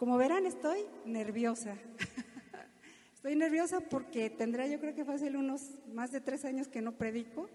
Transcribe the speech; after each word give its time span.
Como 0.00 0.16
verán, 0.16 0.46
estoy 0.46 0.86
nerviosa. 1.04 1.76
estoy 3.14 3.36
nerviosa 3.36 3.80
porque 3.80 4.30
tendrá 4.30 4.66
yo 4.66 4.80
creo 4.80 4.94
que 4.94 5.04
fácil 5.04 5.36
unos 5.36 5.72
más 5.92 6.10
de 6.10 6.22
tres 6.22 6.46
años 6.46 6.68
que 6.68 6.80
no 6.80 6.92
predico. 6.92 7.50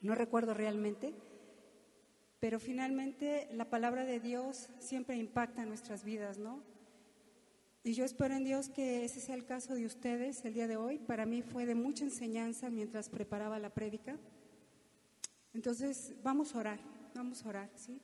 No 0.00 0.14
recuerdo 0.14 0.54
realmente. 0.54 1.12
Pero 2.38 2.60
finalmente 2.60 3.48
la 3.50 3.64
palabra 3.64 4.04
de 4.04 4.20
Dios 4.20 4.68
siempre 4.78 5.16
impacta 5.16 5.62
en 5.62 5.70
nuestras 5.70 6.04
vidas, 6.04 6.38
¿no? 6.38 6.62
Y 7.82 7.94
yo 7.94 8.04
espero 8.04 8.36
en 8.36 8.44
Dios 8.44 8.68
que 8.68 9.04
ese 9.04 9.20
sea 9.20 9.34
el 9.34 9.44
caso 9.44 9.74
de 9.74 9.86
ustedes 9.86 10.44
el 10.44 10.54
día 10.54 10.68
de 10.68 10.76
hoy. 10.76 10.98
Para 10.98 11.26
mí 11.26 11.42
fue 11.42 11.66
de 11.66 11.74
mucha 11.74 12.04
enseñanza 12.04 12.70
mientras 12.70 13.08
preparaba 13.08 13.58
la 13.58 13.70
prédica. 13.70 14.16
Entonces, 15.52 16.14
vamos 16.22 16.54
a 16.54 16.58
orar, 16.58 16.78
vamos 17.12 17.44
a 17.44 17.48
orar, 17.48 17.70
¿sí? 17.74 18.00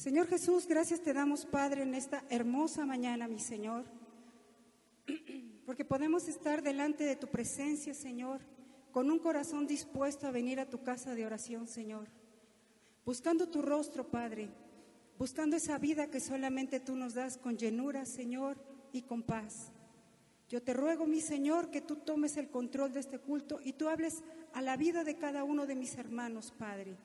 Señor 0.00 0.28
Jesús, 0.28 0.66
gracias 0.66 1.02
te 1.02 1.12
damos, 1.12 1.44
Padre, 1.44 1.82
en 1.82 1.94
esta 1.94 2.24
hermosa 2.30 2.86
mañana, 2.86 3.28
mi 3.28 3.38
Señor, 3.38 3.84
porque 5.66 5.84
podemos 5.84 6.26
estar 6.26 6.62
delante 6.62 7.04
de 7.04 7.16
tu 7.16 7.26
presencia, 7.26 7.92
Señor, 7.92 8.40
con 8.92 9.10
un 9.10 9.18
corazón 9.18 9.66
dispuesto 9.66 10.26
a 10.26 10.30
venir 10.30 10.58
a 10.58 10.70
tu 10.70 10.82
casa 10.82 11.14
de 11.14 11.26
oración, 11.26 11.68
Señor, 11.68 12.08
buscando 13.04 13.50
tu 13.50 13.60
rostro, 13.60 14.10
Padre, 14.10 14.48
buscando 15.18 15.56
esa 15.56 15.76
vida 15.76 16.10
que 16.10 16.20
solamente 16.20 16.80
tú 16.80 16.96
nos 16.96 17.12
das 17.12 17.36
con 17.36 17.58
llenura, 17.58 18.06
Señor, 18.06 18.56
y 18.94 19.02
con 19.02 19.22
paz. 19.22 19.70
Yo 20.48 20.62
te 20.62 20.72
ruego, 20.72 21.06
mi 21.06 21.20
Señor, 21.20 21.70
que 21.70 21.82
tú 21.82 21.96
tomes 21.96 22.38
el 22.38 22.48
control 22.48 22.94
de 22.94 23.00
este 23.00 23.18
culto 23.18 23.60
y 23.62 23.74
tú 23.74 23.90
hables 23.90 24.22
a 24.54 24.62
la 24.62 24.78
vida 24.78 25.04
de 25.04 25.18
cada 25.18 25.44
uno 25.44 25.66
de 25.66 25.74
mis 25.74 25.98
hermanos, 25.98 26.54
Padre, 26.56 26.96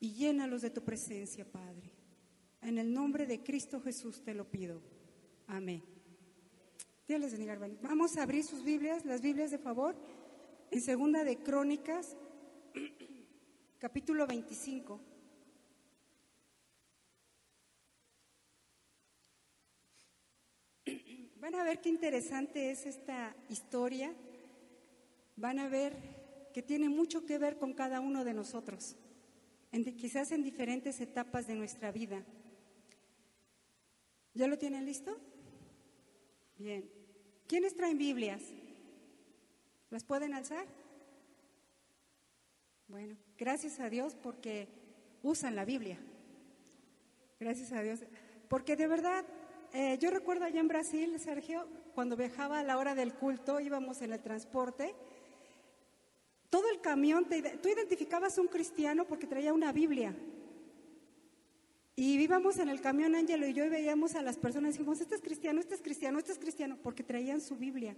y 0.00 0.12
llénalos 0.12 0.60
de 0.60 0.68
tu 0.68 0.82
presencia, 0.82 1.46
Padre. 1.46 1.89
En 2.62 2.78
el 2.78 2.92
nombre 2.92 3.26
de 3.26 3.42
Cristo 3.42 3.80
Jesús 3.80 4.22
te 4.22 4.34
lo 4.34 4.44
pido. 4.44 4.80
Amén. 5.46 5.82
Dios 7.08 7.20
les 7.20 7.32
bendiga, 7.32 7.58
Vamos 7.82 8.16
a 8.16 8.22
abrir 8.22 8.44
sus 8.44 8.62
Biblias, 8.62 9.04
las 9.04 9.20
Biblias 9.20 9.50
de 9.50 9.58
favor, 9.58 9.96
en 10.70 10.80
Segunda 10.80 11.24
de 11.24 11.38
Crónicas, 11.38 12.16
capítulo 13.80 14.28
25. 14.28 15.00
Van 21.40 21.54
a 21.56 21.64
ver 21.64 21.80
qué 21.80 21.88
interesante 21.88 22.70
es 22.70 22.86
esta 22.86 23.34
historia. 23.48 24.14
Van 25.34 25.58
a 25.58 25.68
ver 25.68 25.96
que 26.52 26.62
tiene 26.62 26.88
mucho 26.88 27.26
que 27.26 27.38
ver 27.38 27.58
con 27.58 27.72
cada 27.72 28.00
uno 28.00 28.24
de 28.24 28.34
nosotros, 28.34 28.96
quizás 29.96 30.30
en 30.32 30.44
diferentes 30.44 31.00
etapas 31.00 31.46
de 31.46 31.54
nuestra 31.54 31.90
vida. 31.90 32.22
¿Ya 34.34 34.46
lo 34.46 34.58
tienen 34.58 34.86
listo? 34.86 35.16
Bien. 36.58 36.88
¿Quiénes 37.46 37.74
traen 37.74 37.98
Biblias? 37.98 38.42
¿Las 39.90 40.04
pueden 40.04 40.34
alzar? 40.34 40.66
Bueno, 42.86 43.16
gracias 43.38 43.80
a 43.80 43.90
Dios 43.90 44.14
porque 44.14 44.68
usan 45.22 45.56
la 45.56 45.64
Biblia. 45.64 45.98
Gracias 47.40 47.72
a 47.72 47.82
Dios. 47.82 48.00
Porque 48.48 48.76
de 48.76 48.86
verdad, 48.86 49.24
eh, 49.72 49.98
yo 49.98 50.10
recuerdo 50.10 50.44
allá 50.44 50.60
en 50.60 50.68
Brasil, 50.68 51.18
Sergio, 51.18 51.66
cuando 51.94 52.16
viajaba 52.16 52.60
a 52.60 52.64
la 52.64 52.78
hora 52.78 52.94
del 52.94 53.14
culto, 53.14 53.60
íbamos 53.60 54.02
en 54.02 54.12
el 54.12 54.20
transporte, 54.20 54.94
todo 56.50 56.68
el 56.70 56.80
camión, 56.80 57.26
tú 57.62 57.68
identificabas 57.68 58.36
a 58.36 58.40
un 58.40 58.48
cristiano 58.48 59.06
porque 59.06 59.26
traía 59.26 59.52
una 59.52 59.72
Biblia. 59.72 60.14
Y 62.00 62.18
íbamos 62.18 62.58
en 62.58 62.70
el 62.70 62.80
camión 62.80 63.14
Ángelo 63.14 63.46
y 63.46 63.52
yo 63.52 63.62
y 63.62 63.68
veíamos 63.68 64.14
a 64.14 64.22
las 64.22 64.38
personas 64.38 64.70
y 64.70 64.78
dijimos, 64.78 65.02
este 65.02 65.16
es 65.16 65.20
cristiano, 65.20 65.60
este 65.60 65.74
es 65.74 65.82
cristiano, 65.82 66.18
este 66.18 66.32
es 66.32 66.38
cristiano, 66.38 66.78
porque 66.82 67.02
traían 67.02 67.42
su 67.42 67.56
Biblia. 67.56 67.94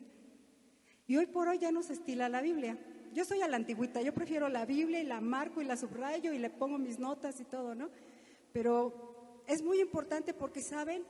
Y 1.07 1.17
hoy 1.19 1.27
por 1.27 1.47
hoy 1.47 1.61
ya 1.61 1.71
no 1.71 1.85
se 1.85 1.93
estila 1.93 2.29
la 2.29 2.43
Biblia. 2.43 2.77
Yo 3.15 3.25
soy 3.25 3.43
a 3.43 3.47
la 3.47 3.59
antigüita, 3.59 4.03
yo 4.03 4.13
prefiero 4.13 4.49
la 4.49 4.67
Biblia 4.67 5.01
y 5.01 5.05
la 5.05 5.21
marco 5.21 5.63
y 5.63 5.67
la 5.67 5.77
subrayo 5.77 6.33
y 6.33 6.39
le 6.39 6.51
pongo 6.51 6.79
mis 6.79 6.99
notas 6.99 7.39
y 7.39 7.45
todo, 7.45 7.77
¿no? 7.77 7.91
Pero 8.53 9.45
es 9.47 9.63
muy 9.63 9.81
importante 9.81 10.35
porque, 10.35 10.63
¿saben? 10.63 11.05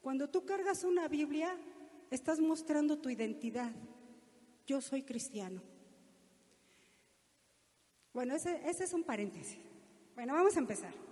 Cuando 0.00 0.28
tú 0.28 0.44
cargas 0.44 0.82
una 0.82 1.06
Biblia, 1.06 1.56
estás 2.10 2.40
mostrando 2.40 2.98
tu 2.98 3.10
identidad. 3.10 3.70
Yo 4.66 4.80
soy 4.80 5.04
cristiano. 5.04 5.62
Bueno, 8.12 8.34
ese 8.34 8.60
es 8.64 8.92
un 8.92 9.04
paréntesis. 9.04 9.56
Bueno, 10.16 10.34
vamos 10.34 10.56
a 10.56 10.58
empezar. 10.58 11.11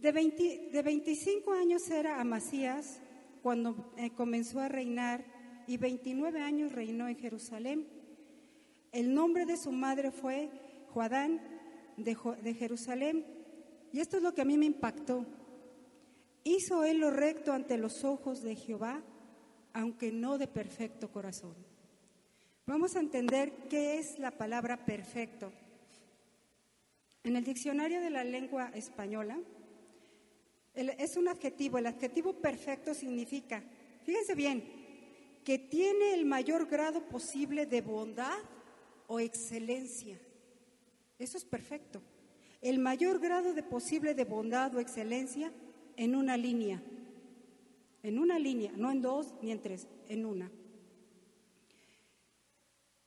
De, 0.00 0.12
25 0.12 1.52
años 1.52 1.90
era 1.90 2.20
Amasías 2.20 3.00
cuando 3.42 3.92
eh, 3.96 4.10
comenzó 4.10 4.60
a 4.60 4.68
reinar 4.68 5.24
y 5.66 5.76
29 5.76 6.40
años 6.40 6.72
reinó 6.72 7.08
en 7.08 7.16
Jerusalén. 7.16 7.88
El 8.92 9.12
nombre 9.12 9.44
de 9.44 9.56
su 9.56 9.72
madre 9.72 10.12
fue 10.12 10.50
Joadán 10.92 11.40
de, 11.96 12.16
de 12.42 12.54
Jerusalén. 12.54 13.26
Y 13.92 13.98
esto 13.98 14.18
es 14.18 14.22
lo 14.22 14.34
que 14.34 14.42
a 14.42 14.44
mí 14.44 14.56
me 14.56 14.66
impactó. 14.66 15.26
Hizo 16.44 16.84
él 16.84 16.98
lo 16.98 17.10
recto 17.10 17.52
ante 17.52 17.76
los 17.76 18.04
ojos 18.04 18.42
de 18.42 18.54
Jehová, 18.54 19.02
aunque 19.72 20.12
no 20.12 20.38
de 20.38 20.46
perfecto 20.46 21.10
corazón. 21.10 21.54
Vamos 22.66 22.94
a 22.94 23.00
entender 23.00 23.52
qué 23.68 23.98
es 23.98 24.18
la 24.20 24.30
palabra 24.30 24.84
perfecto. 24.84 25.50
En 27.24 27.34
el 27.34 27.44
diccionario 27.44 28.00
de 28.00 28.10
la 28.10 28.22
lengua 28.24 28.70
española, 28.74 29.38
es 30.78 31.16
un 31.16 31.28
adjetivo. 31.28 31.78
El 31.78 31.86
adjetivo 31.86 32.34
perfecto 32.34 32.94
significa, 32.94 33.62
fíjense 34.04 34.34
bien, 34.34 34.62
que 35.44 35.58
tiene 35.58 36.14
el 36.14 36.24
mayor 36.24 36.66
grado 36.66 37.08
posible 37.08 37.66
de 37.66 37.80
bondad 37.80 38.38
o 39.06 39.18
excelencia. 39.18 40.18
Eso 41.18 41.36
es 41.36 41.44
perfecto. 41.44 42.00
El 42.60 42.78
mayor 42.78 43.18
grado 43.20 43.54
de 43.54 43.62
posible 43.62 44.14
de 44.14 44.24
bondad 44.24 44.74
o 44.74 44.80
excelencia 44.80 45.52
en 45.96 46.14
una 46.14 46.36
línea. 46.36 46.82
En 48.02 48.18
una 48.18 48.38
línea, 48.38 48.72
no 48.76 48.90
en 48.90 49.02
dos 49.02 49.34
ni 49.42 49.50
en 49.50 49.60
tres, 49.60 49.88
en 50.08 50.24
una. 50.24 50.50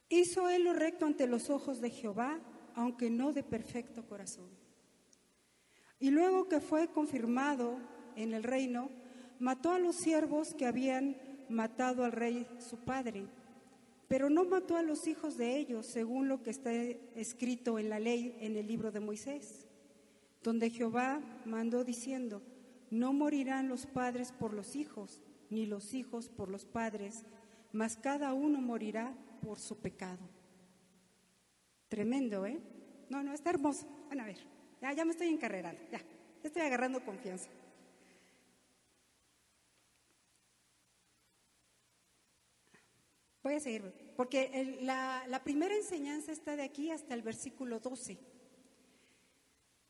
Hizo 0.10 0.50
él 0.50 0.66
lo 0.66 0.74
recto 0.74 1.06
ante 1.06 1.26
los 1.26 1.50
ojos 1.50 1.80
de 1.80 1.90
Jehová, 1.90 2.40
aunque 2.76 3.10
no 3.10 3.31
de 3.31 3.44
perfecto 3.44 4.06
corazón. 4.06 4.61
Y 6.01 6.09
luego 6.09 6.50
que 6.50 6.59
fue 6.59 6.89
confirmado 6.89 7.78
en 8.17 8.34
el 8.34 8.44
reino, 8.44 8.89
mató 9.39 9.72
a 9.72 9.79
los 9.79 9.95
siervos 9.95 10.53
que 10.53 10.66
habían 10.66 11.16
matado 11.47 12.03
al 12.03 12.12
rey 12.12 12.47
su 12.59 12.78
padre, 12.78 13.28
pero 14.07 14.29
no 14.29 14.44
mató 14.44 14.75
a 14.75 14.81
los 14.81 15.07
hijos 15.07 15.38
de 15.38 15.57
ellos, 15.57 15.85
según 15.85 16.28
lo 16.28 16.44
que 16.44 16.50
está 16.50 16.73
escrito 16.73 17.79
en 17.79 17.89
la 17.89 18.00
ley 18.00 18.35
en 18.41 18.57
el 18.57 18.67
libro 18.67 18.91
de 18.91 19.00
Moisés, 19.00 19.67
donde 20.44 20.69
Jehová 20.69 21.22
mandó 21.45 21.84
diciendo, 21.84 22.41
no 22.89 23.13
morirán 23.13 23.69
los 23.69 23.85
padres 23.85 24.31
por 24.31 24.53
los 24.53 24.75
hijos, 24.75 25.22
ni 25.50 25.66
los 25.66 25.94
hijos 25.94 26.29
por 26.29 26.50
los 26.50 26.66
padres, 26.66 27.23
mas 27.72 27.95
cada 27.95 28.33
uno 28.33 28.59
morirá 28.59 29.16
por 29.41 29.59
su 29.59 29.78
pecado. 29.78 30.28
Tremendo, 31.89 32.45
¿eh? 32.45 32.59
No, 33.09 33.23
no, 33.23 33.33
está 33.33 33.50
hermoso. 33.50 33.88
Van 34.09 34.19
a 34.22 34.25
ver. 34.25 34.50
Ya, 34.81 34.94
ya 34.94 35.06
me 35.06 35.12
estoy 35.12 35.28
encarrerando, 35.28 35.80
ya, 35.92 36.02
estoy 36.44 36.64
agarrando 36.64 37.06
confianza. 37.06 37.50
Voy 43.44 43.56
a 43.56 43.59
seguir, 43.59 43.94
porque 44.16 44.78
la, 44.81 45.42
primera 45.44 45.75
enseñanza 45.75 46.31
está 46.31 46.56
de 46.56 46.64
aquí 46.64 46.92
hasta 46.92 47.14
el 47.14 47.22
versículo 47.22 47.80
12. 47.80 48.18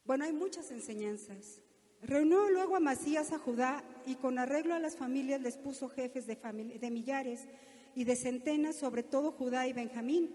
Bueno, 0.06 0.26
hay 0.26 0.34
muchas 0.34 0.72
enseñanzas. 0.72 1.62
Reunió 2.02 2.50
luego 2.50 2.76
a 2.76 2.80
Masías 2.80 3.32
a 3.32 3.40
Judá 3.40 3.84
y 4.06 4.16
con 4.16 4.40
arreglo 4.40 4.74
a 4.74 4.80
las 4.80 4.96
familias 4.96 5.42
les 5.42 5.58
puso 5.58 5.90
jefes 5.90 6.28
de, 6.28 6.36
de 6.36 6.92
millares 6.92 7.48
y 7.94 8.06
de 8.06 8.16
centenas 8.16 8.76
sobre 8.76 9.04
todo 9.04 9.32
Judá 9.32 9.68
y 9.68 9.74
Benjamín. 9.74 10.32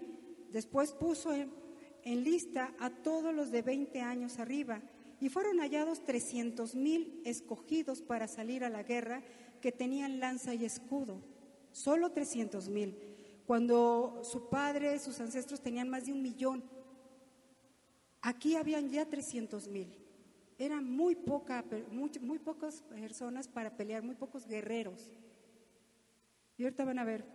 Después 0.51 0.93
puso 0.93 1.33
en 2.07 2.23
lista 2.23 2.73
a 2.79 2.89
todos 2.89 3.35
los 3.35 3.51
de 3.51 3.61
20 3.61 3.99
años 3.99 4.39
arriba 4.39 4.81
y 5.19 5.27
fueron 5.27 5.59
hallados 5.59 6.05
300 6.05 6.73
mil 6.73 7.21
escogidos 7.25 8.01
para 8.01 8.29
salir 8.29 8.63
a 8.63 8.69
la 8.69 8.83
guerra 8.83 9.23
que 9.61 9.73
tenían 9.73 10.21
lanza 10.21 10.53
y 10.53 10.63
escudo. 10.63 11.21
Solo 11.73 12.13
300 12.13 12.69
mil, 12.69 12.97
cuando 13.45 14.21
su 14.23 14.47
padre, 14.47 14.97
sus 14.99 15.19
ancestros 15.19 15.59
tenían 15.59 15.89
más 15.89 16.05
de 16.05 16.13
un 16.13 16.21
millón. 16.21 16.63
Aquí 18.21 18.55
habían 18.55 18.89
ya 18.89 19.05
300 19.05 19.67
mil. 19.67 19.93
Eran 20.57 20.89
muy, 20.89 21.13
poca, 21.13 21.65
muy, 21.91 22.09
muy 22.21 22.39
pocas 22.39 22.83
personas 22.83 23.49
para 23.49 23.75
pelear, 23.75 24.01
muy 24.01 24.15
pocos 24.15 24.47
guerreros. 24.47 25.11
Y 26.57 26.63
ahorita 26.63 26.85
van 26.85 26.99
a 26.99 27.03
ver 27.03 27.25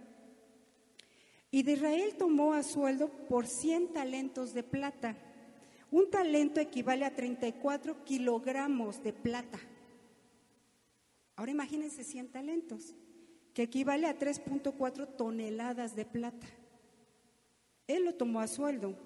y 1.54 1.62
de 1.62 1.72
Israel 1.72 2.14
tomó 2.18 2.54
a 2.54 2.62
sueldo 2.62 3.08
por 3.28 3.46
100 3.46 3.92
talentos 3.92 4.54
de 4.54 4.62
plata. 4.62 5.14
Un 5.90 6.10
talento 6.10 6.60
equivale 6.60 7.04
a 7.04 7.14
34 7.14 8.04
kilogramos 8.04 9.02
de 9.02 9.12
plata. 9.12 9.60
Ahora 11.36 11.52
imagínense 11.52 12.04
100 12.04 12.28
talentos, 12.28 12.94
que 13.52 13.64
equivale 13.64 14.06
a 14.06 14.18
3.4 14.18 15.14
toneladas 15.14 15.94
de 15.94 16.06
plata. 16.06 16.46
Él 17.86 18.06
lo 18.06 18.14
tomó 18.14 18.40
a 18.40 18.46
sueldo. 18.46 18.96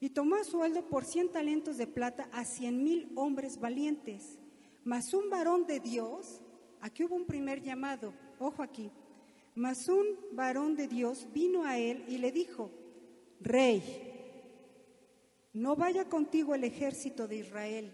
Y 0.00 0.10
tomó 0.10 0.36
a 0.36 0.44
sueldo 0.44 0.86
por 0.86 1.06
100 1.06 1.32
talentos 1.32 1.78
de 1.78 1.86
plata 1.86 2.28
a 2.30 2.44
100 2.44 2.84
mil 2.84 3.10
hombres 3.14 3.58
valientes. 3.58 4.38
Mas 4.84 5.14
un 5.14 5.30
varón 5.30 5.66
de 5.66 5.80
Dios, 5.80 6.42
aquí 6.82 7.04
hubo 7.04 7.16
un 7.16 7.24
primer 7.24 7.62
llamado, 7.62 8.12
ojo 8.38 8.62
aquí, 8.62 8.90
mas 9.58 9.88
un 9.88 10.06
varón 10.30 10.76
de 10.76 10.86
Dios 10.86 11.26
vino 11.34 11.64
a 11.64 11.78
él 11.78 12.04
y 12.06 12.18
le 12.18 12.30
dijo, 12.30 12.70
Rey, 13.40 13.82
no 15.52 15.74
vaya 15.74 16.08
contigo 16.08 16.54
el 16.54 16.62
ejército 16.62 17.26
de 17.26 17.38
Israel, 17.38 17.92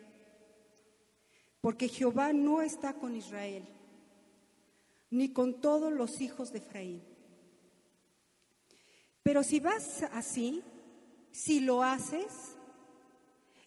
porque 1.63 1.89
Jehová 1.89 2.35
no 2.35 2.61
está 2.61 2.93
con 2.93 3.17
Israel, 3.17 3.65
ni 5.09 5.33
con 5.33 5.63
todos 5.63 5.91
los 5.91 6.21
hijos 6.21 6.53
de 6.53 6.59
Efraín. 6.59 7.03
Pero 9.23 9.43
si 9.43 9.59
vas 9.59 10.03
así, 10.13 10.63
si 11.31 11.61
lo 11.61 11.83
haces 11.83 12.57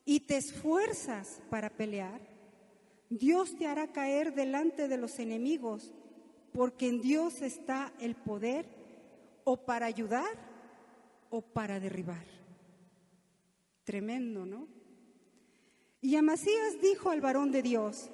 y 0.05 0.19
te 0.19 0.38
esfuerzas 0.38 1.41
para 1.49 1.71
pelear, 1.71 2.21
Dios 3.09 3.57
te 3.57 3.65
hará 3.65 3.91
caer 3.91 4.35
delante 4.35 4.88
de 4.88 4.97
los 4.97 5.17
enemigos 5.17 5.95
porque 6.51 6.88
en 6.88 7.01
Dios 7.01 7.41
está 7.41 7.94
el 7.99 8.15
poder 8.15 8.67
o 9.44 9.57
para 9.65 9.85
ayudar 9.85 10.47
o 11.29 11.41
para 11.41 11.79
derribar. 11.79 12.25
Tremendo, 13.83 14.45
¿no? 14.45 14.67
Y 16.01 16.15
Amasías 16.15 16.81
dijo 16.81 17.09
al 17.09 17.21
varón 17.21 17.51
de 17.51 17.61
Dios, 17.61 18.09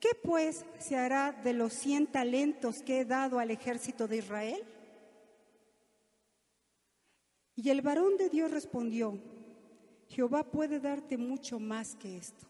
¿qué 0.00 0.10
pues 0.22 0.64
se 0.78 0.96
hará 0.96 1.32
de 1.32 1.52
los 1.52 1.72
cien 1.72 2.06
talentos 2.06 2.82
que 2.82 3.00
he 3.00 3.04
dado 3.04 3.38
al 3.38 3.50
ejército 3.50 4.06
de 4.06 4.18
Israel? 4.18 4.62
Y 7.56 7.70
el 7.70 7.82
varón 7.82 8.16
de 8.16 8.28
Dios 8.28 8.50
respondió, 8.50 9.18
Jehová 10.08 10.44
puede 10.44 10.80
darte 10.80 11.16
mucho 11.16 11.58
más 11.58 11.94
que 11.94 12.16
esto. 12.16 12.46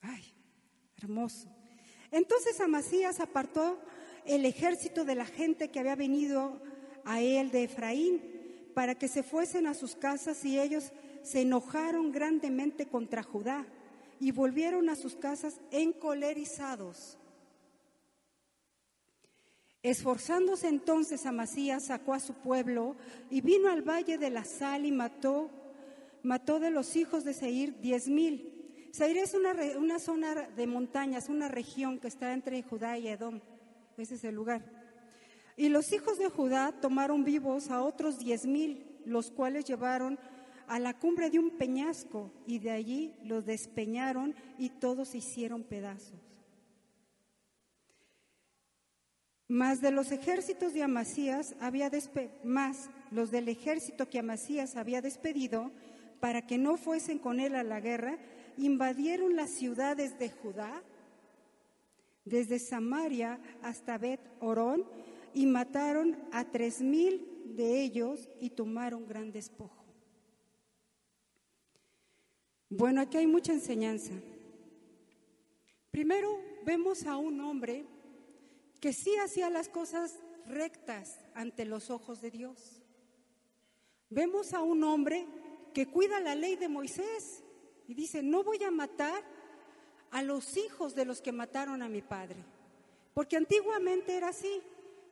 Ay, 0.00 0.32
hermoso. 0.96 1.48
Entonces 2.12 2.60
Amasías 2.60 3.20
apartó 3.20 3.78
el 4.26 4.44
ejército 4.44 5.04
de 5.04 5.14
la 5.14 5.24
gente 5.24 5.70
que 5.70 5.80
había 5.80 5.96
venido 5.96 6.60
a 7.04 7.20
él 7.20 7.50
de 7.50 7.64
Efraín 7.64 8.22
para 8.74 8.94
que 8.94 9.08
se 9.08 9.22
fuesen 9.22 9.66
a 9.66 9.74
sus 9.74 9.96
casas 9.96 10.44
y 10.44 10.60
ellos 10.60 10.92
se 11.22 11.40
enojaron 11.40 12.12
grandemente 12.12 12.86
contra 12.86 13.22
Judá 13.22 13.66
y 14.20 14.30
volvieron 14.30 14.88
a 14.90 14.94
sus 14.94 15.16
casas 15.16 15.58
encolerizados. 15.70 17.18
Esforzándose 19.82 20.68
entonces 20.68 21.26
Amasías 21.26 21.86
sacó 21.86 22.14
a 22.14 22.20
su 22.20 22.34
pueblo 22.34 22.94
y 23.30 23.40
vino 23.40 23.70
al 23.70 23.82
valle 23.82 24.18
de 24.18 24.30
la 24.30 24.44
sal 24.44 24.84
y 24.84 24.92
mató, 24.92 25.50
mató 26.22 26.60
de 26.60 26.70
los 26.70 26.94
hijos 26.94 27.24
de 27.24 27.34
Seir 27.34 27.80
diez 27.80 28.06
mil 28.06 28.51
Seir 28.92 29.16
es 29.16 29.32
una, 29.32 29.54
una 29.78 29.98
zona 29.98 30.34
de 30.34 30.66
montañas, 30.66 31.30
una 31.30 31.48
región 31.48 31.98
que 31.98 32.08
está 32.08 32.34
entre 32.34 32.62
Judá 32.62 32.98
y 32.98 33.08
Edom. 33.08 33.40
Ese 33.96 34.16
es 34.16 34.24
el 34.24 34.34
lugar. 34.34 34.62
Y 35.56 35.70
los 35.70 35.92
hijos 35.94 36.18
de 36.18 36.28
Judá 36.28 36.72
tomaron 36.78 37.24
vivos 37.24 37.70
a 37.70 37.82
otros 37.82 38.18
diez 38.18 38.44
mil, 38.44 38.86
los 39.06 39.30
cuales 39.30 39.64
llevaron 39.64 40.18
a 40.66 40.78
la 40.78 40.92
cumbre 40.92 41.30
de 41.30 41.38
un 41.38 41.50
peñasco 41.56 42.30
y 42.46 42.58
de 42.58 42.70
allí 42.70 43.14
los 43.24 43.46
despeñaron 43.46 44.34
y 44.58 44.68
todos 44.68 45.08
se 45.08 45.18
hicieron 45.18 45.62
pedazos. 45.62 46.20
Más 49.48 49.80
de 49.80 49.90
los 49.90 50.12
ejércitos 50.12 50.74
de 50.74 50.82
Amasías 50.82 51.54
había 51.60 51.90
más 52.44 52.90
los 53.10 53.30
del 53.30 53.48
ejército 53.48 54.08
que 54.10 54.18
Amasías 54.18 54.76
había 54.76 55.00
despedido 55.00 55.70
para 56.20 56.46
que 56.46 56.56
no 56.58 56.76
fuesen 56.76 57.18
con 57.18 57.40
él 57.40 57.54
a 57.54 57.62
la 57.62 57.80
guerra, 57.80 58.16
invadieron 58.56 59.36
las 59.36 59.50
ciudades 59.50 60.18
de 60.18 60.30
Judá, 60.30 60.82
desde 62.24 62.58
Samaria 62.58 63.40
hasta 63.62 63.98
Bet 63.98 64.20
Orón, 64.40 64.84
y 65.34 65.46
mataron 65.46 66.16
a 66.32 66.44
tres 66.44 66.80
mil 66.80 67.54
de 67.56 67.82
ellos 67.82 68.28
y 68.40 68.50
tomaron 68.50 69.06
gran 69.06 69.32
despojo. 69.32 69.82
Bueno, 72.68 73.00
aquí 73.02 73.18
hay 73.18 73.26
mucha 73.26 73.52
enseñanza. 73.52 74.12
Primero 75.90 76.40
vemos 76.64 77.04
a 77.04 77.16
un 77.16 77.40
hombre 77.40 77.84
que 78.80 78.92
sí 78.92 79.14
hacía 79.16 79.50
las 79.50 79.68
cosas 79.68 80.20
rectas 80.46 81.20
ante 81.34 81.64
los 81.64 81.90
ojos 81.90 82.20
de 82.22 82.30
Dios. 82.30 82.82
Vemos 84.08 84.54
a 84.54 84.62
un 84.62 84.84
hombre 84.84 85.26
que 85.74 85.86
cuida 85.86 86.20
la 86.20 86.34
ley 86.34 86.56
de 86.56 86.68
Moisés 86.68 87.42
y 87.88 87.94
dice, 87.94 88.22
no 88.22 88.42
voy 88.42 88.62
a 88.62 88.70
matar 88.70 89.22
a 90.10 90.22
los 90.22 90.56
hijos 90.56 90.94
de 90.94 91.04
los 91.04 91.20
que 91.20 91.32
mataron 91.32 91.82
a 91.82 91.88
mi 91.88 92.02
padre. 92.02 92.36
Porque 93.14 93.36
antiguamente 93.36 94.16
era 94.16 94.28
así. 94.28 94.62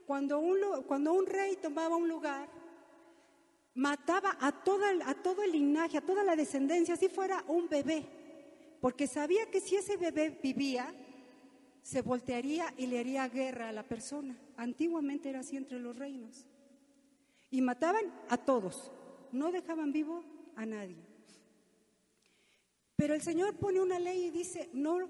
Cuando 0.07 0.39
un, 0.39 0.59
cuando 0.87 1.13
un 1.13 1.27
rey 1.27 1.57
tomaba 1.57 1.97
un 1.97 2.09
lugar, 2.09 2.49
mataba 3.75 4.37
a, 4.41 4.53
toda, 4.53 4.89
a 5.07 5.15
todo 5.15 5.43
el 5.43 5.53
linaje, 5.53 5.99
a 5.99 6.05
toda 6.05 6.25
la 6.25 6.37
descendencia, 6.37 6.97
si 6.97 7.09
fuera 7.09 7.45
un 7.49 7.69
bebé. 7.69 8.05
Porque 8.81 9.07
sabía 9.07 9.51
que 9.51 9.61
si 9.61 9.77
ese 9.77 9.97
bebé 9.97 10.39
vivía, 10.43 10.93
se 11.83 12.03
voltearía 12.03 12.73
y 12.77 12.87
le 12.87 12.99
haría 12.99 13.29
guerra 13.29 13.69
a 13.69 13.73
la 13.73 13.83
persona. 13.83 14.37
Antiguamente 14.57 15.29
era 15.29 15.41
así 15.41 15.57
entre 15.57 15.79
los 15.79 15.97
reinos. 15.97 16.47
Y 17.51 17.63
mataban 17.63 18.13
a 18.29 18.37
todos, 18.37 18.91
no 19.33 19.51
dejaban 19.51 19.93
vivo 19.93 20.25
a 20.57 20.67
nadie. 20.67 21.10
Pero 23.01 23.15
el 23.15 23.23
Señor 23.23 23.57
pone 23.57 23.81
una 23.81 23.99
ley 23.99 24.27
y 24.27 24.31
dice, 24.31 24.69
no, 24.75 25.09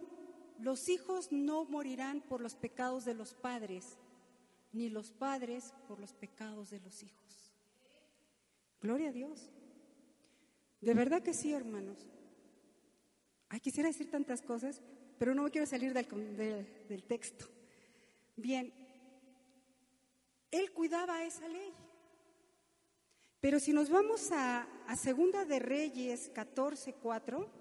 los 0.60 0.88
hijos 0.88 1.32
no 1.32 1.64
morirán 1.64 2.20
por 2.20 2.40
los 2.40 2.54
pecados 2.54 3.04
de 3.04 3.14
los 3.14 3.34
padres, 3.34 3.98
ni 4.72 4.88
los 4.88 5.10
padres 5.10 5.74
por 5.88 5.98
los 5.98 6.12
pecados 6.14 6.70
de 6.70 6.78
los 6.78 7.02
hijos. 7.02 7.52
Gloria 8.80 9.08
a 9.08 9.12
Dios. 9.12 9.50
De 10.80 10.94
verdad 10.94 11.20
que 11.20 11.34
sí, 11.34 11.52
hermanos. 11.52 12.06
Ay, 13.48 13.58
quisiera 13.58 13.88
decir 13.88 14.08
tantas 14.08 14.40
cosas, 14.40 14.80
pero 15.18 15.34
no 15.34 15.42
me 15.42 15.50
quiero 15.50 15.66
salir 15.66 15.92
del, 15.92 16.86
del 16.88 17.02
texto. 17.02 17.46
Bien, 18.36 18.72
él 20.52 20.70
cuidaba 20.72 21.24
esa 21.24 21.48
ley. 21.48 21.72
Pero 23.40 23.58
si 23.58 23.72
nos 23.72 23.90
vamos 23.90 24.30
a, 24.30 24.68
a 24.86 24.94
Segunda 24.94 25.44
de 25.44 25.58
Reyes 25.58 26.30
14, 26.32 26.92
4, 26.92 27.59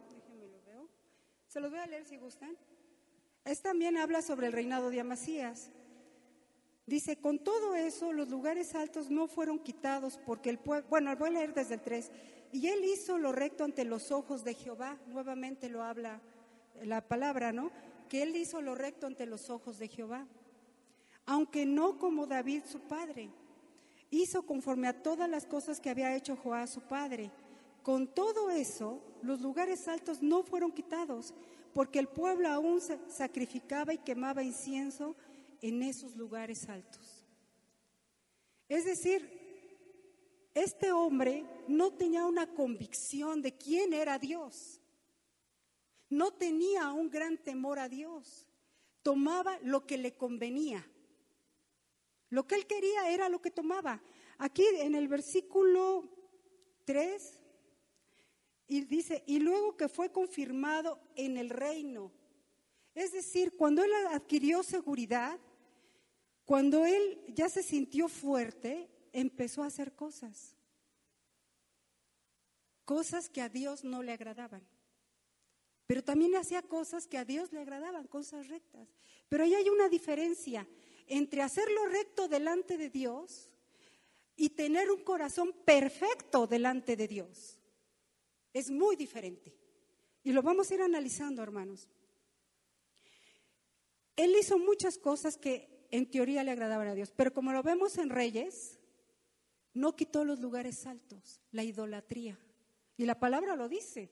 se 1.50 1.60
los 1.60 1.72
voy 1.72 1.80
a 1.80 1.88
leer 1.88 2.06
si 2.06 2.18
gustan. 2.18 2.56
Es 3.44 3.62
también 3.62 3.98
habla 3.98 4.22
sobre 4.22 4.48
el 4.48 4.54
reinado 4.54 4.92
de 4.92 5.00
Amasías. 5.00 5.72
Dice, 6.86 7.18
con 7.18 7.40
todo 7.40 7.76
eso 7.76 8.14
los 8.14 8.30
lugares 8.30 8.76
altos 8.76 9.10
no 9.10 9.28
fueron 9.28 9.60
quitados 9.60 10.20
porque 10.26 10.52
el 10.52 10.60
pueblo, 10.60 10.88
bueno, 10.90 11.16
voy 11.18 11.30
a 11.30 11.34
leer 11.34 11.54
desde 11.54 11.76
el 11.76 11.82
3, 11.82 12.12
y 12.52 12.68
él 12.68 12.84
hizo 12.84 13.18
lo 13.18 13.32
recto 13.32 13.64
ante 13.64 13.84
los 13.84 14.12
ojos 14.12 14.44
de 14.44 14.54
Jehová, 14.54 14.98
nuevamente 15.08 15.70
lo 15.70 15.84
habla 15.84 16.20
la 16.84 17.08
palabra, 17.08 17.52
¿no? 17.52 17.72
Que 18.10 18.24
él 18.24 18.36
hizo 18.36 18.62
lo 18.62 18.74
recto 18.74 19.06
ante 19.06 19.26
los 19.26 19.50
ojos 19.50 19.78
de 19.78 19.88
Jehová, 19.88 20.26
aunque 21.26 21.66
no 21.66 22.00
como 22.00 22.26
David 22.26 22.64
su 22.66 22.80
padre, 22.80 23.30
hizo 24.10 24.44
conforme 24.44 24.88
a 24.88 25.04
todas 25.04 25.30
las 25.30 25.46
cosas 25.46 25.80
que 25.80 25.92
había 25.92 26.16
hecho 26.16 26.36
Joá 26.36 26.66
su 26.66 26.82
padre. 26.82 27.30
Con 27.84 28.08
todo 28.08 28.50
eso, 28.50 29.00
los 29.22 29.42
lugares 29.42 29.88
altos 29.88 30.22
no 30.22 30.44
fueron 30.44 30.72
quitados, 30.72 31.34
porque 31.74 32.00
el 32.00 32.08
pueblo 32.08 32.50
aún 32.50 32.82
sacrificaba 33.08 33.94
y 33.94 34.00
quemaba 34.00 34.44
incienso 34.44 35.16
en 35.62 35.84
esos 35.84 36.16
lugares 36.16 36.68
altos. 36.68 37.26
Es 38.68 38.86
decir, 38.86 39.40
este 40.54 40.92
hombre 40.92 41.46
no 41.68 41.92
tenía 41.92 42.26
una 42.26 42.48
convicción 42.48 43.42
de 43.42 43.56
quién 43.56 43.94
era 43.94 44.20
Dios. 44.20 44.80
No 46.10 46.32
tenía 46.32 46.92
un 46.92 47.10
gran 47.10 47.38
temor 47.38 47.80
a 47.80 47.88
Dios. 47.88 48.48
Tomaba 49.04 49.60
lo 49.64 49.86
que 49.86 49.98
le 49.98 50.16
convenía. 50.16 50.86
Lo 52.30 52.46
que 52.48 52.56
él 52.56 52.68
quería 52.68 53.10
era 53.10 53.30
lo 53.30 53.42
que 53.42 53.52
tomaba. 53.52 54.02
Aquí 54.38 54.64
en 54.80 54.96
el 54.96 55.08
versículo 55.08 56.10
3 56.86 57.39
y 58.70 58.82
dice, 58.82 59.24
y 59.26 59.40
luego 59.40 59.76
que 59.76 59.90
fue 59.90 60.12
confirmado 60.12 61.00
en 61.16 61.38
el 61.38 61.50
reino. 61.50 62.12
Es 62.94 63.12
decir, 63.12 63.58
cuando 63.58 63.84
él 63.84 63.92
adquirió 64.12 64.62
seguridad, 64.62 65.40
cuando 66.46 66.86
él 66.86 67.20
ya 67.30 67.50
se 67.50 67.64
sintió 67.64 68.08
fuerte, 68.08 68.88
empezó 69.12 69.64
a 69.64 69.68
hacer 69.68 69.94
cosas. 69.94 70.56
Cosas 72.86 73.28
que 73.28 73.42
a 73.42 73.50
Dios 73.50 73.84
no 73.84 74.04
le 74.04 74.14
agradaban. 74.14 74.66
pero 75.88 76.04
también 76.04 76.36
hacía 76.36 76.62
cosas 76.62 77.08
que 77.08 77.18
a 77.18 77.26
Dios 77.26 77.52
le 77.52 77.62
agradaban, 77.62 78.06
cosas 78.06 78.48
rectas. 78.48 78.88
Pero 79.28 79.44
ahí 79.44 79.56
hay 79.56 79.70
una 79.70 79.90
diferencia 79.90 80.68
entre 81.08 81.42
hacerlo 81.42 81.88
recto 81.88 82.28
delante 82.28 82.78
de 82.78 82.92
Dios 82.92 83.50
y 84.36 84.50
tener 84.50 84.92
un 84.92 85.04
corazón 85.04 85.52
perfecto 85.66 86.46
delante 86.46 86.96
de 86.96 87.08
Dios. 87.08 87.60
Es 88.54 88.70
muy 88.70 88.96
diferente. 88.96 89.54
Y 90.24 90.32
lo 90.32 90.42
vamos 90.42 90.70
a 90.70 90.76
ir 90.76 90.82
analizando, 90.82 91.42
hermanos. 91.42 91.90
Él 94.16 94.36
hizo 94.40 94.58
muchas 94.58 94.98
cosas 94.98 95.38
que 95.38 95.88
en 95.92 96.10
teoría 96.10 96.44
le 96.44 96.52
agradaban 96.52 96.88
a 96.88 96.94
Dios, 96.94 97.12
pero 97.16 97.34
como 97.34 97.52
lo 97.54 97.64
vemos 97.64 97.98
en 97.98 98.10
Reyes, 98.10 98.80
no 99.74 99.96
quitó 99.96 100.26
los 100.26 100.40
lugares 100.40 100.86
altos, 100.86 101.42
la 101.52 101.64
idolatría. 101.64 102.38
Y 102.98 103.06
la 103.06 103.20
palabra 103.20 103.56
lo 103.56 103.70
dice. 103.70 104.12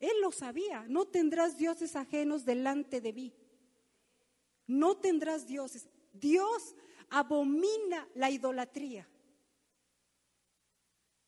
Él 0.00 0.20
lo 0.20 0.32
sabía. 0.32 0.84
No 0.88 1.06
tendrás 1.06 1.56
dioses 1.56 1.94
ajenos 1.96 2.44
delante 2.44 3.00
de 3.00 3.12
mí. 3.12 3.32
No 4.66 4.96
tendrás 4.96 5.46
dioses. 5.46 5.88
Dios 6.12 6.74
abomina 7.08 8.08
la 8.14 8.30
idolatría. 8.30 9.08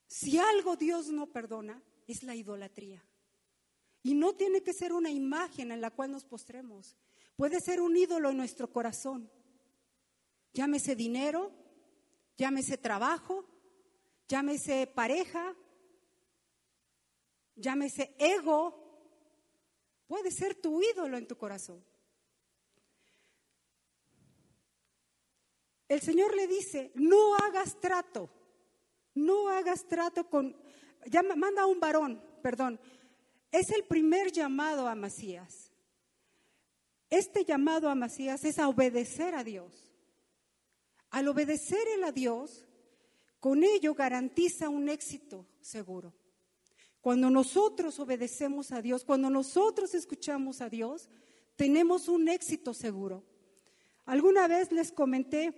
Si 0.08 0.38
algo 0.38 0.76
Dios 0.76 1.08
no 1.08 1.26
perdona, 1.26 1.82
es 2.08 2.24
la 2.24 2.34
idolatría. 2.34 3.04
Y 4.02 4.14
no 4.14 4.34
tiene 4.34 4.62
que 4.62 4.72
ser 4.72 4.92
una 4.92 5.10
imagen 5.10 5.70
en 5.70 5.80
la 5.80 5.90
cual 5.90 6.10
nos 6.10 6.24
postremos. 6.24 6.96
Puede 7.36 7.60
ser 7.60 7.80
un 7.80 7.96
ídolo 7.96 8.30
en 8.30 8.38
nuestro 8.38 8.72
corazón. 8.72 9.30
Llámese 10.52 10.96
dinero, 10.96 11.52
llámese 12.36 12.78
trabajo, 12.78 13.44
llámese 14.26 14.86
pareja, 14.86 15.54
llámese 17.54 18.14
ego, 18.18 18.74
puede 20.06 20.30
ser 20.30 20.54
tu 20.54 20.80
ídolo 20.82 21.16
en 21.18 21.28
tu 21.28 21.36
corazón. 21.36 21.84
El 25.86 26.00
Señor 26.00 26.34
le 26.34 26.46
dice, 26.46 26.92
no 26.94 27.34
hagas 27.36 27.78
trato, 27.80 28.30
no 29.14 29.48
hagas 29.48 29.86
trato 29.86 30.28
con, 30.28 30.56
manda 31.36 31.62
a 31.62 31.66
un 31.66 31.80
varón, 31.80 32.22
perdón, 32.42 32.80
es 33.50 33.70
el 33.70 33.84
primer 33.84 34.32
llamado 34.32 34.88
a 34.88 34.94
Masías. 34.94 35.70
Este 37.10 37.44
llamado 37.44 37.88
a 37.88 37.94
Masías 37.94 38.44
es 38.44 38.58
a 38.58 38.68
obedecer 38.68 39.34
a 39.34 39.44
Dios. 39.44 39.88
Al 41.10 41.28
obedecer 41.28 41.86
a 42.04 42.12
Dios, 42.12 42.66
con 43.40 43.64
ello 43.64 43.94
garantiza 43.94 44.68
un 44.68 44.88
éxito 44.88 45.46
seguro. 45.60 46.12
Cuando 47.00 47.30
nosotros 47.30 47.98
obedecemos 48.00 48.72
a 48.72 48.82
Dios, 48.82 49.04
cuando 49.04 49.30
nosotros 49.30 49.94
escuchamos 49.94 50.60
a 50.60 50.68
Dios, 50.68 51.08
tenemos 51.56 52.08
un 52.08 52.28
éxito 52.28 52.74
seguro. 52.74 53.24
Alguna 54.04 54.48
vez 54.48 54.72
les 54.72 54.92
comenté 54.92 55.54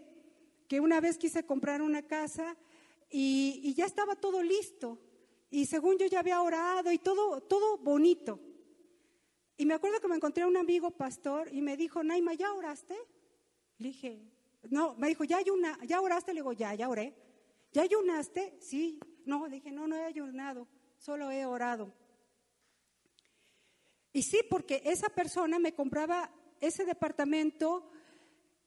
que 0.68 0.80
una 0.80 1.00
vez 1.00 1.18
quise 1.18 1.44
comprar 1.44 1.82
una 1.82 2.02
casa 2.02 2.56
y, 3.10 3.74
ya 3.74 3.86
estaba 3.86 4.14
todo 4.14 4.42
listo. 4.42 4.98
Y 5.50 5.66
según 5.66 5.98
yo 5.98 6.06
ya 6.06 6.20
había 6.20 6.40
orado 6.40 6.92
y 6.92 6.98
todo, 6.98 7.40
todo 7.42 7.78
bonito. 7.78 8.40
Y 9.56 9.66
me 9.66 9.74
acuerdo 9.74 10.00
que 10.00 10.08
me 10.08 10.16
encontré 10.16 10.44
a 10.44 10.46
un 10.46 10.56
amigo 10.56 10.90
pastor 10.92 11.52
y 11.52 11.60
me 11.60 11.76
dijo, 11.76 12.02
Naima, 12.02 12.34
¿ya 12.34 12.52
oraste? 12.52 12.96
Le 13.78 13.88
dije, 13.88 14.22
no, 14.70 14.94
me 14.94 15.08
dijo, 15.08 15.24
¿ya, 15.24 15.38
una, 15.52 15.78
¿ya 15.84 16.00
oraste? 16.00 16.32
Le 16.32 16.40
digo, 16.40 16.52
ya, 16.52 16.74
ya 16.74 16.88
oré. 16.88 17.14
¿Ya 17.72 17.82
ayunaste? 17.82 18.56
Sí. 18.60 19.00
No, 19.26 19.48
dije, 19.48 19.70
no, 19.70 19.86
no 19.86 19.96
he 19.96 20.04
ayunado 20.04 20.66
solo 21.00 21.30
he 21.30 21.46
orado. 21.46 21.92
Y 24.12 24.22
sí, 24.22 24.40
porque 24.48 24.82
esa 24.84 25.08
persona 25.08 25.58
me 25.58 25.74
compraba 25.74 26.30
ese 26.60 26.84
departamento, 26.84 27.90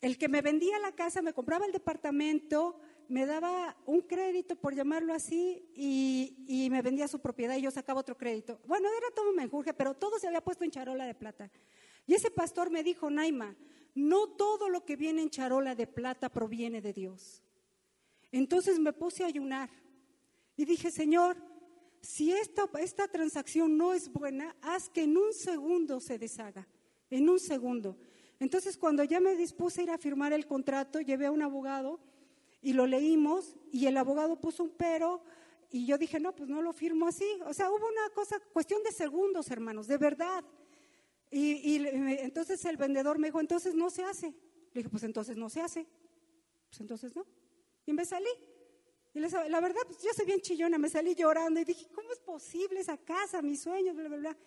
el 0.01 0.17
que 0.17 0.27
me 0.27 0.41
vendía 0.41 0.79
la 0.79 0.93
casa 0.93 1.21
me 1.21 1.33
compraba 1.33 1.65
el 1.65 1.71
departamento, 1.71 2.79
me 3.09 3.25
daba 3.25 3.75
un 3.85 4.01
crédito, 4.01 4.55
por 4.55 4.75
llamarlo 4.75 5.13
así, 5.13 5.63
y, 5.75 6.67
me 6.69 6.81
vendía 6.81 7.07
su 7.07 7.19
propiedad 7.19 7.55
y 7.55 7.61
yo 7.61 7.71
sacaba 7.71 7.99
otro 7.99 8.17
crédito. 8.17 8.59
Bueno, 8.65 8.89
era 8.89 9.07
todo 9.15 9.29
un 9.29 9.35
menjurje, 9.35 9.73
pero 9.73 9.93
todo 9.93 10.17
se 10.19 10.27
había 10.27 10.41
puesto 10.41 10.63
en 10.63 10.71
charola 10.71 11.05
de 11.05 11.13
plata. 11.13 11.51
Y 12.07 12.13
ese 12.13 12.31
pastor 12.31 12.69
me 12.71 12.83
dijo, 12.83 13.09
Naima, 13.09 13.55
no 13.95 14.27
todo 14.27 14.69
lo 14.69 14.85
que 14.85 14.95
viene 14.95 15.21
en 15.21 15.29
charola 15.29 15.75
de 15.75 15.87
plata 15.87 16.29
proviene 16.29 16.81
de 16.81 16.93
Dios. 16.93 17.43
Entonces 18.31 18.79
me 18.79 18.93
puse 18.93 19.23
a 19.23 19.27
ayunar 19.27 19.69
y 20.57 20.65
dije, 20.65 20.89
Señor, 20.91 21.37
si 22.01 22.31
esta, 22.31 22.69
esta 22.79 23.07
transacción 23.07 23.77
no 23.77 23.93
es 23.93 24.11
buena, 24.11 24.55
haz 24.61 24.89
que 24.89 25.03
en 25.03 25.17
un 25.17 25.33
segundo 25.33 25.99
se 25.99 26.17
deshaga, 26.17 26.67
en 27.09 27.29
un 27.29 27.39
segundo. 27.39 27.97
Entonces, 28.39 28.77
cuando 28.77 29.03
ya 29.03 29.21
me 29.21 29.35
dispuse 29.35 29.81
a 29.81 29.83
ir 29.83 29.91
a 29.91 29.97
firmar 29.97 30.33
el 30.33 30.45
contrato, 30.45 30.99
llevé 30.99 31.27
a 31.27 31.31
un 31.31 31.41
abogado 31.41 32.01
y 32.63 32.73
lo 32.73 32.87
leímos 32.87 33.55
y 33.71 33.85
el 33.85 33.97
abogado 33.97 34.39
puso 34.39 34.63
un 34.63 34.71
pero 34.71 35.21
y 35.69 35.85
yo 35.85 35.97
dije, 35.97 36.19
no, 36.19 36.33
pues 36.35 36.49
no 36.49 36.61
lo 36.61 36.71
firmo 36.71 37.07
así. 37.07 37.27
O 37.45 37.53
sea, 37.53 37.69
hubo 37.69 37.87
una 37.87 38.09
cosa, 38.13 38.39
cuestión 38.53 38.81
de 38.83 38.91
segundos, 38.91 39.49
hermanos, 39.51 39.87
de 39.87 39.97
verdad. 39.97 40.43
Y, 41.29 41.75
y 41.75 41.87
entonces 42.19 42.63
el 42.65 42.77
vendedor 42.77 43.17
me 43.17 43.27
dijo, 43.27 43.39
entonces 43.39 43.73
no 43.73 43.89
se 43.89 44.03
hace. 44.03 44.27
Le 44.27 44.81
dije, 44.81 44.89
pues 44.89 45.03
entonces 45.03 45.35
no 45.35 45.49
se 45.49 45.61
hace. 45.61 45.87
Pues 46.69 46.79
entonces 46.79 47.15
no. 47.15 47.25
Y 47.85 47.93
me 47.93 48.05
salí. 48.05 48.29
Y 49.15 49.19
la 49.19 49.59
verdad, 49.59 49.81
pues 49.85 50.01
yo 50.01 50.11
soy 50.15 50.25
bien 50.25 50.41
chillona, 50.41 50.77
me 50.77 50.89
salí 50.89 51.15
llorando 51.15 51.59
y 51.59 51.65
dije, 51.65 51.87
¿cómo 51.93 52.11
es 52.11 52.19
posible 52.19 52.79
esa 52.79 52.97
casa, 52.97 53.41
mis 53.41 53.61
sueños, 53.61 53.95
bla, 53.95 54.07
bla, 54.07 54.17
bla? 54.17 54.37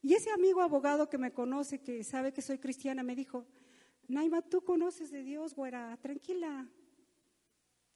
Y 0.00 0.14
ese 0.14 0.30
amigo 0.30 0.60
abogado 0.60 1.08
que 1.08 1.18
me 1.18 1.32
conoce, 1.32 1.80
que 1.80 2.04
sabe 2.04 2.32
que 2.32 2.42
soy 2.42 2.58
cristiana, 2.58 3.02
me 3.02 3.16
dijo, 3.16 3.46
Naima, 4.08 4.42
tú 4.42 4.62
conoces 4.62 5.10
de 5.10 5.22
Dios, 5.22 5.54
güera, 5.54 5.96
tranquila. 6.02 6.68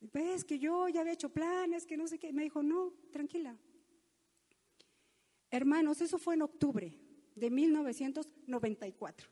Ves 0.00 0.44
que 0.44 0.58
yo 0.58 0.88
ya 0.88 1.00
había 1.00 1.14
hecho 1.14 1.30
planes, 1.30 1.86
que 1.86 1.96
no 1.96 2.06
sé 2.06 2.18
qué. 2.18 2.32
Me 2.32 2.42
dijo, 2.42 2.62
no, 2.62 2.92
tranquila. 3.12 3.56
Hermanos, 5.50 6.00
eso 6.00 6.18
fue 6.18 6.34
en 6.34 6.42
octubre 6.42 6.98
de 7.34 7.50
1994. 7.50 9.28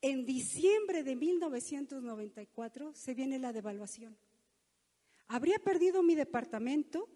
En 0.00 0.24
diciembre 0.24 1.02
de 1.02 1.16
1994 1.16 2.94
se 2.94 3.14
viene 3.14 3.38
la 3.38 3.52
devaluación 3.52 4.16
habría 5.28 5.58
perdido 5.58 6.02
mi 6.02 6.14
departamento, 6.14 7.08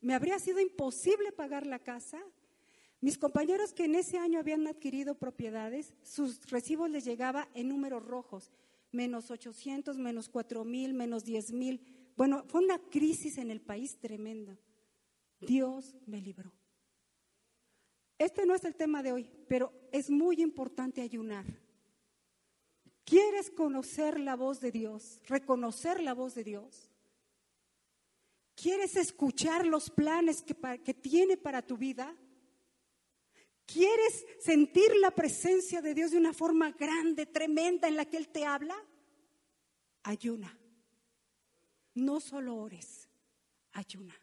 me 0.00 0.14
habría 0.14 0.38
sido 0.38 0.60
imposible 0.60 1.32
pagar 1.32 1.66
la 1.66 1.80
casa. 1.80 2.22
Mis 3.00 3.18
compañeros 3.18 3.72
que 3.72 3.84
en 3.84 3.96
ese 3.96 4.18
año 4.18 4.38
habían 4.38 4.66
adquirido 4.66 5.16
propiedades, 5.16 5.92
sus 6.02 6.48
recibos 6.50 6.88
les 6.88 7.04
llegaba 7.04 7.48
en 7.54 7.68
números 7.68 8.04
rojos, 8.04 8.52
menos 8.92 9.30
800, 9.30 9.96
menos 9.98 10.28
4 10.28 10.64
mil, 10.64 10.94
menos 10.94 11.24
10 11.24 11.52
mil. 11.52 12.12
Bueno, 12.16 12.44
fue 12.48 12.62
una 12.62 12.78
crisis 12.78 13.38
en 13.38 13.50
el 13.50 13.60
país 13.60 13.98
tremenda. 14.00 14.58
Dios 15.40 15.94
me 16.06 16.20
libró. 16.20 16.52
Este 18.18 18.44
no 18.44 18.54
es 18.54 18.64
el 18.64 18.74
tema 18.74 19.02
de 19.02 19.12
hoy, 19.12 19.30
pero 19.48 19.72
es 19.92 20.10
muy 20.10 20.42
importante 20.42 21.02
ayunar. 21.02 21.44
¿Quieres 23.04 23.50
conocer 23.50 24.18
la 24.18 24.34
voz 24.34 24.60
de 24.60 24.72
Dios? 24.72 25.22
¿Reconocer 25.26 26.00
la 26.02 26.14
voz 26.14 26.34
de 26.34 26.44
Dios? 26.44 26.90
¿Quieres 28.54 28.96
escuchar 28.96 29.64
los 29.66 29.88
planes 29.88 30.42
que, 30.42 30.54
que, 30.82 30.92
tiene 30.92 31.36
para 31.36 31.62
tu 31.62 31.76
vida? 31.76 32.14
¿Quieres 33.70 34.24
sentir 34.40 34.96
la 34.96 35.10
presencia 35.10 35.82
de 35.82 35.92
Dios 35.92 36.10
de 36.10 36.16
una 36.16 36.32
forma 36.32 36.70
grande, 36.70 37.26
tremenda 37.26 37.86
en 37.86 37.96
la 37.96 38.06
que 38.06 38.16
Él 38.16 38.28
te 38.28 38.46
habla? 38.46 38.74
Ayuna. 40.04 40.58
No 41.92 42.18
solo 42.18 42.56
ores, 42.56 43.10
ayuna. 43.72 44.18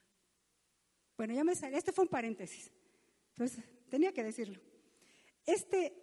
Bueno, 1.16 1.36
ya 1.36 1.44
me 1.44 1.54
salió, 1.54 1.78
este 1.78 1.92
fue 1.92 2.06
un 2.06 2.10
paréntesis. 2.10 2.72
Entonces, 3.34 3.64
tenía 3.88 4.12
que 4.12 4.24
decirlo. 4.24 4.60
Este, 5.46 5.94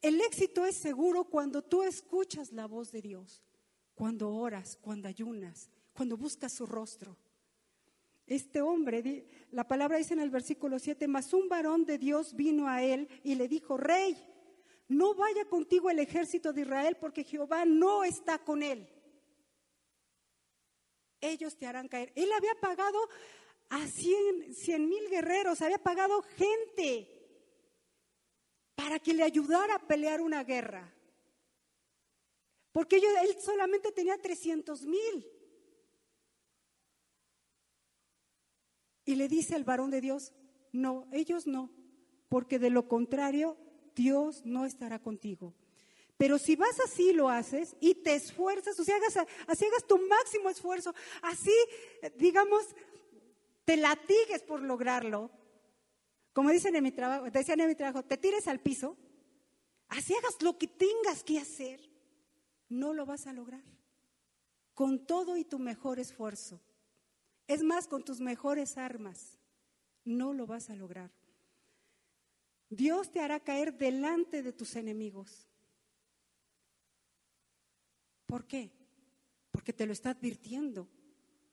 el 0.00 0.20
éxito 0.20 0.64
es 0.64 0.76
seguro 0.76 1.24
cuando 1.24 1.62
tú 1.62 1.82
escuchas 1.82 2.52
la 2.52 2.66
voz 2.66 2.92
de 2.92 3.02
Dios, 3.02 3.42
cuando 3.96 4.32
oras, 4.32 4.78
cuando 4.80 5.08
ayunas, 5.08 5.68
cuando 5.92 6.16
buscas 6.16 6.52
su 6.52 6.66
rostro. 6.66 7.18
Este 8.26 8.60
hombre, 8.62 9.26
la 9.50 9.66
palabra 9.66 9.98
dice 9.98 10.14
en 10.14 10.20
el 10.20 10.30
versículo 10.30 10.78
7, 10.78 11.08
mas 11.08 11.32
un 11.32 11.48
varón 11.48 11.84
de 11.84 11.98
Dios 11.98 12.34
vino 12.34 12.68
a 12.68 12.82
él 12.82 13.08
y 13.24 13.34
le 13.34 13.48
dijo, 13.48 13.76
rey, 13.76 14.16
no 14.88 15.14
vaya 15.14 15.44
contigo 15.46 15.90
el 15.90 15.98
ejército 15.98 16.52
de 16.52 16.62
Israel 16.62 16.96
porque 17.00 17.24
Jehová 17.24 17.64
no 17.64 18.04
está 18.04 18.38
con 18.38 18.62
él. 18.62 18.88
Ellos 21.20 21.56
te 21.56 21.66
harán 21.66 21.88
caer. 21.88 22.12
Él 22.14 22.30
había 22.32 22.54
pagado 22.60 22.98
a 23.70 23.86
cien 23.86 24.88
mil 24.88 25.08
guerreros, 25.08 25.62
había 25.62 25.78
pagado 25.78 26.22
gente 26.36 27.08
para 28.74 28.98
que 28.98 29.14
le 29.14 29.22
ayudara 29.22 29.76
a 29.76 29.86
pelear 29.86 30.20
una 30.20 30.44
guerra. 30.44 30.92
Porque 32.72 32.96
él 32.96 33.36
solamente 33.40 33.92
tenía 33.92 34.20
300 34.20 34.82
mil. 34.82 35.31
Y 39.04 39.16
le 39.16 39.28
dice 39.28 39.54
al 39.54 39.64
varón 39.64 39.90
de 39.90 40.00
Dios, 40.00 40.32
no, 40.72 41.06
ellos 41.12 41.46
no. 41.46 41.70
porque 42.28 42.58
de 42.58 42.70
lo 42.70 42.88
contrario 42.88 43.58
Dios 43.94 44.42
no 44.46 44.64
estará 44.64 44.98
contigo. 44.98 45.54
Pero 46.16 46.38
si 46.38 46.56
vas 46.56 46.78
así 46.80 47.12
lo 47.12 47.28
haces 47.28 47.76
y 47.80 47.94
te 47.96 48.14
esfuerzas, 48.14 48.78
o 48.78 48.84
sea, 48.84 48.96
hagas, 48.96 49.18
así 49.46 49.66
hagas 49.66 49.86
tu 49.86 49.98
máximo 50.06 50.48
esfuerzo, 50.48 50.94
así, 51.20 51.52
digamos, 52.16 52.64
te 53.64 53.76
latigues 53.76 54.42
por 54.42 54.62
lograrlo, 54.62 55.30
como 56.32 56.50
dicen 56.50 56.76
en 56.76 56.84
mi 56.84 56.92
trabajo, 56.92 57.30
decían 57.30 57.60
en 57.60 57.68
mi 57.68 57.74
trabajo, 57.74 58.04
te 58.04 58.16
tires 58.16 58.48
al 58.48 58.60
piso, 58.60 58.96
así 59.88 60.14
hagas 60.14 60.40
lo 60.42 60.56
que 60.56 60.68
tengas 60.68 61.22
que 61.24 61.38
hacer, 61.38 61.80
no 62.68 62.94
lo 62.94 63.04
vas 63.04 63.26
a 63.26 63.32
lograr. 63.32 63.64
Con 64.74 65.04
todo 65.04 65.36
y 65.36 65.44
tu 65.44 65.58
mejor 65.58 65.98
esfuerzo. 65.98 66.60
Es 67.46 67.62
más, 67.62 67.88
con 67.88 68.04
tus 68.04 68.20
mejores 68.20 68.78
armas, 68.78 69.38
no 70.04 70.32
lo 70.32 70.46
vas 70.46 70.70
a 70.70 70.76
lograr. 70.76 71.10
Dios 72.70 73.12
te 73.12 73.20
hará 73.20 73.40
caer 73.40 73.76
delante 73.76 74.42
de 74.42 74.52
tus 74.52 74.76
enemigos. 74.76 75.46
¿Por 78.26 78.46
qué? 78.46 78.70
Porque 79.50 79.74
te 79.74 79.86
lo 79.86 79.92
está 79.92 80.10
advirtiendo, 80.10 80.88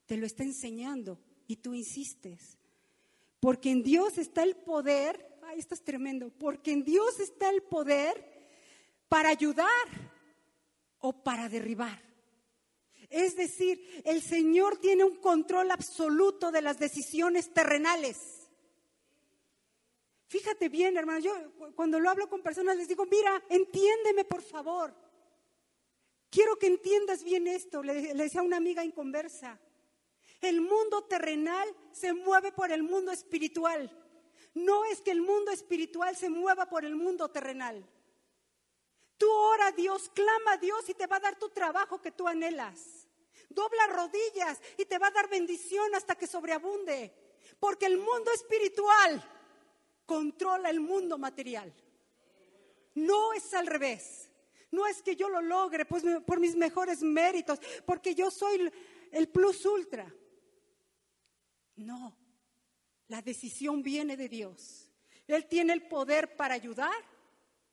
te 0.05 0.15
lo 0.15 0.25
está 0.25 0.43
enseñando 0.43 1.19
y 1.45 1.57
tú 1.57 1.73
insistes. 1.73 2.57
Porque 3.41 3.71
en 3.71 3.83
Dios 3.83 4.17
está 4.17 4.43
el 4.43 4.55
poder, 4.55 5.39
ay, 5.43 5.59
esto 5.59 5.73
es 5.73 5.83
tremendo, 5.83 6.29
porque 6.29 6.71
en 6.71 6.83
Dios 6.83 7.19
está 7.19 7.49
el 7.49 7.63
poder 7.63 8.47
para 9.09 9.29
ayudar 9.29 9.67
o 10.99 11.11
para 11.23 11.49
derribar. 11.49 12.08
Es 13.09 13.35
decir, 13.35 14.01
el 14.05 14.21
Señor 14.21 14.77
tiene 14.77 15.03
un 15.03 15.15
control 15.15 15.71
absoluto 15.71 16.51
de 16.51 16.61
las 16.61 16.77
decisiones 16.77 17.51
terrenales. 17.53 18.47
Fíjate 20.27 20.69
bien, 20.69 20.95
hermano, 20.95 21.19
yo 21.19 21.33
cuando 21.75 21.99
lo 21.99 22.07
hablo 22.07 22.29
con 22.29 22.43
personas 22.43 22.77
les 22.77 22.87
digo, 22.87 23.07
mira, 23.07 23.43
entiéndeme 23.49 24.25
por 24.25 24.43
favor. 24.43 24.93
Quiero 26.29 26.57
que 26.57 26.67
entiendas 26.67 27.23
bien 27.23 27.47
esto, 27.47 27.81
le, 27.81 28.13
decía 28.13 28.41
a 28.41 28.43
una 28.43 28.57
amiga 28.57 28.83
en 28.83 28.91
conversa. 28.91 29.59
El 30.39 30.61
mundo 30.61 31.03
terrenal 31.05 31.67
se 31.91 32.13
mueve 32.13 32.51
por 32.51 32.71
el 32.71 32.83
mundo 32.83 33.11
espiritual. 33.11 33.91
No 34.53 34.85
es 34.85 35.01
que 35.01 35.09
el 35.09 35.21
mundo 35.21 35.49
espiritual 35.51 36.15
se 36.15 36.29
mueva 36.29 36.67
por 36.67 36.85
el 36.85 36.95
mundo 36.95 37.29
terrenal. 37.29 37.83
Tú 39.17 39.29
ora 39.31 39.67
a 39.67 39.71
Dios, 39.71 40.09
clama 40.13 40.53
a 40.53 40.57
Dios 40.57 40.87
y 40.89 40.93
te 40.93 41.07
va 41.07 41.17
a 41.17 41.21
dar 41.21 41.39
tu 41.39 41.49
trabajo 41.49 42.01
que 42.01 42.11
tú 42.11 42.27
anhelas. 42.27 42.98
Dobla 43.49 43.87
rodillas 43.87 44.59
y 44.77 44.85
te 44.85 44.97
va 44.97 45.07
a 45.07 45.11
dar 45.11 45.29
bendición 45.29 45.93
hasta 45.95 46.15
que 46.15 46.27
sobreabunde. 46.27 47.13
Porque 47.59 47.87
el 47.87 47.97
mundo 47.97 48.31
espiritual 48.33 49.23
controla 50.05 50.69
el 50.69 50.79
mundo 50.79 51.17
material. 51.17 51.73
No 52.95 53.33
es 53.33 53.53
al 53.53 53.67
revés. 53.67 54.29
No 54.71 54.85
es 54.85 55.01
que 55.01 55.15
yo 55.15 55.29
lo 55.29 55.41
logre 55.41 55.85
pues, 55.85 56.03
por 56.25 56.39
mis 56.39 56.55
mejores 56.55 57.01
méritos, 57.01 57.59
porque 57.85 58.13
yo 58.13 58.29
soy 58.29 58.71
el 59.11 59.29
plus 59.29 59.65
ultra. 59.65 60.13
No, 61.75 62.15
la 63.07 63.21
decisión 63.21 63.81
viene 63.81 64.15
de 64.15 64.29
Dios. 64.29 64.91
Él 65.27 65.47
tiene 65.47 65.73
el 65.73 65.87
poder 65.87 66.35
para 66.35 66.53
ayudar 66.53 67.03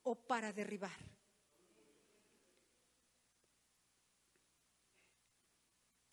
o 0.03 0.15
para 0.15 0.53
derribar. 0.53 1.16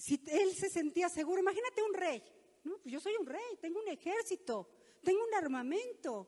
Si 0.03 0.21
él 0.27 0.53
se 0.53 0.69
sentía 0.69 1.07
seguro, 1.07 1.39
imagínate 1.39 1.81
un 1.81 1.93
rey. 1.93 2.21
No, 2.65 2.77
pues 2.79 2.91
yo 2.91 2.99
soy 2.99 3.13
un 3.17 3.25
rey, 3.25 3.57
tengo 3.61 3.79
un 3.79 3.87
ejército, 3.87 4.69
tengo 5.01 5.23
un 5.23 5.33
armamento. 5.33 6.27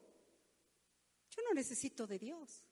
Yo 1.29 1.43
no 1.43 1.53
necesito 1.53 2.07
de 2.07 2.17
Dios. 2.17 2.63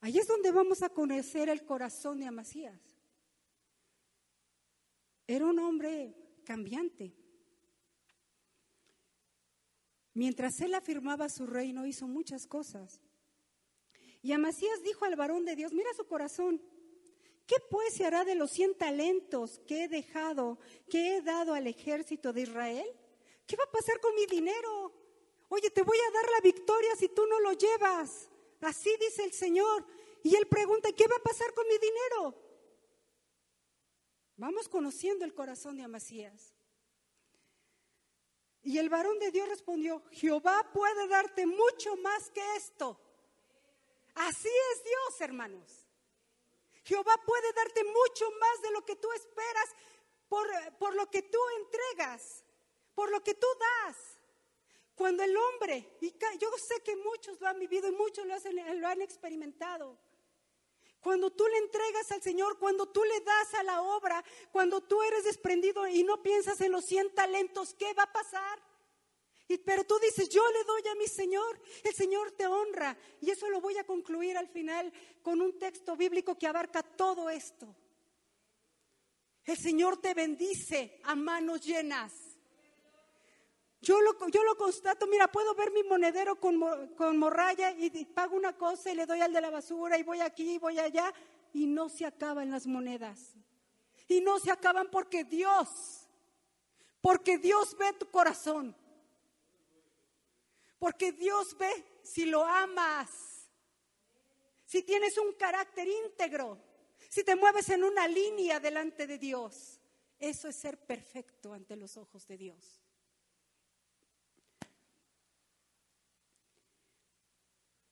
Ahí 0.00 0.16
es 0.16 0.28
donde 0.28 0.52
vamos 0.52 0.84
a 0.84 0.90
conocer 0.90 1.48
el 1.48 1.64
corazón 1.64 2.20
de 2.20 2.26
Amasías. 2.26 2.80
Era 5.26 5.44
un 5.44 5.58
hombre 5.58 6.14
cambiante. 6.44 7.12
Mientras 10.14 10.60
él 10.60 10.74
afirmaba 10.74 11.28
su 11.28 11.48
reino, 11.48 11.84
hizo 11.84 12.06
muchas 12.06 12.46
cosas. 12.46 13.00
Y 14.22 14.30
Amasías 14.30 14.84
dijo 14.84 15.04
al 15.04 15.16
varón 15.16 15.44
de 15.44 15.56
Dios, 15.56 15.72
mira 15.72 15.92
su 15.94 16.06
corazón, 16.06 16.62
¿qué 17.46 17.56
pues 17.70 17.94
se 17.94 18.04
hará 18.04 18.24
de 18.24 18.34
los 18.34 18.50
cien 18.50 18.76
talentos 18.76 19.60
que 19.66 19.84
he 19.84 19.88
dejado, 19.88 20.58
que 20.90 21.16
he 21.16 21.22
dado 21.22 21.54
al 21.54 21.66
ejército 21.66 22.32
de 22.32 22.42
Israel? 22.42 22.86
¿Qué 23.46 23.56
va 23.56 23.64
a 23.64 23.70
pasar 23.70 24.00
con 24.00 24.14
mi 24.14 24.26
dinero? 24.26 24.92
Oye, 25.48 25.70
te 25.70 25.82
voy 25.82 25.98
a 25.98 26.12
dar 26.12 26.30
la 26.30 26.40
victoria 26.40 26.96
si 26.96 27.08
tú 27.08 27.26
no 27.26 27.40
lo 27.40 27.52
llevas. 27.52 28.28
Así 28.60 28.90
dice 29.00 29.24
el 29.24 29.32
Señor. 29.32 29.86
Y 30.22 30.34
él 30.34 30.46
pregunta, 30.48 30.90
¿qué 30.92 31.06
va 31.06 31.16
a 31.16 31.22
pasar 31.22 31.54
con 31.54 31.66
mi 31.68 31.78
dinero? 31.78 32.34
Vamos 34.36 34.68
conociendo 34.68 35.24
el 35.24 35.34
corazón 35.34 35.76
de 35.76 35.84
Amasías. 35.84 36.52
Y 38.62 38.78
el 38.78 38.88
varón 38.88 39.20
de 39.20 39.30
Dios 39.30 39.48
respondió, 39.48 40.02
Jehová 40.10 40.68
puede 40.72 41.06
darte 41.06 41.46
mucho 41.46 41.96
más 41.98 42.28
que 42.30 42.42
esto. 42.56 43.00
Así 44.14 44.48
es 44.72 44.82
Dios, 44.82 45.20
hermanos. 45.20 45.85
Jehová 46.86 47.20
puede 47.26 47.52
darte 47.52 47.82
mucho 47.82 48.30
más 48.38 48.62
de 48.62 48.70
lo 48.70 48.84
que 48.84 48.94
tú 48.94 49.10
esperas 49.12 49.74
por, 50.28 50.48
por 50.78 50.94
lo 50.94 51.10
que 51.10 51.22
tú 51.22 51.38
entregas, 51.58 52.44
por 52.94 53.10
lo 53.10 53.24
que 53.24 53.34
tú 53.34 53.46
das. 53.58 53.96
Cuando 54.94 55.24
el 55.24 55.36
hombre, 55.36 55.96
y 56.00 56.14
yo 56.38 56.48
sé 56.56 56.82
que 56.84 56.94
muchos 56.96 57.40
lo 57.40 57.48
han 57.48 57.58
vivido 57.58 57.88
y 57.88 57.92
muchos 57.92 58.24
lo, 58.24 58.36
lo 58.74 58.86
han 58.86 59.02
experimentado, 59.02 59.98
cuando 61.00 61.30
tú 61.30 61.46
le 61.48 61.58
entregas 61.58 62.10
al 62.12 62.22
Señor, 62.22 62.56
cuando 62.58 62.86
tú 62.86 63.02
le 63.02 63.20
das 63.20 63.54
a 63.54 63.64
la 63.64 63.82
obra, 63.82 64.24
cuando 64.52 64.80
tú 64.80 65.02
eres 65.02 65.24
desprendido 65.24 65.88
y 65.88 66.04
no 66.04 66.22
piensas 66.22 66.60
en 66.60 66.70
los 66.70 66.84
100 66.84 67.14
talentos, 67.14 67.74
¿qué 67.74 67.92
va 67.94 68.04
a 68.04 68.12
pasar? 68.12 68.60
Y, 69.48 69.58
pero 69.58 69.84
tú 69.84 69.98
dices, 69.98 70.28
yo 70.28 70.42
le 70.50 70.64
doy 70.64 70.82
a 70.90 70.94
mi 70.96 71.06
Señor, 71.06 71.60
el 71.84 71.94
Señor 71.94 72.32
te 72.32 72.46
honra. 72.46 72.96
Y 73.20 73.30
eso 73.30 73.48
lo 73.48 73.60
voy 73.60 73.78
a 73.78 73.84
concluir 73.84 74.36
al 74.36 74.48
final 74.48 74.92
con 75.22 75.40
un 75.40 75.58
texto 75.58 75.96
bíblico 75.96 76.36
que 76.36 76.46
abarca 76.46 76.82
todo 76.82 77.30
esto. 77.30 77.74
El 79.44 79.56
Señor 79.56 79.98
te 79.98 80.12
bendice 80.14 81.00
a 81.04 81.14
manos 81.14 81.60
llenas. 81.60 82.12
Yo 83.80 84.00
lo, 84.00 84.16
yo 84.30 84.42
lo 84.42 84.56
constato, 84.56 85.06
mira, 85.06 85.30
puedo 85.30 85.54
ver 85.54 85.70
mi 85.70 85.84
monedero 85.84 86.40
con, 86.40 86.58
con 86.96 87.16
morralla 87.18 87.70
y, 87.70 88.04
pago 88.06 88.36
una 88.36 88.56
cosa 88.56 88.90
y 88.90 88.96
le 88.96 89.06
doy 89.06 89.20
al 89.20 89.32
de 89.32 89.40
la 89.40 89.50
basura 89.50 89.96
y 89.96 90.02
voy 90.02 90.20
aquí 90.20 90.54
y 90.54 90.58
voy 90.58 90.80
allá 90.80 91.12
y 91.52 91.66
no 91.66 91.88
se 91.88 92.04
acaban 92.04 92.50
las 92.50 92.66
monedas. 92.66 93.36
Y 94.08 94.20
no 94.20 94.40
se 94.40 94.50
acaban 94.50 94.88
porque 94.90 95.22
Dios, 95.22 96.08
porque 97.00 97.38
Dios 97.38 97.76
ve 97.78 97.92
tu 97.92 98.10
corazón. 98.10 98.74
Porque 100.78 101.12
Dios 101.12 101.56
ve 101.56 102.00
si 102.02 102.26
lo 102.26 102.44
amas, 102.44 103.48
si 104.64 104.82
tienes 104.82 105.16
un 105.18 105.32
carácter 105.34 105.88
íntegro, 105.88 106.58
si 107.08 107.24
te 107.24 107.36
mueves 107.36 107.68
en 107.70 107.84
una 107.84 108.06
línea 108.08 108.60
delante 108.60 109.06
de 109.06 109.18
Dios. 109.18 109.80
Eso 110.18 110.48
es 110.48 110.56
ser 110.56 110.78
perfecto 110.78 111.52
ante 111.52 111.76
los 111.76 111.96
ojos 111.96 112.26
de 112.26 112.36
Dios. 112.36 112.82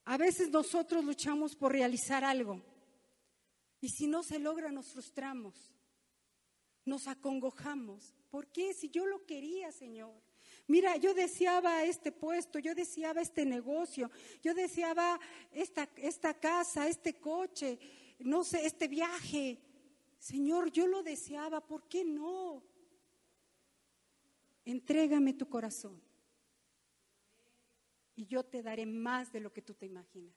A 0.06 0.16
veces 0.18 0.50
nosotros 0.50 1.04
luchamos 1.04 1.56
por 1.56 1.72
realizar 1.72 2.24
algo 2.24 2.62
y 3.80 3.88
si 3.88 4.06
no 4.06 4.22
se 4.22 4.38
logra 4.38 4.70
nos 4.70 4.92
frustramos, 4.92 5.54
nos 6.84 7.08
acongojamos. 7.08 8.14
¿Por 8.30 8.48
qué? 8.48 8.74
Si 8.74 8.90
yo 8.90 9.06
lo 9.06 9.24
quería, 9.24 9.72
Señor. 9.72 10.22
Mira, 10.66 10.96
yo 10.96 11.12
deseaba 11.12 11.84
este 11.84 12.10
puesto, 12.10 12.58
yo 12.58 12.74
deseaba 12.74 13.20
este 13.20 13.44
negocio, 13.44 14.10
yo 14.42 14.54
deseaba 14.54 15.20
esta, 15.52 15.88
esta 15.96 16.32
casa, 16.32 16.88
este 16.88 17.14
coche, 17.14 17.78
no 18.20 18.44
sé, 18.44 18.64
este 18.64 18.88
viaje. 18.88 19.58
Señor, 20.18 20.70
yo 20.70 20.86
lo 20.86 21.02
deseaba, 21.02 21.60
¿por 21.60 21.86
qué 21.86 22.02
no? 22.02 22.62
Entrégame 24.64 25.34
tu 25.34 25.46
corazón 25.46 26.00
y 28.16 28.26
yo 28.26 28.42
te 28.44 28.62
daré 28.62 28.86
más 28.86 29.32
de 29.32 29.40
lo 29.40 29.52
que 29.52 29.60
tú 29.60 29.74
te 29.74 29.84
imaginas. 29.84 30.34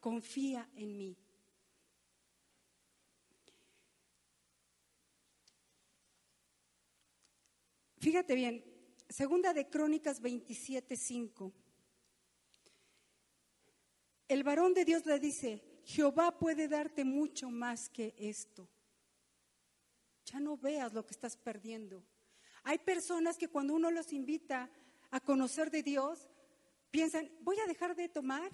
Confía 0.00 0.68
en 0.74 0.96
mí. 0.96 1.16
Fíjate 7.98 8.34
bien, 8.34 8.71
segunda 9.12 9.52
de 9.52 9.68
Crónicas 9.68 10.20
27, 10.20 10.96
5. 10.96 11.52
El 14.28 14.42
varón 14.42 14.72
de 14.72 14.84
Dios 14.84 15.04
le 15.04 15.18
dice, 15.18 15.62
Jehová 15.84 16.38
puede 16.38 16.66
darte 16.66 17.04
mucho 17.04 17.50
más 17.50 17.90
que 17.90 18.14
esto. 18.18 18.68
Ya 20.24 20.40
no 20.40 20.56
veas 20.56 20.94
lo 20.94 21.04
que 21.04 21.12
estás 21.12 21.36
perdiendo. 21.36 22.02
Hay 22.64 22.78
personas 22.78 23.36
que 23.36 23.48
cuando 23.48 23.74
uno 23.74 23.90
los 23.90 24.12
invita 24.12 24.70
a 25.10 25.20
conocer 25.20 25.70
de 25.70 25.82
Dios, 25.82 26.28
piensan, 26.90 27.30
voy 27.40 27.58
a 27.58 27.66
dejar 27.66 27.94
de 27.94 28.08
tomar, 28.08 28.50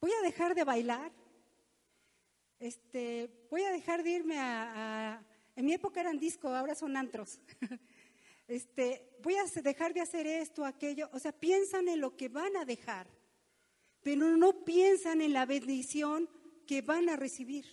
voy 0.00 0.12
a 0.12 0.22
dejar 0.22 0.54
de 0.54 0.62
bailar, 0.62 1.10
este, 2.60 3.46
voy 3.50 3.62
a 3.62 3.72
dejar 3.72 4.04
de 4.04 4.10
irme 4.10 4.38
a, 4.38 5.20
en 5.56 5.64
mi 5.64 5.72
época 5.72 6.00
eran 6.00 6.18
discos, 6.18 6.52
ahora 6.52 6.74
son 6.74 6.96
antros. 6.96 7.40
Este, 8.46 9.16
voy 9.22 9.36
a 9.36 9.44
dejar 9.62 9.94
de 9.94 10.00
hacer 10.00 10.26
esto, 10.26 10.64
aquello, 10.64 11.08
o 11.12 11.18
sea, 11.18 11.32
piensan 11.32 11.88
en 11.88 12.00
lo 12.00 12.16
que 12.16 12.28
van 12.28 12.56
a 12.56 12.64
dejar, 12.64 13.06
pero 14.02 14.36
no 14.36 14.64
piensan 14.64 15.22
en 15.22 15.32
la 15.32 15.46
bendición 15.46 16.28
que 16.66 16.82
van 16.82 17.08
a 17.08 17.16
recibir. 17.16 17.64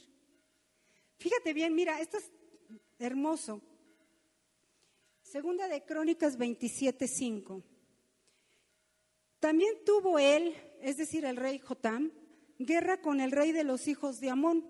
Fíjate 1.18 1.54
bien, 1.54 1.76
mira, 1.76 2.00
esto 2.00 2.18
es 2.18 2.32
hermoso. 3.00 3.62
Segunda 5.24 5.68
de 5.68 5.84
Crónicas 5.84 6.38
27:5. 6.38 7.64
También 9.40 9.74
tuvo 9.86 10.20
él, 10.20 10.56
es 10.82 10.98
decir, 10.98 11.26
el 11.26 11.36
rey 11.36 11.60
Jotam, 11.60 12.12
guerra 12.60 13.02
con 13.02 13.20
el 13.20 13.32
rey 13.32 13.52
de 13.52 13.64
los 13.64 13.88
hijos 13.88 14.20
de 14.20 14.30
Amón, 14.30 14.66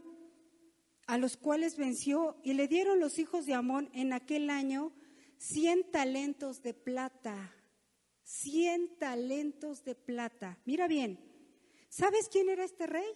a 1.07 1.17
los 1.17 1.37
cuales 1.37 1.77
venció 1.77 2.37
y 2.43 2.53
le 2.53 2.67
dieron 2.67 2.99
los 2.99 3.19
hijos 3.19 3.45
de 3.45 3.53
Amón 3.53 3.89
en 3.93 4.13
aquel 4.13 4.49
año 4.49 4.93
cien 5.41 5.89
talentos 5.91 6.61
de 6.61 6.75
plata. 6.75 7.55
Cien 8.23 8.95
talentos 8.99 9.83
de 9.83 9.95
plata. 9.95 10.59
Mira 10.65 10.87
bien, 10.87 11.19
¿sabes 11.89 12.29
quién 12.29 12.47
era 12.49 12.63
este 12.63 12.85
rey? 12.85 13.11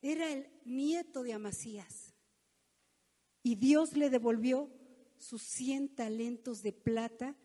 Era 0.00 0.32
el 0.32 0.48
nieto 0.64 1.24
de 1.24 1.32
Amasías. 1.32 2.14
Y 3.42 3.56
Dios 3.56 3.96
le 3.96 4.08
devolvió 4.08 4.70
sus 5.18 5.42
cien 5.42 5.88
talentos 5.88 6.62
de 6.62 6.72
plata 6.72 7.36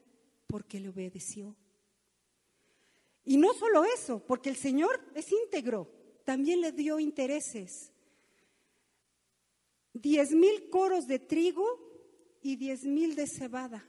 porque 0.45 0.79
le 0.79 0.89
obedeció. 0.89 1.57
Y 3.25 3.37
no 3.37 3.53
solo 3.53 3.83
eso, 3.83 4.23
porque 4.25 4.49
el 4.49 4.55
Señor 4.55 5.03
es 5.15 5.31
íntegro, 5.31 5.91
también 6.23 6.61
le 6.61 6.71
dio 6.71 6.99
intereses. 6.99 7.91
Diez 9.93 10.31
mil 10.31 10.69
coros 10.69 11.07
de 11.07 11.19
trigo 11.19 11.88
y 12.41 12.55
diez 12.55 12.83
mil 12.83 13.15
de 13.15 13.27
cebada. 13.27 13.85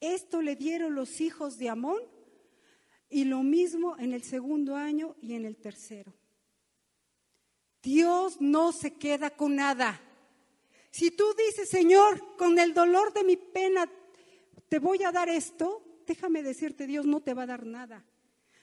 Esto 0.00 0.42
le 0.42 0.56
dieron 0.56 0.94
los 0.94 1.20
hijos 1.20 1.58
de 1.58 1.68
Amón 1.68 2.00
y 3.08 3.24
lo 3.24 3.42
mismo 3.42 3.96
en 3.98 4.12
el 4.12 4.22
segundo 4.22 4.74
año 4.74 5.14
y 5.20 5.34
en 5.34 5.44
el 5.44 5.56
tercero. 5.56 6.12
Dios 7.82 8.40
no 8.40 8.72
se 8.72 8.94
queda 8.94 9.30
con 9.30 9.56
nada. 9.56 10.00
Si 10.90 11.10
tú 11.10 11.24
dices, 11.34 11.68
Señor, 11.68 12.36
con 12.36 12.58
el 12.58 12.74
dolor 12.74 13.12
de 13.12 13.24
mi 13.24 13.36
pena 13.36 13.90
te 14.68 14.78
voy 14.78 15.02
a 15.02 15.12
dar 15.12 15.28
esto, 15.28 16.02
déjame 16.06 16.42
decirte, 16.42 16.86
Dios 16.86 17.06
no 17.06 17.20
te 17.20 17.34
va 17.34 17.42
a 17.42 17.46
dar 17.46 17.66
nada. 17.66 18.04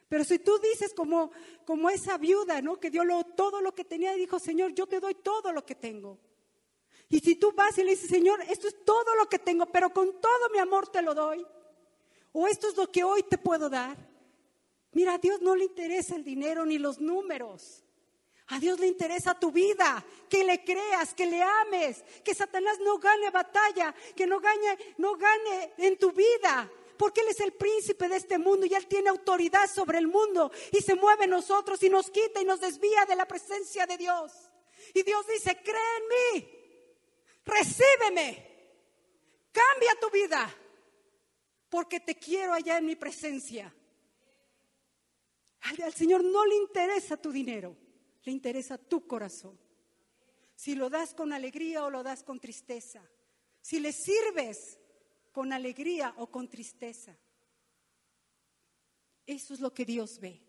Pero 0.07 0.23
si 0.23 0.39
tú 0.39 0.59
dices 0.59 0.93
como, 0.93 1.31
como 1.65 1.89
esa 1.89 2.17
viuda, 2.17 2.61
¿no? 2.61 2.79
Que 2.79 2.89
dio 2.89 3.03
todo 3.35 3.61
lo 3.61 3.75
que 3.75 3.85
tenía 3.85 4.15
y 4.15 4.19
dijo, 4.19 4.39
Señor, 4.39 4.73
yo 4.73 4.87
te 4.87 4.99
doy 4.99 5.15
todo 5.15 5.53
lo 5.53 5.65
que 5.65 5.75
tengo. 5.75 6.19
Y 7.09 7.19
si 7.19 7.35
tú 7.35 7.51
vas 7.53 7.77
y 7.77 7.83
le 7.83 7.91
dices, 7.91 8.09
Señor, 8.09 8.39
esto 8.49 8.67
es 8.67 8.85
todo 8.85 9.15
lo 9.15 9.27
que 9.27 9.39
tengo, 9.39 9.65
pero 9.65 9.89
con 9.91 10.21
todo 10.21 10.49
mi 10.51 10.59
amor 10.59 10.87
te 10.89 11.01
lo 11.01 11.15
doy. 11.15 11.45
O 12.31 12.47
esto 12.47 12.69
es 12.69 12.77
lo 12.77 12.91
que 12.91 13.03
hoy 13.03 13.23
te 13.23 13.39
puedo 13.39 13.69
dar. 13.69 13.97
Mira, 14.91 15.15
a 15.15 15.17
Dios 15.17 15.41
no 15.41 15.55
le 15.55 15.65
interesa 15.65 16.15
el 16.15 16.23
dinero 16.23 16.65
ni 16.65 16.77
los 16.77 16.99
números. 16.99 17.83
A 18.47 18.59
Dios 18.59 18.79
le 18.79 18.87
interesa 18.87 19.39
tu 19.39 19.51
vida, 19.51 20.03
que 20.27 20.43
le 20.43 20.63
creas, 20.63 21.13
que 21.13 21.27
le 21.27 21.41
ames, 21.41 22.03
que 22.23 22.33
Satanás 22.33 22.79
no 22.79 22.97
gane 22.97 23.29
batalla, 23.29 23.93
que 24.15 24.25
no 24.25 24.39
gane, 24.39 24.77
no 24.97 25.15
gane 25.15 25.73
en 25.77 25.99
tu 25.99 26.11
vida, 26.11 26.69
porque 26.97 27.21
Él 27.21 27.27
es 27.29 27.39
el 27.41 27.53
príncipe 27.53 28.09
de 28.09 28.17
este 28.17 28.39
mundo 28.39 28.65
y 28.65 28.73
Él 28.73 28.87
tiene 28.87 29.09
autoridad 29.09 29.69
sobre 29.69 29.99
el 29.99 30.07
mundo 30.07 30.51
y 30.71 30.81
se 30.81 30.95
mueve 30.95 31.25
en 31.25 31.29
nosotros 31.29 31.81
y 31.83 31.89
nos 31.89 32.09
quita 32.09 32.41
y 32.41 32.45
nos 32.45 32.59
desvía 32.59 33.05
de 33.05 33.15
la 33.15 33.27
presencia 33.27 33.85
de 33.85 33.97
Dios. 33.97 34.31
Y 34.95 35.03
Dios 35.03 35.27
dice, 35.27 35.55
cree 35.63 35.97
en 35.97 36.41
mí, 36.41 36.58
recíbeme, 37.49 38.45
cambia 39.51 39.99
tu 39.99 40.09
vida, 40.11 40.55
porque 41.69 41.99
te 41.99 42.15
quiero 42.15 42.53
allá 42.53 42.77
en 42.77 42.85
mi 42.85 42.95
presencia. 42.95 43.73
al 45.61 45.93
Señor 45.93 46.23
no 46.23 46.45
le 46.45 46.55
interesa 46.55 47.17
tu 47.17 47.31
dinero 47.31 47.75
le 48.23 48.31
interesa 48.31 48.77
tu 48.77 49.07
corazón. 49.07 49.57
Si 50.55 50.75
lo 50.75 50.89
das 50.89 51.13
con 51.13 51.31
alegría 51.33 51.85
o 51.85 51.89
lo 51.89 52.03
das 52.03 52.23
con 52.23 52.39
tristeza. 52.39 53.01
Si 53.61 53.79
le 53.79 53.91
sirves 53.91 54.77
con 55.31 55.53
alegría 55.53 56.13
o 56.17 56.27
con 56.27 56.49
tristeza. 56.49 57.17
Eso 59.25 59.53
es 59.53 59.59
lo 59.59 59.73
que 59.73 59.85
Dios 59.85 60.19
ve. 60.19 60.41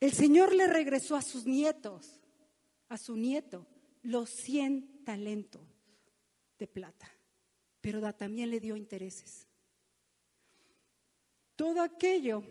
El 0.00 0.12
Señor 0.12 0.52
le 0.52 0.66
regresó 0.66 1.14
a 1.14 1.22
sus 1.22 1.46
nietos, 1.46 2.20
a 2.88 2.98
su 2.98 3.16
nieto, 3.16 3.66
los 4.02 4.30
100 4.30 5.04
talentos 5.04 5.62
de 6.58 6.66
plata, 6.66 7.10
pero 7.80 8.00
también 8.12 8.50
le 8.50 8.60
dio 8.60 8.76
intereses. 8.76 9.48
Todo 11.56 11.80
aquello 11.80 12.42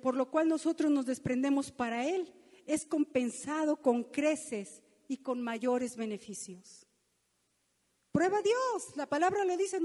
por 0.00 0.16
lo 0.16 0.30
cual 0.30 0.48
nosotros 0.48 0.90
nos 0.90 1.06
desprendemos 1.06 1.70
para 1.70 2.06
Él, 2.06 2.32
es 2.66 2.86
compensado 2.86 3.76
con 3.76 4.04
creces 4.04 4.82
y 5.08 5.18
con 5.18 5.40
mayores 5.40 5.96
beneficios. 5.96 6.86
Prueba 8.12 8.38
a 8.38 8.42
Dios, 8.42 8.96
la 8.96 9.06
palabra 9.06 9.44
lo 9.44 9.56
dice 9.56 9.76
en 9.76 9.84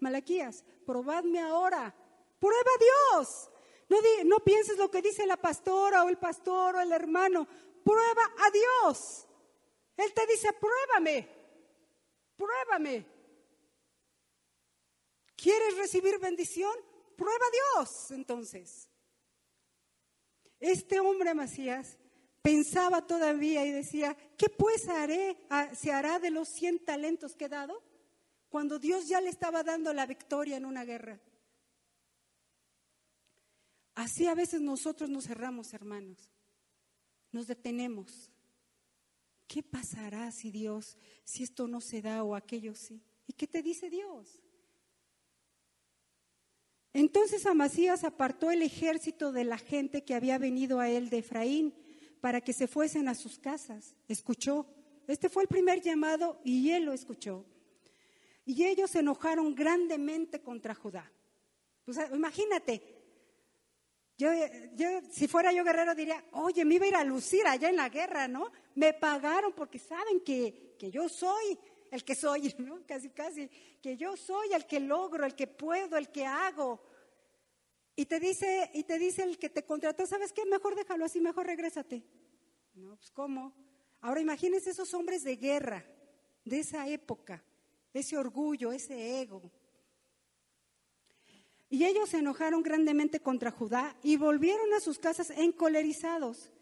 Malaquías, 0.00 0.64
probadme 0.86 1.40
ahora, 1.40 1.94
prueba 2.38 2.70
a 2.74 3.18
Dios. 3.18 3.50
No, 3.88 3.98
no 4.24 4.38
pienses 4.40 4.78
lo 4.78 4.90
que 4.90 5.02
dice 5.02 5.26
la 5.26 5.36
pastora 5.36 6.02
o 6.02 6.08
el 6.08 6.16
pastor 6.16 6.76
o 6.76 6.80
el 6.80 6.90
hermano, 6.92 7.46
prueba 7.86 8.22
a 8.38 8.50
Dios. 8.50 9.28
Él 9.96 10.12
te 10.12 10.26
dice, 10.26 10.48
pruébame, 10.54 11.28
pruébame. 12.36 13.06
¿Quieres 15.36 15.76
recibir 15.76 16.18
bendición? 16.18 16.74
Prueba 17.16 17.44
a 17.46 17.78
Dios 17.78 18.10
entonces. 18.10 18.88
Este 20.58 20.98
hombre 20.98 21.32
Macías 21.34 21.98
pensaba 22.42 23.06
todavía 23.06 23.64
y 23.64 23.70
decía, 23.70 24.16
¿qué 24.36 24.48
pues 24.48 24.88
haré, 24.88 25.46
ah, 25.48 25.72
se 25.74 25.92
hará 25.92 26.18
de 26.18 26.30
los 26.30 26.48
100 26.48 26.84
talentos 26.84 27.36
que 27.36 27.44
he 27.44 27.48
dado? 27.48 27.82
Cuando 28.48 28.78
Dios 28.78 29.06
ya 29.06 29.20
le 29.20 29.30
estaba 29.30 29.62
dando 29.62 29.92
la 29.92 30.06
victoria 30.06 30.56
en 30.56 30.64
una 30.64 30.84
guerra. 30.84 31.20
Así 33.94 34.26
a 34.26 34.34
veces 34.34 34.60
nosotros 34.60 35.08
nos 35.08 35.26
cerramos, 35.26 35.72
hermanos. 35.72 36.35
Nos 37.36 37.48
detenemos. 37.48 38.30
¿Qué 39.46 39.62
pasará 39.62 40.32
si 40.32 40.50
Dios, 40.50 40.96
si 41.22 41.42
esto 41.42 41.68
no 41.68 41.82
se 41.82 42.00
da 42.00 42.22
o 42.22 42.34
aquello 42.34 42.74
sí? 42.74 43.02
¿Y 43.26 43.34
qué 43.34 43.46
te 43.46 43.62
dice 43.62 43.90
Dios? 43.90 44.40
Entonces 46.94 47.44
Amasías 47.44 48.04
apartó 48.04 48.50
el 48.50 48.62
ejército 48.62 49.32
de 49.32 49.44
la 49.44 49.58
gente 49.58 50.02
que 50.02 50.14
había 50.14 50.38
venido 50.38 50.80
a 50.80 50.88
él 50.88 51.10
de 51.10 51.18
Efraín 51.18 51.74
para 52.22 52.40
que 52.40 52.54
se 52.54 52.66
fuesen 52.66 53.06
a 53.06 53.14
sus 53.14 53.38
casas. 53.38 53.94
Escuchó. 54.08 54.66
Este 55.06 55.28
fue 55.28 55.42
el 55.42 55.48
primer 55.50 55.82
llamado 55.82 56.40
y 56.42 56.70
él 56.70 56.84
lo 56.84 56.94
escuchó. 56.94 57.44
Y 58.46 58.64
ellos 58.64 58.92
se 58.92 59.00
enojaron 59.00 59.54
grandemente 59.54 60.40
contra 60.40 60.74
Judá. 60.74 61.12
imagínate, 62.14 62.95
yo, 64.18 64.30
si 65.10 65.28
fuera 65.28 65.52
yo 65.52 65.62
guerrero 65.62 65.94
diría, 65.94 66.24
oye, 66.32 66.64
me 66.64 66.76
iba 66.76 66.86
a 66.86 66.88
ir 66.88 66.96
a 66.96 67.04
lucir 67.04 67.46
allá 67.46 67.68
en 67.68 67.76
la 67.76 67.88
guerra, 67.88 68.26
¿no? 68.26 68.50
Me 68.74 68.94
pagaron 68.94 69.52
porque 69.52 69.78
saben 69.78 70.20
que, 70.20 70.74
que 70.78 70.90
yo 70.90 71.08
soy 71.08 71.58
el 71.90 72.04
que 72.04 72.14
soy, 72.14 72.54
¿no? 72.58 72.80
Casi, 72.86 73.10
casi, 73.10 73.48
que 73.80 73.96
yo 73.96 74.16
soy 74.16 74.52
el 74.52 74.66
que 74.66 74.80
logro, 74.80 75.24
el 75.24 75.34
que 75.34 75.46
puedo, 75.46 75.96
el 75.96 76.10
que 76.10 76.24
hago. 76.24 76.80
Y 77.94 78.06
te 78.06 78.20
dice, 78.20 78.70
y 78.74 78.84
te 78.84 78.98
dice 78.98 79.22
el 79.22 79.38
que 79.38 79.48
te 79.48 79.64
contrató, 79.64 80.06
¿sabes 80.06 80.32
qué? 80.32 80.44
Mejor 80.44 80.74
déjalo 80.74 81.04
así, 81.04 81.20
mejor 81.20 81.46
regrésate. 81.46 82.04
No, 82.74 82.96
pues 82.96 83.10
¿cómo? 83.10 83.54
Ahora 84.00 84.20
imagínense 84.20 84.70
esos 84.70 84.92
hombres 84.94 85.24
de 85.24 85.36
guerra 85.36 85.84
de 86.44 86.60
esa 86.60 86.86
época, 86.88 87.42
ese 87.92 88.18
orgullo, 88.18 88.72
ese 88.72 89.20
ego. 89.20 89.50
Y 91.68 91.84
ellos 91.84 92.10
se 92.10 92.18
enojaron 92.18 92.62
grandemente 92.62 93.20
contra 93.20 93.50
Judá 93.50 93.96
y 94.02 94.16
volvieron 94.16 94.72
a 94.72 94.80
sus 94.80 94.98
casas 94.98 95.30
encolerizados. 95.30 96.52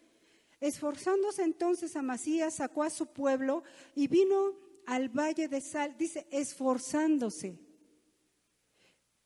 Esforzándose 0.59 1.43
entonces 1.43 1.95
Amasías 1.95 2.55
sacó 2.55 2.83
a 2.83 2.89
su 2.89 3.07
pueblo 3.07 3.63
y 3.93 4.07
vino 4.07 4.55
al 4.87 5.09
valle 5.09 5.47
de 5.47 5.61
Sal, 5.61 5.95
dice, 5.97 6.27
esforzándose. 6.31 7.59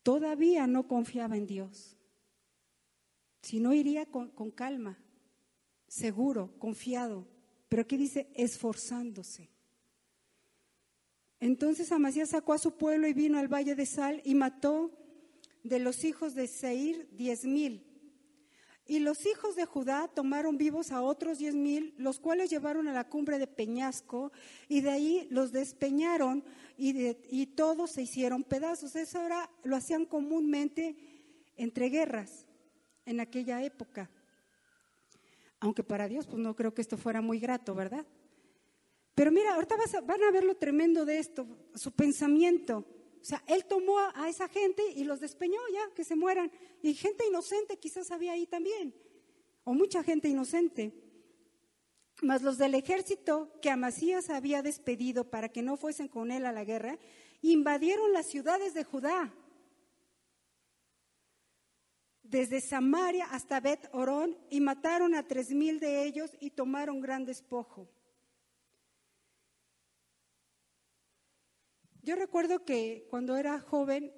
Todavía 0.03 0.67
no 0.67 0.87
confiaba 0.87 1.37
en 1.37 1.47
Dios. 1.47 1.95
Si 3.41 3.59
no 3.59 3.73
iría 3.73 4.05
con, 4.05 4.29
con 4.31 4.51
calma, 4.51 4.97
seguro, 5.87 6.53
confiado. 6.59 7.25
Pero 7.69 7.83
aquí 7.83 7.95
dice, 7.95 8.29
esforzándose. 8.33 9.49
Entonces 11.39 11.91
Amasías 11.91 12.29
sacó 12.29 12.53
a 12.53 12.57
su 12.57 12.75
pueblo 12.75 13.07
y 13.07 13.13
vino 13.13 13.39
al 13.39 13.47
valle 13.47 13.75
de 13.75 13.85
Sal 13.85 14.21
y 14.25 14.35
mató 14.35 14.91
de 15.63 15.79
los 15.79 16.03
hijos 16.03 16.35
de 16.35 16.47
Seir 16.47 17.07
diez 17.11 17.45
mil. 17.45 17.85
Y 18.89 18.97
los 18.97 19.27
hijos 19.27 19.55
de 19.55 19.65
Judá 19.65 20.07
tomaron 20.07 20.57
vivos 20.57 20.91
a 20.91 21.03
otros 21.03 21.37
diez 21.37 21.53
mil, 21.53 21.93
los 21.97 22.19
cuales 22.19 22.49
llevaron 22.49 22.87
a 22.87 22.93
la 22.93 23.07
cumbre 23.07 23.37
de 23.37 23.45
Peñasco, 23.45 24.31
y 24.67 24.81
de 24.81 24.89
ahí 24.89 25.27
los 25.29 25.51
despeñaron, 25.51 26.43
y, 26.75 27.45
todos 27.55 27.91
se 27.91 28.01
hicieron 28.01 28.43
pedazos. 28.43 28.95
Eso 28.95 29.19
ahora 29.19 29.47
lo 29.63 29.75
hacían 29.75 30.05
comúnmente 30.05 30.95
entre 31.55 31.89
guerras 31.89 32.47
en 33.05 33.19
aquella 33.19 33.61
época. 33.63 34.09
Aunque 35.59 35.83
para 35.83 36.07
Dios, 36.07 36.25
pues 36.25 36.39
no 36.39 36.55
creo 36.55 36.73
que 36.73 36.81
esto 36.81 36.97
fuera 36.97 37.21
muy 37.21 37.39
grato, 37.39 37.75
¿verdad? 37.75 38.07
Pero 39.13 39.31
mira, 39.31 39.53
ahorita 39.53 39.75
van 40.03 40.23
a 40.23 40.31
ver 40.31 40.45
lo 40.45 40.55
tremendo 40.55 41.05
de 41.05 41.19
esto, 41.19 41.45
su 41.75 41.91
pensamiento. 41.91 42.85
O 43.21 43.25
sea, 43.25 43.43
él 43.47 43.65
tomó 43.65 43.99
a, 43.99 44.29
esa 44.29 44.47
gente 44.47 44.83
y 44.95 45.03
los 45.03 45.19
despeñó 45.19 45.59
ya, 45.73 45.93
que 45.93 46.03
se 46.03 46.15
mueran. 46.15 46.51
Y 46.81 46.93
gente 46.93 47.27
inocente 47.27 47.77
quizás 47.77 48.11
había 48.11 48.33
ahí 48.33 48.47
también, 48.47 48.95
o 49.63 49.73
mucha 49.73 50.03
gente 50.03 50.29
inocente. 50.29 50.93
Mas 52.21 52.41
los 52.41 52.57
del 52.57 52.75
ejército 52.75 53.51
que 53.61 53.69
Amasías 53.69 54.29
había 54.29 54.61
despedido 54.61 55.29
para 55.29 55.49
que 55.49 55.61
no 55.61 55.77
fuesen 55.77 56.07
con 56.07 56.31
él 56.31 56.45
a 56.45 56.51
la 56.51 56.63
guerra, 56.63 56.97
invadieron 57.41 58.11
las 58.13 58.27
ciudades 58.27 58.73
de 58.73 58.83
Judá, 58.83 59.33
desde 62.23 62.61
Samaria 62.61 63.25
hasta 63.25 63.59
Bet 63.59 63.89
Orón, 63.91 64.37
y 64.49 64.59
mataron 64.59 65.15
a 65.15 65.27
tres 65.27 65.51
mil 65.51 65.79
de 65.79 66.03
ellos 66.03 66.31
y 66.39 66.51
tomaron 66.51 67.01
gran 67.01 67.25
despojo. 67.25 67.89
Yo 72.01 72.15
recuerdo 72.15 72.63
que 72.63 73.07
cuando 73.09 73.37
era 73.37 73.59
joven, 73.59 74.11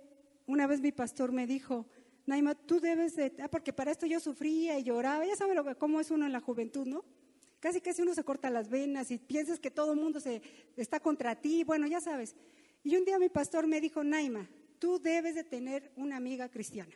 una 0.46 0.67
vez 0.67 0.82
mi 0.82 0.91
pastor 0.91 1.32
me 1.32 1.48
dijo, 1.48 1.88
Naima, 2.26 2.56
tú 2.56 2.80
debes 2.80 3.15
de, 3.15 3.34
ah, 3.39 3.48
porque 3.50 3.74
para 3.74 3.91
esto 3.91 4.06
yo 4.06 4.20
sufría 4.20 4.78
y 4.78 4.84
lloraba, 4.84 5.26
ya 5.26 5.36
sabes 5.36 5.58
cómo 5.78 6.00
es 6.00 6.12
uno 6.12 6.26
en 6.26 6.32
la 6.32 6.39
juventud, 6.39 6.88
¿no? 6.88 7.04
Casi 7.60 7.80
casi 7.80 8.02
uno 8.02 8.13
se 8.13 8.24
corta 8.24 8.50
las 8.50 8.70
venas 8.70 9.12
y 9.12 9.17
piensas 9.17 9.60
que 9.60 9.70
todo 9.70 9.94
el 9.94 10.00
mundo 10.00 10.20
se, 10.20 10.41
está 10.78 11.00
contra 11.00 11.36
ti, 11.36 11.63
bueno, 11.63 11.88
ya 11.88 12.02
sabes. 12.02 12.36
Y 12.84 12.96
un 12.96 13.06
día 13.06 13.20
mi 13.20 13.30
pastor 13.30 13.67
me 13.67 13.80
dijo, 13.80 14.04
Naima, 14.04 14.50
tú 14.80 15.00
debes 15.00 15.36
de 15.36 15.44
tener 15.44 15.91
una 15.96 16.17
amiga 16.17 16.50
cristiana. 16.50 16.96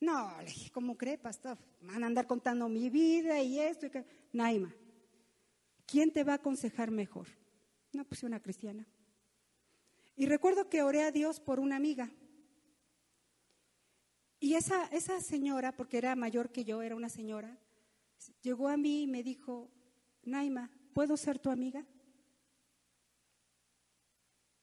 No, 0.00 0.30
le 0.38 0.46
dije, 0.46 0.70
¿cómo 0.70 0.96
cree, 0.96 1.18
pastor? 1.18 1.58
Van 1.80 2.04
a 2.04 2.06
andar 2.06 2.26
contando 2.26 2.68
mi 2.68 2.90
vida 2.90 3.40
y 3.42 3.58
esto. 3.58 3.86
Y 3.86 3.90
que... 3.90 4.04
Naima, 4.32 4.72
¿quién 5.86 6.12
te 6.12 6.22
va 6.22 6.32
a 6.32 6.36
aconsejar 6.36 6.90
mejor? 6.90 7.26
No, 7.92 8.04
pues 8.04 8.22
una 8.22 8.40
cristiana. 8.40 8.86
Y 10.16 10.26
recuerdo 10.26 10.68
que 10.70 10.82
oré 10.82 11.02
a 11.02 11.12
Dios 11.12 11.40
por 11.40 11.60
una 11.60 11.76
amiga. 11.76 12.10
Y 14.40 14.54
esa, 14.54 14.86
esa 14.86 15.20
señora, 15.20 15.76
porque 15.76 15.98
era 15.98 16.16
mayor 16.16 16.50
que 16.50 16.64
yo, 16.64 16.82
era 16.82 16.96
una 16.96 17.10
señora, 17.10 17.58
llegó 18.40 18.68
a 18.68 18.76
mí 18.76 19.02
y 19.02 19.06
me 19.06 19.22
dijo, 19.22 19.70
Naima, 20.22 20.70
¿puedo 20.94 21.16
ser 21.16 21.38
tu 21.38 21.50
amiga? 21.50 21.86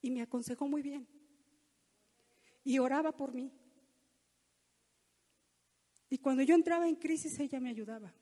Y 0.02 0.12
me 0.12 0.22
aconsejó 0.22 0.68
muy 0.68 0.82
bien. 0.82 1.08
Y 2.64 2.80
oraba 2.80 3.16
por 3.16 3.34
mí. 3.34 3.52
Y 6.10 6.18
cuando 6.18 6.44
yo 6.44 6.56
entraba 6.56 6.88
en 6.88 6.96
crisis, 6.96 7.40
ella 7.40 7.60
me 7.60 7.70
ayudaba. 7.70 8.14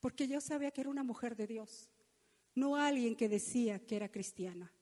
Porque 0.00 0.28
yo 0.28 0.40
sabía 0.40 0.70
que 0.70 0.80
era 0.80 0.90
una 0.90 1.02
mujer 1.02 1.34
de 1.34 1.46
Dios, 1.46 1.88
no 2.54 2.76
alguien 2.76 3.16
que 3.16 3.28
decía 3.28 3.84
que 3.84 3.96
era 3.96 4.08
cristiana. 4.08 4.72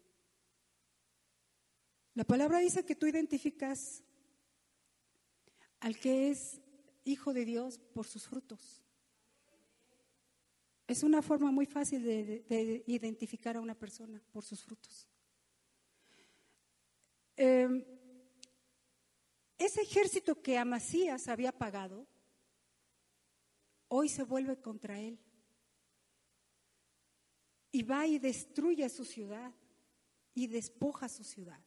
La 2.15 2.25
palabra 2.25 2.59
dice 2.59 2.85
que 2.85 2.95
tú 2.95 3.07
identificas 3.07 4.05
al 5.81 5.99
que 5.99 6.31
es 6.31 6.61
hijo 7.05 7.33
de 7.33 7.45
Dios 7.45 7.79
por 7.79 8.07
sus 8.07 8.27
frutos. 8.27 8.83
Es 10.87 11.03
una 11.03 11.23
forma 11.23 11.51
muy 11.51 11.67
fácil 11.67 12.05
de, 12.05 12.85
identificar 12.87 13.57
a 13.57 13.61
una 13.61 13.75
persona 13.75 14.23
por 14.33 14.45
sus 14.45 14.63
frutos. 14.63 15.09
Em, 17.37 17.85
ese 19.59 19.83
ejército 19.83 20.41
que 20.41 20.57
Amasías 20.57 21.27
había 21.27 21.51
pagado, 21.51 22.07
hoy 23.89 24.09
se 24.09 24.23
vuelve 24.23 24.61
contra 24.61 25.01
él. 25.01 25.19
Y 27.73 27.83
va 27.83 28.07
y 28.07 28.21
destruye 28.21 28.89
su 28.89 29.05
ciudad 29.05 29.53
y 30.33 30.47
despoja 30.47 31.09
su 31.09 31.25
ciudad. 31.25 31.61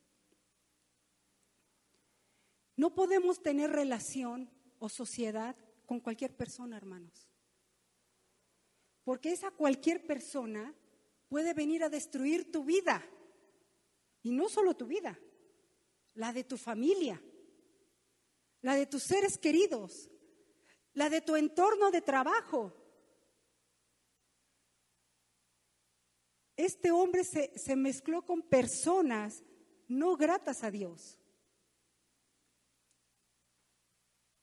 No 2.78 2.94
podemos 2.94 3.42
tener 3.42 3.72
relación 3.72 4.50
o 4.78 4.88
sociedad 4.88 5.56
con 5.88 6.00
cualquier 6.00 6.38
persona, 6.38 6.78
hermanos. 6.78 7.28
Porque 9.04 9.32
esa 9.32 9.50
cualquier 9.50 10.06
persona 10.06 10.76
puede 11.28 11.56
venir 11.56 11.84
a 11.84 11.90
destruir 11.90 12.52
tu 12.52 12.64
vida. 12.64 13.04
Y 14.22 14.32
no 14.32 14.48
solo 14.48 14.76
tu 14.76 14.86
vida, 14.86 15.20
la 16.14 16.32
de 16.34 16.44
tu 16.44 16.56
familia, 16.56 17.20
la 18.62 18.76
de 18.76 18.86
tus 18.86 19.04
seres 19.04 19.40
queridos, 19.40 20.10
la 20.94 21.10
de 21.10 21.22
tu 21.22 21.36
entorno 21.36 21.90
de 21.90 22.02
trabajo. 22.02 22.74
Este 26.56 26.92
hombre 26.92 27.24
se, 27.24 27.58
se 27.58 27.76
mezcló 27.76 28.24
con 28.24 28.44
personas 28.44 29.44
no 29.88 30.16
gratas 30.16 30.64
a 30.64 30.70
Dios. 30.70 31.17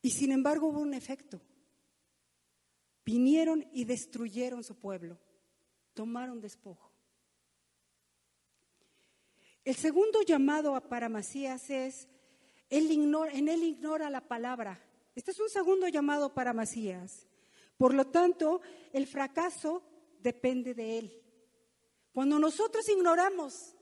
Y 0.05 0.11
sin 0.11 0.33
embargo 0.33 0.67
hubo 0.67 0.81
un 0.81 0.93
efecto. 0.93 1.41
Vinieron 3.07 3.67
y 3.73 3.87
destruyeron 3.87 4.63
su 4.63 4.75
pueblo, 4.79 5.19
tomaron 5.95 6.43
despojo. 6.43 6.93
El 9.65 9.75
segundo 9.77 10.21
llamado 10.21 10.79
para 10.91 11.09
Masías 11.09 11.71
es, 11.71 12.07
él 12.69 12.93
ignora, 12.93 13.33
en 13.33 13.49
él 13.49 13.63
ignora 13.63 14.11
la 14.11 14.21
palabra. 14.21 14.79
Este 15.15 15.31
es 15.31 15.41
un 15.41 15.49
segundo 15.49 15.89
llamado 15.89 16.35
para 16.35 16.53
Masías. 16.53 17.27
Por 17.79 17.95
lo 17.95 18.09
tanto, 18.09 18.61
el 18.93 19.07
fracaso 19.07 19.83
depende 20.21 20.75
de 20.75 20.99
él. 20.99 21.23
Cuando 22.13 22.39
nosotros 22.39 22.87
ignoramos 22.91 23.75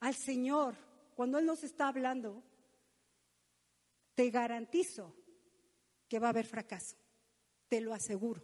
al 0.00 0.14
Señor, 0.14 0.76
cuando 1.14 1.38
Él 1.38 1.44
nos 1.44 1.62
está 1.62 1.88
hablando, 1.88 2.42
te 4.14 4.30
garantizo 4.30 5.14
que 6.12 6.18
va 6.18 6.26
a 6.26 6.30
haber 6.36 6.44
fracaso. 6.44 6.94
Te 7.70 7.80
lo 7.80 7.94
aseguro. 7.94 8.42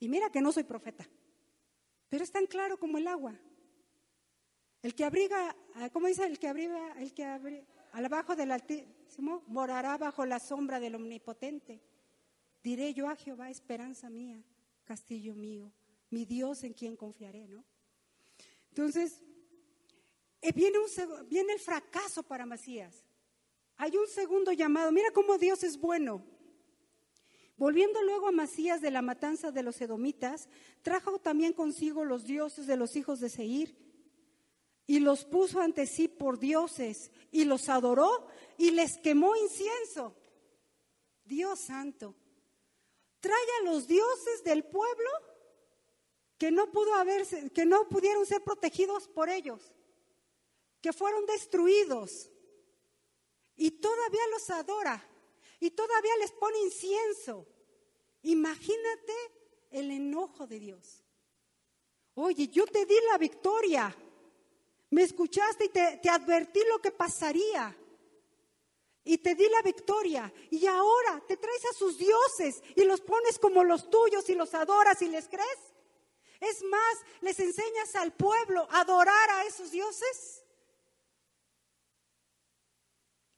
Y 0.00 0.10
mira 0.10 0.28
que 0.28 0.42
no 0.42 0.52
soy 0.52 0.64
profeta, 0.64 1.08
pero 2.10 2.22
es 2.22 2.30
tan 2.30 2.44
claro 2.44 2.78
como 2.78 2.98
el 2.98 3.06
agua. 3.06 3.40
El 4.82 4.94
que 4.94 5.06
abriga, 5.06 5.56
ah, 5.76 5.88
¿cómo 5.88 6.08
dice? 6.08 6.26
El 6.26 6.38
que 6.38 6.48
abriga, 6.48 6.92
el 6.98 7.14
que 7.14 7.24
abriga, 7.24 7.64
abajo 7.92 8.36
del 8.36 8.50
Altísimo, 8.50 9.44
morará 9.46 9.96
bajo 9.96 10.26
la 10.26 10.38
sombra 10.38 10.78
del 10.78 10.94
Omnipotente. 10.94 11.80
Diré 12.62 12.92
yo 12.92 13.08
a 13.08 13.16
Jehová, 13.16 13.48
esperanza 13.48 14.10
mía, 14.10 14.44
castillo 14.84 15.34
mío, 15.34 15.72
mi 16.10 16.26
Dios 16.26 16.64
en 16.64 16.74
quien 16.74 16.96
confiaré, 16.96 17.48
¿no? 17.48 17.64
Entonces, 18.68 19.22
eh, 20.42 20.52
viene, 20.52 20.76
un, 20.78 21.28
viene 21.30 21.54
el 21.54 21.60
fracaso 21.60 22.22
para 22.22 22.44
Macías. 22.44 23.06
Hay 23.78 23.96
un 23.96 24.06
segundo 24.06 24.52
llamado. 24.52 24.92
Mira 24.92 25.10
cómo 25.12 25.38
Dios 25.38 25.64
es 25.64 25.78
bueno. 25.78 26.39
Volviendo 27.60 28.02
luego 28.02 28.28
a 28.28 28.32
Masías 28.32 28.80
de 28.80 28.90
la 28.90 29.02
matanza 29.02 29.52
de 29.52 29.62
los 29.62 29.78
edomitas, 29.82 30.48
trajo 30.80 31.18
también 31.18 31.52
consigo 31.52 32.06
los 32.06 32.24
dioses 32.24 32.66
de 32.66 32.78
los 32.78 32.96
hijos 32.96 33.20
de 33.20 33.28
Seir 33.28 33.76
y 34.86 34.98
los 34.98 35.26
puso 35.26 35.60
ante 35.60 35.86
sí 35.86 36.08
por 36.08 36.38
dioses 36.38 37.10
y 37.30 37.44
los 37.44 37.68
adoró 37.68 38.28
y 38.56 38.70
les 38.70 38.96
quemó 38.96 39.36
incienso. 39.36 40.16
Dios 41.26 41.60
santo, 41.60 42.14
trae 43.20 43.36
a 43.60 43.64
los 43.64 43.86
dioses 43.86 44.42
del 44.42 44.64
pueblo 44.64 45.10
que 46.38 46.50
no 46.50 46.72
pudo 46.72 46.94
haberse, 46.94 47.50
que 47.50 47.66
no 47.66 47.90
pudieron 47.90 48.24
ser 48.24 48.42
protegidos 48.42 49.06
por 49.06 49.28
ellos, 49.28 49.74
que 50.80 50.94
fueron 50.94 51.26
destruidos 51.26 52.30
y 53.54 53.70
todavía 53.72 54.26
los 54.32 54.48
adora 54.48 55.09
y 55.60 55.70
todavía 55.70 56.16
les 56.16 56.32
pone 56.32 56.58
incienso. 56.60 57.46
Imagínate 58.22 59.14
el 59.70 59.90
enojo 59.90 60.46
de 60.46 60.58
Dios. 60.58 61.04
Oye, 62.14 62.48
yo 62.48 62.66
te 62.66 62.86
di 62.86 62.96
la 63.10 63.18
victoria. 63.18 63.94
Me 64.90 65.02
escuchaste 65.02 65.66
y 65.66 65.68
te, 65.68 66.10
advertí 66.10 66.60
lo 66.68 66.80
que 66.80 66.90
pasaría. 66.90 67.76
Y 69.04 69.18
te 69.18 69.34
di 69.34 69.48
la 69.48 69.62
victoria. 69.62 70.32
Y 70.50 70.66
ahora 70.66 71.22
te 71.26 71.36
traes 71.36 71.64
a 71.66 71.74
sus 71.74 71.98
dioses 71.98 72.62
y 72.74 72.84
los 72.84 73.00
pones 73.00 73.38
como 73.38 73.62
los 73.62 73.88
tuyos 73.90 74.28
y 74.28 74.34
los 74.34 74.54
adoras 74.54 75.00
y 75.02 75.08
les 75.08 75.28
crees. 75.28 75.58
Es 76.40 76.62
más, 76.64 76.98
les 77.20 77.38
enseñas 77.38 77.94
al 77.96 78.14
pueblo 78.14 78.66
a 78.70 78.80
adorar 78.80 79.30
a 79.30 79.44
esos 79.44 79.70
dioses. 79.70 80.39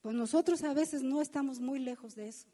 Pues 0.02 0.16
nosotros 0.16 0.62
a 0.64 0.74
veces 0.74 1.02
no 1.02 1.22
estamos 1.22 1.60
muy 1.60 1.78
lejos 1.78 2.16
de 2.16 2.28
eso. 2.28 2.48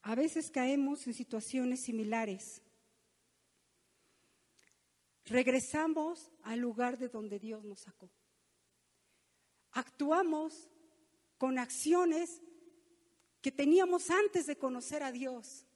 A 0.00 0.14
veces 0.14 0.50
caemos 0.50 1.06
en 1.06 1.14
situaciones 1.14 1.84
similares. 1.84 2.62
Regresamos 5.26 6.30
al 6.42 6.58
lugar 6.58 6.98
de 6.98 7.08
donde 7.08 7.38
Dios 7.38 7.64
nos 7.64 7.80
sacó. 7.80 8.10
Actuamos 9.72 10.68
con 11.38 11.58
acciones 11.58 12.40
que 13.40 13.52
teníamos 13.52 14.10
antes 14.10 14.46
de 14.46 14.56
conocer 14.56 15.02
a 15.02 15.12
Dios. 15.12 15.66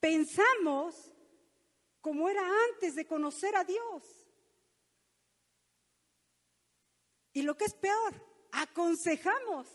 Pensamos 0.00 1.12
como 2.00 2.28
era 2.28 2.42
antes 2.70 2.94
de 2.94 3.06
conocer 3.06 3.54
a 3.54 3.64
Dios. 3.64 4.26
Y 7.32 7.42
lo 7.42 7.56
que 7.56 7.64
es 7.64 7.74
peor, 7.74 8.31
aconsejamos 8.52 9.66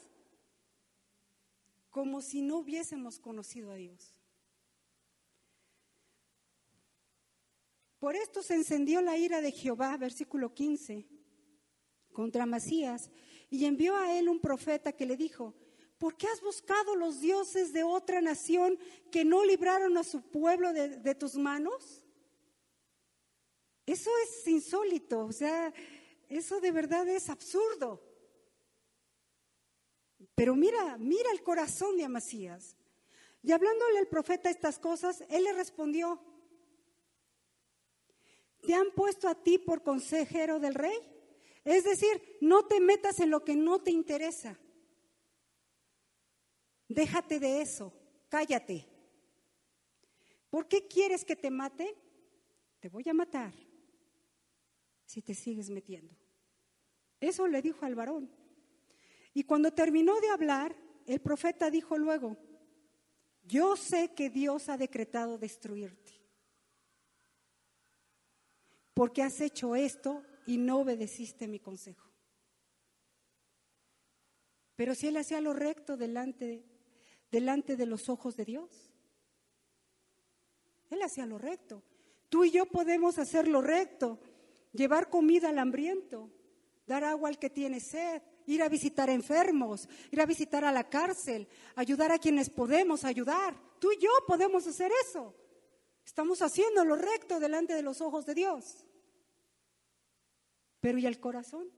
como 1.89 2.21
si 2.21 2.41
no 2.41 2.59
hubiésemos 2.59 3.19
conocido 3.19 3.71
a 3.71 3.75
Dios. 3.75 4.13
Por 7.99 8.15
esto 8.15 8.43
se 8.43 8.53
encendió 8.53 9.01
la 9.01 9.17
ira 9.17 9.41
de 9.41 9.51
Jehová, 9.51 9.97
versículo 9.97 10.53
15, 10.53 11.07
contra 12.13 12.45
Masías, 12.45 13.09
y 13.49 13.65
envió 13.65 13.95
a 13.95 14.13
él 14.17 14.29
un 14.29 14.39
profeta 14.39 14.93
que 14.93 15.07
le 15.07 15.17
dijo, 15.17 15.55
¿por 15.97 16.15
qué 16.15 16.27
has 16.27 16.41
buscado 16.41 16.95
los 16.95 17.19
dioses 17.19 17.73
de 17.73 17.83
otra 17.83 18.21
nación 18.21 18.77
que 19.11 19.25
no 19.25 19.43
libraron 19.43 19.97
a 19.97 20.03
su 20.03 20.21
pueblo 20.21 20.73
de, 20.73 20.97
de 20.97 21.15
tus 21.15 21.35
manos? 21.35 22.05
Eso 23.87 24.11
es 24.23 24.47
insólito, 24.47 25.25
o 25.25 25.31
sea, 25.31 25.73
eso 26.29 26.59
de 26.59 26.71
verdad 26.71 27.07
es 27.07 27.29
absurdo. 27.29 28.07
Pero 30.38 30.56
mira, 30.56 31.00
mira 31.00 31.32
el 31.32 31.41
corazón 31.41 31.97
de 31.97 32.06
Amasías. 32.06 32.78
Y 33.41 33.52
hablándole 33.52 33.97
al 33.97 34.08
profeta 34.08 34.52
estas 34.52 34.78
cosas, 34.78 35.23
él 35.30 35.45
le 35.45 35.52
respondió, 35.54 36.21
¿te 38.62 38.76
han 38.76 38.91
puesto 38.91 39.28
a 39.28 39.34
ti 39.34 39.58
por 39.58 39.82
consejero 39.82 40.60
del 40.60 40.76
rey? 40.76 40.95
Es 41.65 41.86
decir, 41.86 42.38
no 42.39 42.67
te 42.67 42.80
metas 42.80 43.19
en 43.19 43.32
lo 43.32 43.43
que 43.43 43.56
no 43.56 43.82
te 43.82 43.89
interesa. 43.89 44.60
Déjate 46.88 47.39
de 47.39 47.62
eso, 47.62 47.91
cállate. 48.30 48.86
¿Por 50.52 50.67
qué 50.67 50.88
quieres 50.88 51.26
que 51.26 51.36
te 51.36 51.50
mate? 51.50 51.97
Te 52.80 52.89
voy 52.89 53.10
a 53.10 53.13
matar 53.15 53.56
si 55.04 55.23
te 55.23 55.34
sigues 55.34 55.71
metiendo. 55.71 56.15
Eso 57.19 57.47
le 57.47 57.63
dijo 57.63 57.88
al 57.88 57.95
varón. 57.95 58.37
Y 59.38 59.43
cuando 59.43 59.71
terminó 59.71 60.19
de 60.19 60.30
hablar, 60.30 60.76
el 61.06 61.19
profeta 61.19 61.69
dijo 61.69 61.95
luego, 61.95 62.38
yo 63.43 63.76
sé 63.76 64.15
que 64.15 64.32
Dios 64.32 64.67
ha 64.67 64.78
decretado 64.78 65.38
destruirte, 65.38 66.12
porque 68.95 69.21
has 69.21 69.39
hecho 69.39 69.76
esto 69.76 70.23
y 70.47 70.58
no 70.58 70.80
obedeciste 70.80 71.47
mi 71.47 71.60
consejo. 71.60 72.10
Pero 74.76 74.95
si 74.95 75.06
él 75.06 75.17
hacía 75.17 75.39
lo 75.39 75.54
recto 75.54 75.97
delante, 75.97 76.65
delante 77.30 77.76
de 77.76 77.86
los 77.86 78.10
ojos 78.10 78.36
de 78.38 78.45
Dios, 78.45 78.91
él 80.89 81.04
hacía 81.04 81.28
lo 81.28 81.38
recto. 81.38 81.84
Tú 82.30 82.43
y 82.43 82.50
yo 82.50 82.65
podemos 82.65 83.19
hacer 83.19 83.47
lo 83.47 83.62
recto, 83.62 84.19
llevar 84.73 85.12
comida 85.12 85.50
al 85.50 85.60
hambriento, 85.60 86.32
dar 86.88 87.04
agua 87.04 87.30
al 87.30 87.38
que 87.38 87.52
tiene 87.52 87.80
sed, 87.80 88.23
ir 88.47 88.63
a 88.63 88.69
visitar 88.69 89.10
enfermos, 89.10 89.88
ir 90.10 90.21
a 90.21 90.25
visitar 90.25 90.65
a 90.65 90.71
la 90.71 90.89
cárcel, 90.89 91.47
ayudar 91.75 92.12
a 92.12 92.17
quienes 92.17 92.49
podemos 92.49 93.03
ayudar. 93.03 93.55
Tú 93.79 93.91
y 93.91 93.99
yo 93.99 94.10
podemos 94.25 94.65
hacer 94.65 94.91
eso. 95.03 95.36
Estamos 96.05 96.41
haciendo 96.41 96.83
lo 96.86 96.95
recto 96.95 97.39
delante 97.39 97.73
de 97.73 97.83
los 97.83 98.01
ojos 98.01 98.25
de 98.25 98.33
Dios. 98.33 98.86
Pero 100.79 100.97
¿y 100.97 101.05
el 101.05 101.19
corazón? 101.19 101.69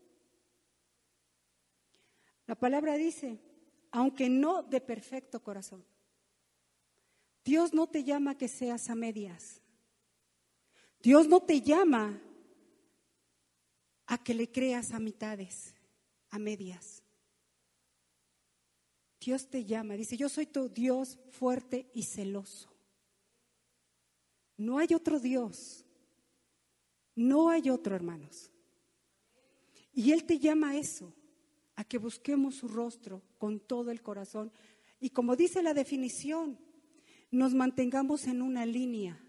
La 2.45 2.55
palabra 2.55 2.95
dice, 2.95 3.39
aunque 3.91 4.29
no 4.29 4.61
de 4.61 4.79
perfecto 4.79 5.41
corazón. 5.41 5.83
Dios 7.43 7.73
no 7.73 7.87
te 7.87 8.03
llama 8.03 8.37
que 8.37 8.47
seas 8.47 8.89
a 8.91 8.95
medias. 8.95 9.61
Dios 11.01 11.27
no 11.27 11.39
te 11.39 11.61
llama 11.61 12.21
a 14.05 14.23
que 14.23 14.35
le 14.35 14.51
creas 14.51 14.91
a 14.91 14.99
mitades 14.99 15.73
a 16.29 16.39
medias. 16.39 17.03
Dios 19.19 19.47
te 19.49 19.65
llama, 19.65 19.95
dice, 19.95 20.15
yo 20.15 20.29
soy 20.29 20.45
tu 20.45 20.69
Dios 20.69 21.19
fuerte 21.29 21.89
y 21.93 22.03
celoso. 22.03 22.69
No 24.57 24.77
hay 24.77 24.93
otro 24.93 25.19
Dios, 25.19 25.85
no 27.15 27.49
hay 27.49 27.69
otro, 27.69 27.95
hermanos. 27.95 28.49
Y 29.93 30.11
Él 30.11 30.23
te 30.23 30.39
llama 30.39 30.69
a 30.69 30.77
eso, 30.77 31.13
a 31.75 31.83
que 31.83 31.97
busquemos 31.97 32.55
su 32.55 32.67
rostro 32.67 33.21
con 33.37 33.59
todo 33.59 33.91
el 33.91 34.01
corazón. 34.01 34.51
Y 34.99 35.09
como 35.09 35.35
dice 35.35 35.61
la 35.61 35.73
definición, 35.73 36.57
nos 37.31 37.53
mantengamos 37.53 38.25
en 38.27 38.41
una 38.41 38.65
línea. 38.65 39.19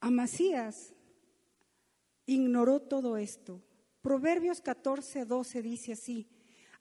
Amasías 0.00 0.92
ignoró 2.32 2.80
todo 2.80 3.16
esto. 3.16 3.62
Proverbios 4.00 4.60
14, 4.60 5.24
12 5.24 5.62
dice 5.62 5.92
así, 5.92 6.28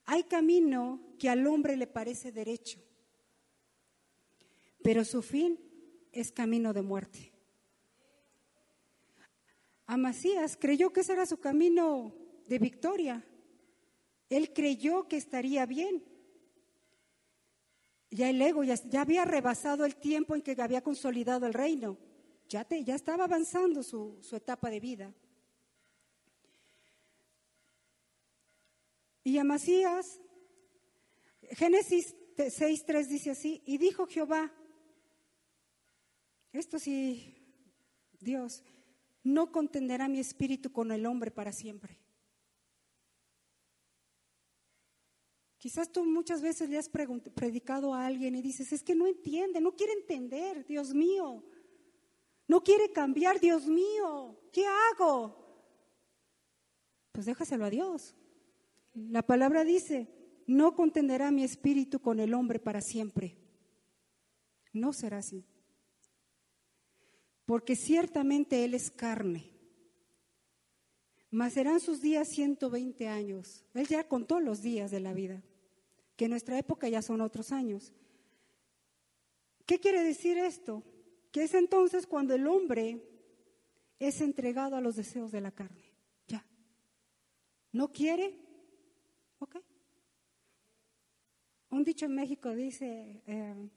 hay 0.06 0.24
camino 0.24 1.00
que 1.20 1.30
al 1.30 1.46
hombre 1.46 1.78
le 1.78 1.88
parece 1.88 2.32
derecho, 2.32 2.80
pero 4.84 5.06
su 5.06 5.22
fin 5.22 5.60
es 6.12 6.32
camino 6.32 6.74
de 6.74 6.82
muerte. 6.82 7.32
Amasías 9.86 10.58
creyó 10.58 10.92
que 10.92 11.02
ese 11.02 11.14
era 11.14 11.26
su 11.26 11.40
camino 11.40 12.16
de 12.48 12.60
victoria. 12.60 13.26
Él 14.30 14.54
creyó 14.54 15.08
que 15.08 15.18
estaría 15.18 15.66
bien. 15.66 16.04
Ya 18.10 18.30
el 18.30 18.42
ego 18.42 18.64
ya, 18.64 18.76
había 19.00 19.26
rebasado 19.26 19.86
el 19.86 19.96
tiempo 19.96 20.36
en 20.36 20.42
que 20.42 20.56
había 20.62 20.82
consolidado 20.82 21.46
el 21.46 21.54
reino. 21.54 21.98
Ya, 22.48 22.64
te, 22.64 22.84
ya 22.84 22.96
estaba 22.96 23.26
avanzando 23.26 23.84
su, 23.84 24.18
su 24.22 24.36
etapa 24.36 24.70
de 24.70 24.80
vida. 24.80 25.14
Y 29.24 29.38
Amasías, 29.38 30.20
Génesis 31.52 32.16
6.3 32.38 33.06
dice 33.08 33.32
así, 33.32 33.62
y 33.66 33.78
dijo 33.78 34.08
Jehová, 34.08 34.52
esto 36.52 36.80
sí, 36.80 37.36
Dios, 38.20 38.64
no 39.24 39.52
contenderá 39.52 40.08
mi 40.08 40.20
espíritu 40.20 40.72
con 40.72 40.92
el 40.92 41.06
hombre 41.06 41.32
para 41.32 41.52
siempre. 41.52 42.00
Quizás 45.58 45.92
tú 45.92 46.04
muchas 46.04 46.42
veces 46.42 46.70
le 46.70 46.80
has 46.80 46.90
predicado 46.90 47.94
a 47.94 48.08
alguien 48.08 48.34
y 48.34 48.42
dices, 48.42 48.74
es 48.74 48.82
que 48.82 48.96
no 48.96 49.06
entiende, 49.06 49.62
no 49.62 49.76
quiere 49.76 49.94
entender, 49.94 50.66
Dios 50.66 50.94
mío. 50.94 51.44
No 52.48 52.64
quiere 52.64 52.92
cambiar, 52.92 53.40
Dios 53.40 53.68
mío. 53.68 54.40
¿Qué 54.52 54.66
hago? 54.66 55.38
Pues 57.12 57.28
déjaselo 57.28 57.66
a 57.66 57.70
Dios. 57.70 58.16
La 58.94 59.22
palabra 59.22 59.64
dice, 59.64 60.08
no 60.48 60.76
contenderá 60.76 61.32
mi 61.32 61.44
espíritu 61.44 62.00
con 62.00 62.20
el 62.20 62.34
hombre 62.34 62.60
para 62.60 62.82
siempre. 62.82 63.38
No 64.74 64.94
será 64.94 65.20
así. 65.20 65.46
Porque 67.46 67.76
ciertamente 67.76 68.64
Él 68.64 68.74
es 68.74 68.92
carne. 68.92 69.52
Mas 71.30 71.54
serán 71.54 71.80
sus 71.80 72.02
días 72.02 72.28
120 72.28 73.08
años. 73.08 73.64
Él 73.74 73.88
ya 73.88 74.08
contó 74.08 74.40
los 74.40 74.62
días 74.62 74.92
de 74.92 75.00
la 75.00 75.14
vida, 75.14 75.42
que 76.18 76.26
en 76.26 76.32
nuestra 76.32 76.58
época 76.58 76.90
ya 76.90 77.02
son 77.02 77.22
otros 77.22 77.54
años. 77.54 77.94
¿Qué 79.66 79.80
quiere 79.80 80.04
decir 80.04 80.38
esto? 80.38 80.84
Que 81.32 81.44
es 81.44 81.54
entonces 81.54 82.06
cuando 82.06 82.36
el 82.36 82.48
hombre 82.48 83.02
es 84.00 84.20
entregado 84.20 84.76
a 84.76 84.82
los 84.82 84.98
deseos 84.98 85.32
de 85.32 85.40
la 85.40 85.52
carne. 85.52 85.94
Ya. 86.28 86.46
No 87.72 87.94
quiere, 87.94 88.38
Un 91.70 91.84
dicho 91.84 92.06
en 92.06 92.16
México 92.16 92.50
dice, 92.50 93.22
eh, 93.26 93.70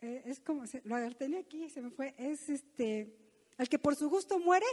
eh, 0.00 0.22
es 0.26 0.40
como, 0.40 0.64
lo 0.84 1.16
tenía 1.16 1.40
aquí, 1.40 1.70
se 1.70 1.80
me 1.80 1.90
fue, 1.90 2.14
es 2.18 2.48
este, 2.48 3.16
el 3.56 3.68
que 3.68 3.78
por 3.78 3.94
su 3.94 4.10
gusto 4.10 4.38
muere, 4.38 4.66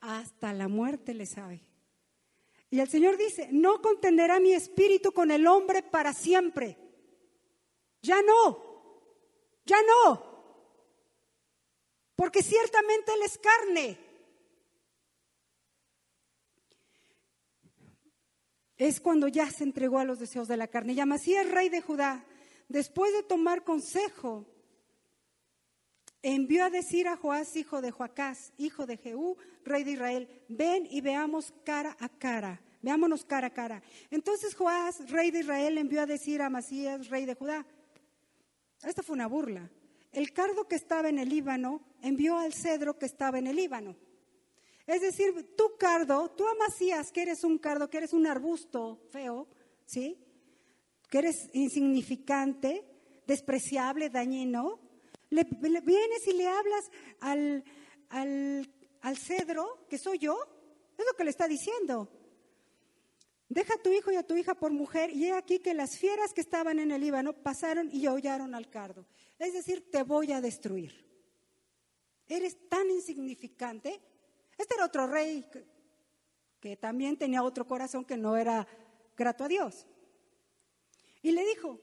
hasta 0.00 0.52
la 0.52 0.68
muerte 0.68 1.14
le 1.14 1.26
sabe. 1.26 1.60
Y 2.70 2.80
el 2.80 2.88
Señor 2.88 3.16
dice, 3.16 3.48
no 3.52 3.80
contenderá 3.80 4.40
mi 4.40 4.52
espíritu 4.52 5.12
con 5.12 5.30
el 5.30 5.46
hombre 5.46 5.82
para 5.82 6.12
siempre. 6.12 6.76
Ya 8.02 8.20
no, 8.22 8.58
ya 9.64 9.76
no. 9.82 10.34
Porque 12.16 12.42
ciertamente 12.42 13.12
Él 13.14 13.22
es 13.22 13.38
carne. 13.38 13.98
Es 18.76 19.00
cuando 19.00 19.28
ya 19.28 19.50
se 19.50 19.64
entregó 19.64 19.98
a 19.98 20.04
los 20.04 20.18
deseos 20.18 20.48
de 20.48 20.56
la 20.56 20.68
carne. 20.68 20.92
Y 20.92 21.00
Amasías, 21.00 21.50
rey 21.50 21.68
de 21.68 21.80
Judá, 21.80 22.24
después 22.68 23.12
de 23.12 23.22
tomar 23.22 23.64
consejo, 23.64 24.46
envió 26.22 26.64
a 26.64 26.70
decir 26.70 27.06
a 27.06 27.16
Joás, 27.16 27.54
hijo 27.56 27.82
de 27.82 27.90
Joacás, 27.90 28.52
hijo 28.56 28.86
de 28.86 28.96
Jehú, 28.96 29.36
rey 29.64 29.84
de 29.84 29.92
Israel, 29.92 30.28
ven 30.48 30.88
y 30.90 31.02
veamos 31.02 31.52
cara 31.64 31.96
a 32.00 32.08
cara, 32.08 32.62
veámonos 32.82 33.24
cara 33.24 33.48
a 33.48 33.52
cara. 33.52 33.82
Entonces 34.10 34.54
Joás, 34.54 35.10
rey 35.10 35.30
de 35.30 35.40
Israel, 35.40 35.76
envió 35.76 36.00
a 36.00 36.06
decir 36.06 36.40
a 36.40 36.46
Amasías, 36.46 37.08
rey 37.10 37.26
de 37.26 37.34
Judá, 37.34 37.66
esta 38.82 39.02
fue 39.02 39.14
una 39.14 39.26
burla, 39.26 39.70
el 40.12 40.32
cardo 40.32 40.68
que 40.68 40.76
estaba 40.76 41.08
en 41.08 41.18
el 41.18 41.28
Líbano 41.28 41.82
envió 42.00 42.38
al 42.38 42.54
cedro 42.54 42.98
que 42.98 43.06
estaba 43.06 43.38
en 43.38 43.48
el 43.48 43.56
Líbano. 43.56 43.96
Es 44.86 45.00
decir, 45.00 45.56
tu 45.56 45.76
cardo, 45.78 46.30
tú 46.32 46.46
Amasías, 46.46 47.10
que 47.10 47.22
eres 47.22 47.42
un 47.42 47.58
cardo, 47.58 47.88
que 47.88 47.98
eres 47.98 48.12
un 48.12 48.26
arbusto 48.26 49.00
feo, 49.10 49.48
¿sí? 49.86 50.18
Que 51.08 51.18
eres 51.18 51.48
insignificante, 51.54 52.84
despreciable, 53.26 54.10
dañino, 54.10 54.80
le, 55.30 55.44
vienes 55.80 56.26
y 56.26 56.32
le 56.34 56.46
hablas 56.46 56.90
al, 57.20 57.64
al, 58.10 59.16
cedro, 59.16 59.86
que 59.88 59.98
soy 59.98 60.18
yo, 60.18 60.38
es 60.96 61.04
lo 61.04 61.16
que 61.16 61.24
le 61.24 61.30
está 61.30 61.48
diciendo. 61.48 62.08
Deja 63.48 63.74
a 63.74 63.82
tu 63.82 63.90
hijo 63.90 64.12
y 64.12 64.16
a 64.16 64.22
tu 64.22 64.36
hija 64.36 64.54
por 64.54 64.72
mujer, 64.72 65.10
y 65.10 65.26
he 65.26 65.32
aquí 65.32 65.60
que 65.60 65.74
las 65.74 65.98
fieras 65.98 66.32
que 66.32 66.40
estaban 66.40 66.78
en 66.78 66.90
el 66.90 67.00
Líbano 67.00 67.32
pasaron 67.32 67.88
y 67.90 68.06
aullaron 68.06 68.54
al 68.54 68.68
cardo. 68.68 69.06
Es 69.38 69.54
decir, 69.54 69.90
te 69.90 70.02
voy 70.02 70.32
a 70.32 70.40
destruir. 70.40 71.04
Eres 72.28 72.56
tan 72.68 72.90
insignificante. 72.90 74.00
Este 74.58 74.74
era 74.74 74.86
otro 74.86 75.06
rey 75.06 75.44
que 76.60 76.76
también 76.76 77.16
tenía 77.16 77.42
otro 77.42 77.66
corazón 77.66 78.04
que 78.04 78.16
no 78.16 78.36
era 78.36 78.66
grato 79.16 79.44
a 79.44 79.48
Dios. 79.48 79.86
Y 81.22 81.32
le 81.32 81.44
dijo, 81.44 81.80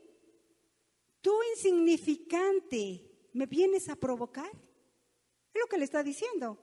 tú 1.22 1.34
insignificante, 1.56 3.30
¿me 3.34 3.46
vienes 3.46 3.90
a 3.90 3.96
provocar? 3.96 4.52
Es 5.54 5.62
lo 5.62 5.68
que 5.68 5.78
le 5.78 5.86
está 5.86 6.04
diciendo. 6.04 6.60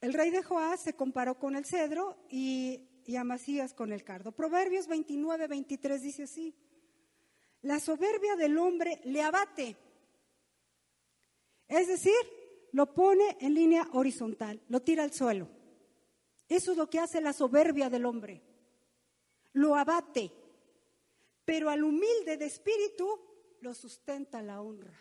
El 0.00 0.12
rey 0.12 0.30
de 0.30 0.42
Joás 0.42 0.80
se 0.80 0.94
comparó 0.94 1.38
con 1.38 1.56
el 1.56 1.64
cedro 1.64 2.18
y, 2.28 3.02
y 3.06 3.16
Amasías 3.16 3.72
con 3.72 3.92
el 3.92 4.04
cardo. 4.04 4.32
Proverbios 4.32 4.86
29, 4.86 5.46
23 5.46 6.02
dice 6.02 6.24
así, 6.24 6.54
la 7.62 7.80
soberbia 7.80 8.36
del 8.36 8.58
hombre 8.58 9.00
le 9.04 9.22
abate. 9.22 9.76
Es 11.68 11.88
decir, 11.88 12.12
lo 12.74 12.92
pone 12.92 13.36
en 13.40 13.54
línea 13.54 13.88
horizontal, 13.92 14.60
lo 14.68 14.82
tira 14.82 15.04
al 15.04 15.12
suelo. 15.12 15.48
Eso 16.48 16.72
es 16.72 16.76
lo 16.76 16.90
que 16.90 16.98
hace 16.98 17.20
la 17.20 17.32
soberbia 17.32 17.88
del 17.88 18.04
hombre. 18.04 18.42
Lo 19.52 19.76
abate. 19.76 20.32
Pero 21.44 21.70
al 21.70 21.84
humilde 21.84 22.36
de 22.36 22.46
espíritu 22.46 23.08
lo 23.60 23.74
sustenta 23.74 24.42
la 24.42 24.60
honra. 24.60 25.00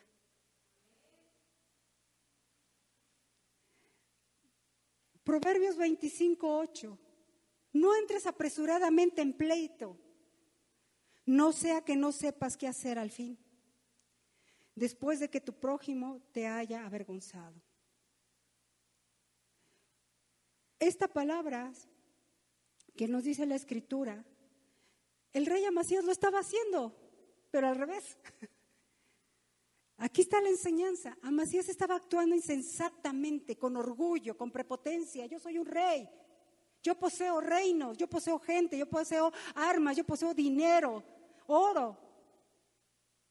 Proverbios 5.24 5.76
25, 5.76 6.56
8. 6.56 7.00
No 7.72 7.96
entres 7.96 8.28
apresuradamente 8.28 9.24
en 9.24 9.34
pleito, 9.34 9.98
no 11.26 11.52
sea 11.52 11.84
que 11.84 11.96
no 11.96 12.12
sepas 12.12 12.56
qué 12.56 12.68
hacer 12.68 13.00
al 13.00 13.10
fin, 13.10 13.36
después 14.76 15.20
de 15.20 15.30
que 15.30 15.42
tu 15.42 15.54
prójimo 15.54 16.22
te 16.32 16.48
haya 16.48 16.86
avergonzado. 16.86 17.62
Esta 20.80 21.08
palabra 21.08 21.72
que 22.96 23.08
nos 23.08 23.24
dice 23.24 23.46
la 23.46 23.56
escritura, 23.56 24.24
el 25.32 25.46
rey 25.46 25.66
Amasías 25.66 26.04
lo 26.04 26.12
estaba 26.12 26.40
haciendo, 26.40 26.96
pero 27.50 27.68
al 27.68 27.76
revés. 27.78 28.18
Aquí 29.98 30.22
está 30.22 30.42
la 30.42 30.50
enseñanza. 30.50 31.18
Amasías 31.22 31.70
estaba 31.70 31.96
actuando 31.96 32.36
insensatamente, 32.36 33.58
con 33.58 33.78
orgullo, 33.78 34.36
con 34.36 34.52
prepotencia. 34.52 35.26
Yo 35.28 35.40
soy 35.40 35.58
un 35.58 35.66
rey. 35.66 36.10
Yo 36.82 36.96
poseo 36.96 37.40
reinos, 37.40 37.98
yo 37.98 38.10
poseo 38.10 38.38
gente, 38.40 38.78
yo 38.78 38.90
poseo 38.90 39.32
armas, 39.56 39.96
yo 39.96 40.04
poseo 40.04 40.34
dinero, 40.34 41.02
oro. 41.48 41.98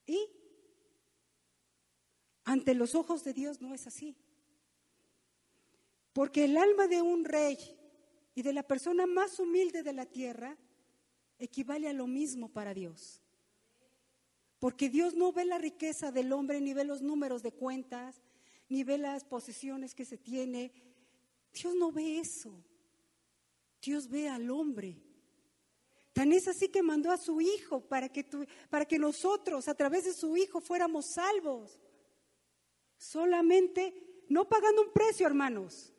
Y 0.06 0.26
ante 2.44 2.74
los 2.74 2.94
ojos 2.94 3.24
de 3.24 3.32
Dios 3.32 3.60
no 3.60 3.74
es 3.74 3.86
así. 3.86 4.16
Porque 6.12 6.44
el 6.44 6.56
alma 6.56 6.86
de 6.88 7.00
un 7.02 7.24
rey 7.24 7.56
y 8.34 8.42
de 8.42 8.52
la 8.52 8.62
persona 8.62 9.06
más 9.06 9.38
humilde 9.38 9.82
de 9.82 9.92
la 9.92 10.06
tierra 10.06 10.56
equivale 11.38 11.88
a 11.88 11.92
lo 11.92 12.06
mismo 12.06 12.48
para 12.48 12.74
Dios. 12.74 13.22
Porque 14.58 14.88
Dios 14.88 15.14
no 15.14 15.32
ve 15.32 15.44
la 15.44 15.58
riqueza 15.58 16.12
del 16.12 16.32
hombre, 16.32 16.60
ni 16.60 16.72
ve 16.72 16.84
los 16.84 17.02
números 17.02 17.42
de 17.42 17.52
cuentas, 17.52 18.22
ni 18.68 18.84
ve 18.84 18.98
las 18.98 19.24
posesiones 19.24 19.94
que 19.94 20.04
se 20.04 20.18
tiene. 20.18 20.72
Dios 21.52 21.74
no 21.74 21.90
ve 21.90 22.20
eso. 22.20 22.62
Dios 23.80 24.08
ve 24.08 24.28
al 24.28 24.50
hombre. 24.50 25.02
Tan 26.12 26.32
es 26.32 26.46
así 26.46 26.68
que 26.68 26.82
mandó 26.82 27.10
a 27.10 27.16
su 27.16 27.40
Hijo 27.40 27.80
para 27.80 28.08
que, 28.08 28.24
para 28.68 28.84
que 28.84 28.98
nosotros, 28.98 29.66
a 29.66 29.74
través 29.74 30.04
de 30.04 30.12
su 30.12 30.36
Hijo, 30.36 30.60
fuéramos 30.60 31.06
salvos. 31.06 31.78
Solamente, 33.02 34.22
no 34.28 34.48
pagando 34.48 34.80
un 34.80 34.92
precio, 34.92 35.26
hermanos, 35.26 35.92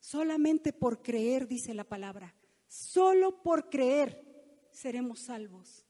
solamente 0.00 0.72
por 0.72 1.00
creer, 1.00 1.46
dice 1.46 1.72
la 1.72 1.84
palabra. 1.84 2.34
Solo 2.66 3.44
por 3.44 3.70
creer 3.70 4.68
seremos 4.72 5.20
salvos. 5.20 5.86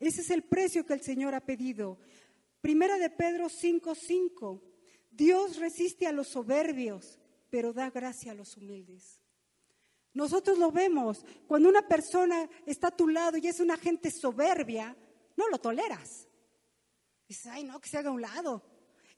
Ese 0.00 0.22
es 0.22 0.30
el 0.30 0.44
precio 0.44 0.86
que 0.86 0.94
el 0.94 1.02
Señor 1.02 1.34
ha 1.34 1.44
pedido. 1.44 1.98
Primera 2.62 2.96
de 2.96 3.10
Pedro 3.10 3.50
5:5. 3.50 4.62
Dios 5.10 5.58
resiste 5.58 6.06
a 6.06 6.12
los 6.12 6.28
soberbios, 6.28 7.18
pero 7.50 7.74
da 7.74 7.90
gracia 7.90 8.32
a 8.32 8.34
los 8.34 8.56
humildes. 8.56 9.20
Nosotros 10.14 10.56
lo 10.56 10.72
vemos. 10.72 11.22
Cuando 11.46 11.68
una 11.68 11.86
persona 11.86 12.48
está 12.64 12.88
a 12.88 12.96
tu 12.96 13.08
lado 13.08 13.36
y 13.36 13.46
es 13.46 13.60
una 13.60 13.76
gente 13.76 14.10
soberbia, 14.10 14.96
no 15.36 15.48
lo 15.50 15.58
toleras. 15.58 16.26
Dices, 17.28 17.46
ay, 17.48 17.64
no, 17.64 17.78
que 17.78 17.90
se 17.90 17.98
haga 17.98 18.08
a 18.08 18.12
un 18.12 18.22
lado. 18.22 18.71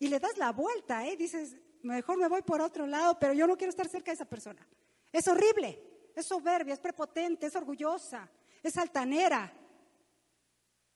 Y 0.05 0.09
le 0.09 0.21
das 0.21 0.37
la 0.37 0.53
vuelta, 0.53 1.07
¿eh? 1.09 1.17
Dices, 1.17 1.57
mejor 1.81 2.19
me 2.19 2.29
voy 2.29 2.43
por 2.43 2.61
otro 2.61 2.87
lado, 2.87 3.19
pero 3.19 3.33
yo 3.33 3.47
no 3.47 3.57
quiero 3.57 3.71
estar 3.71 3.89
cerca 3.89 4.11
de 4.11 4.17
esa 4.17 4.27
persona. 4.27 4.69
Es 5.11 5.27
horrible, 5.29 5.81
es 6.15 6.27
soberbia, 6.27 6.75
es 6.75 6.79
prepotente, 6.79 7.47
es 7.47 7.57
orgullosa, 7.57 8.31
es 8.63 8.77
altanera 8.77 9.51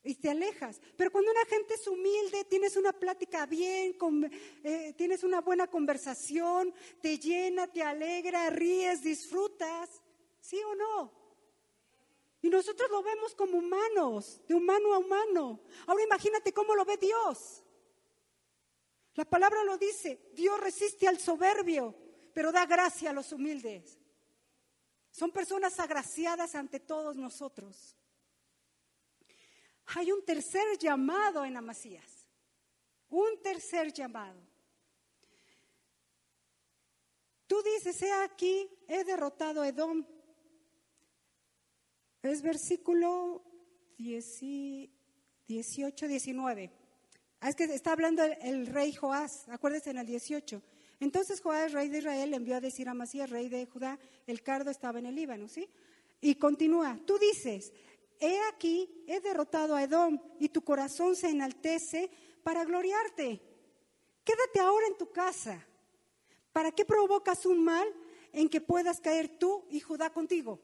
y 0.04 0.14
te 0.14 0.28
alejas. 0.28 0.78
Pero 0.94 1.10
cuando 1.10 1.30
una 1.30 1.46
gente 1.46 1.72
es 1.72 1.88
humilde, 1.88 2.44
tienes 2.50 2.76
una 2.76 2.92
plática 2.92 3.46
bien, 3.46 3.96
eh, 4.62 4.92
tienes 4.94 5.24
una 5.24 5.40
buena 5.40 5.68
conversación, 5.68 6.74
te 7.00 7.18
llena, 7.18 7.66
te 7.66 7.82
alegra, 7.82 8.50
ríes, 8.50 9.02
disfrutas, 9.02 10.02
¿sí 10.38 10.60
o 10.64 10.74
no? 10.74 11.12
Y 12.42 12.50
nosotros 12.50 12.90
lo 12.90 13.02
vemos 13.02 13.34
como 13.34 13.56
humanos, 13.56 14.42
de 14.46 14.54
humano 14.54 14.92
a 14.92 14.98
humano. 14.98 15.60
Ahora 15.86 16.04
imagínate 16.04 16.52
cómo 16.52 16.74
lo 16.74 16.84
ve 16.84 16.98
Dios. 16.98 17.64
La 19.18 19.24
palabra 19.24 19.64
lo 19.64 19.76
dice, 19.76 20.30
Dios 20.32 20.60
resiste 20.60 21.08
al 21.08 21.18
soberbio, 21.18 21.92
pero 22.32 22.52
da 22.52 22.64
gracia 22.66 23.10
a 23.10 23.12
los 23.12 23.32
humildes. 23.32 23.98
Son 25.10 25.32
personas 25.32 25.80
agraciadas 25.80 26.54
ante 26.54 26.78
todos 26.78 27.16
nosotros. 27.16 27.96
Hay 29.86 30.12
un 30.12 30.24
tercer 30.24 30.78
llamado 30.78 31.44
en 31.44 31.56
Amasías. 31.56 32.28
Un 33.08 33.42
tercer 33.42 33.92
llamado. 33.92 34.40
Tú 37.48 37.60
dices, 37.60 38.00
he 38.00 38.12
aquí, 38.12 38.70
he 38.86 39.02
derrotado 39.02 39.62
a 39.62 39.68
Edom. 39.68 40.06
Es 42.22 42.40
versículo 42.40 43.42
18, 43.96 46.06
19. 46.06 46.77
Ah, 47.40 47.50
es 47.50 47.56
que 47.56 47.64
está 47.64 47.92
hablando 47.92 48.22
el, 48.24 48.66
rey 48.66 48.92
Joás, 48.92 49.48
acuérdense 49.48 49.90
en 49.90 49.98
el 49.98 50.06
18. 50.06 50.60
Entonces 51.00 51.40
Joás, 51.40 51.72
rey 51.72 51.88
de 51.88 51.98
Israel, 51.98 52.34
envió 52.34 52.56
a 52.56 52.60
decir 52.60 52.88
a 52.88 52.90
Amasías, 52.90 53.30
rey 53.30 53.48
de 53.48 53.66
Judá, 53.66 53.98
el 54.26 54.42
cardo 54.42 54.70
estaba 54.70 54.98
en 54.98 55.06
el 55.06 55.14
Líbano, 55.14 55.46
¿sí? 55.48 55.68
Y 56.20 56.34
continúa, 56.34 56.98
tú 57.06 57.16
dices, 57.18 57.72
he 58.18 58.40
aquí, 58.52 59.04
he 59.06 59.20
derrotado 59.20 59.76
a 59.76 59.84
Edom 59.84 60.18
y 60.40 60.48
tu 60.48 60.62
corazón 60.62 61.14
se 61.14 61.28
enaltece 61.28 62.10
para 62.42 62.64
gloriarte. 62.64 63.40
Quédate 64.24 64.60
ahora 64.60 64.88
en 64.88 64.98
tu 64.98 65.10
casa. 65.12 65.64
¿Para 66.52 66.72
qué 66.72 66.84
provocas 66.84 67.46
un 67.46 67.62
mal 67.62 67.86
en 68.32 68.48
que 68.48 68.60
puedas 68.60 69.00
caer 69.00 69.38
tú 69.38 69.64
y 69.70 69.78
Judá 69.78 70.10
contigo? 70.10 70.60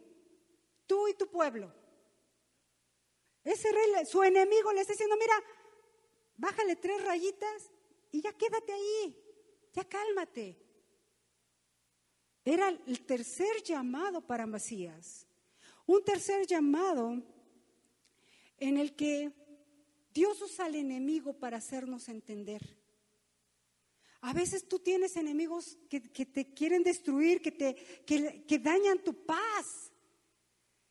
Tú 0.87 1.07
y 1.07 1.15
tu 1.15 1.29
pueblo. 1.29 1.73
Ese 3.45 3.71
rey, 3.71 4.07
su 4.07 4.25
enemigo 4.25 4.73
le 4.73 4.81
está 4.81 4.93
diciendo, 4.93 5.17
mira, 5.21 5.35
bájale 6.37 6.77
tres 6.77 7.03
rayitas 7.05 7.71
y 8.13 8.21
ya 8.21 8.33
quédate 8.33 8.73
ahí, 8.73 9.17
ya 9.73 9.85
cálmate. 9.85 10.57
Era 12.45 12.69
el 12.69 13.01
tercer 13.07 13.63
llamado 13.63 14.21
para 14.21 14.47
Masías. 14.47 15.27
Un 15.87 16.05
tercer 16.05 16.47
llamado 16.47 17.23
en 18.59 18.79
el 18.79 18.95
que 18.95 19.33
Dios 20.13 20.41
usa 20.43 20.67
al 20.67 20.75
enemigo 20.75 21.33
para 21.33 21.57
hacernos 21.57 22.09
entender. 22.09 22.63
A 24.21 24.33
veces 24.33 24.67
tú 24.67 24.79
tienes 24.79 25.17
enemigos 25.17 25.77
que, 25.91 26.01
te 26.01 26.55
quieren 26.55 26.83
destruir, 26.83 27.43
que, 27.43 27.53
te, 27.53 27.75
que, 28.07 28.59
dañan 28.59 29.03
tu 29.03 29.13
paz. 29.27 29.93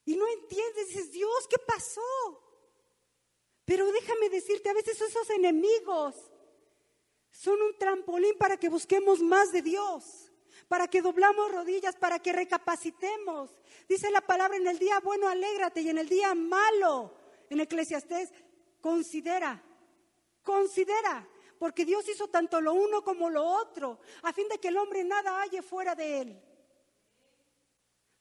Y 0.05 0.15
no 0.15 0.27
entiendes, 0.27 0.89
dices, 0.89 1.11
Dios, 1.11 1.47
¿qué 1.49 1.57
pasó? 1.65 2.01
Pero 3.73 3.91
déjame 3.91 4.29
decirte, 4.29 4.69
a 4.69 4.73
veces 4.75 5.01
esos 5.01 5.27
enemigos 5.31 6.13
son 7.31 7.59
un 7.59 7.75
trampolín 7.75 8.37
para 8.37 8.55
que 8.55 8.69
busquemos 8.69 9.19
más 9.19 9.51
de 9.51 9.63
Dios 9.63 10.31
para 10.67 10.87
que 10.87 11.01
doblamos 11.01 11.51
rodillas, 11.51 11.95
para 11.95 12.19
que 12.19 12.33
recapacitemos. 12.33 13.49
Dice 13.89 14.11
la 14.11 14.21
palabra, 14.21 14.57
en 14.57 14.67
el 14.67 14.77
día 14.77 14.99
bueno 14.99 15.27
alégrate 15.27 15.81
y 15.81 15.89
en 15.89 15.97
el 15.97 16.07
día 16.07 16.35
malo, 16.35 17.15
en 17.49 17.61
Eclesiastés, 17.61 18.31
considera, 18.79 19.63
considera, 20.43 21.27
porque 21.57 21.83
Dios 21.83 22.07
hizo 22.09 22.27
tanto 22.27 22.61
lo 22.61 22.75
uno 22.75 23.03
como 23.03 23.27
lo 23.31 23.43
otro, 23.43 23.99
a 24.21 24.33
fin 24.33 24.47
de 24.49 24.59
que 24.59 24.67
el 24.67 24.77
hombre 24.77 25.03
nada 25.03 25.41
halle 25.41 25.63
fuera 25.63 25.95
de 25.95 26.21
él. 26.21 26.43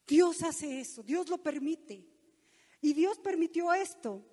Dios 0.06 0.42
hace 0.42 0.80
eso, 0.80 1.02
Dios 1.02 1.28
lo 1.28 1.36
permite. 1.42 2.06
Y 2.80 2.94
Dios 2.94 3.18
permitió 3.18 3.74
esto. 3.74 4.31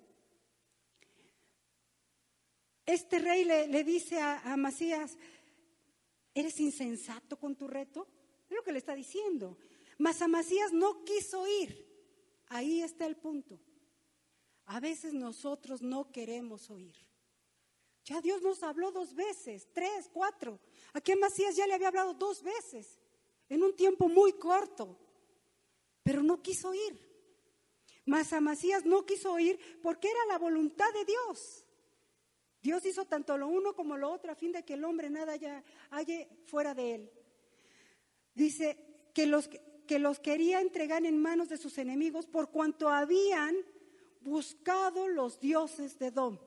Este 2.92 3.18
rey 3.18 3.44
le, 3.44 3.84
dice 3.84 4.18
a, 4.18 4.52
a 4.52 4.56
Masías, 4.56 5.16
¿Eres 6.34 6.60
insensato 6.60 7.38
con 7.38 7.56
tu 7.56 7.66
reto? 7.66 8.06
Es 8.48 8.56
lo 8.56 8.62
que 8.62 8.72
le 8.72 8.78
está 8.78 8.94
diciendo. 8.94 9.58
Mas 9.98 10.22
Amasías 10.22 10.72
no 10.72 11.04
quiso 11.04 11.46
ir. 11.46 11.88
Ahí 12.48 12.82
está 12.82 13.06
el 13.06 13.16
punto. 13.16 13.60
A 14.66 14.80
veces 14.80 15.12
nosotros 15.12 15.82
no 15.82 16.10
queremos 16.10 16.70
oír. 16.70 16.94
Ya 18.04 18.20
Dios 18.20 18.40
nos 18.42 18.62
habló 18.62 18.92
dos 18.92 19.14
veces, 19.14 19.68
tres, 19.72 20.08
cuatro. 20.12 20.58
Aquí 20.92 21.12
Amasías 21.12 21.56
ya 21.56 21.66
le 21.66 21.74
había 21.74 21.88
hablado 21.88 22.14
dos 22.14 22.42
veces, 22.42 22.98
en 23.48 23.62
un 23.62 23.76
tiempo 23.76 24.08
muy 24.08 24.32
corto, 24.32 24.96
pero 26.02 26.22
no 26.22 26.40
quiso 26.40 26.72
ir. 26.72 26.98
Mas 28.06 28.32
Amasías 28.32 28.86
no 28.86 29.04
quiso 29.04 29.38
ir 29.38 29.60
porque 29.82 30.08
era 30.08 30.24
la 30.26 30.38
voluntad 30.38 30.90
de 30.94 31.04
Dios. 31.04 31.64
Dios 32.62 32.84
hizo 32.84 33.06
tanto 33.06 33.38
lo 33.38 33.48
uno 33.48 33.74
como 33.74 33.96
lo 33.96 34.10
otro 34.12 34.32
a 34.32 34.34
fin 34.34 34.52
de 34.52 34.64
que 34.64 34.74
el 34.74 34.84
hombre 34.84 35.08
nada 35.08 35.32
haya, 35.90 36.28
fuera 36.44 36.74
de 36.74 36.94
él. 36.94 37.10
Dice 38.34 39.10
que 39.14 39.26
los, 39.26 39.48
que 39.86 39.98
los 39.98 40.20
quería 40.20 40.60
entregar 40.60 41.04
en 41.06 41.20
manos 41.20 41.48
de 41.48 41.56
sus 41.56 41.78
enemigos 41.78 42.26
por 42.26 42.50
cuanto 42.50 42.90
habían 42.90 43.56
buscado 44.20 45.08
los 45.08 45.40
dioses 45.40 45.98
de 45.98 46.10
Dom. 46.10 46.38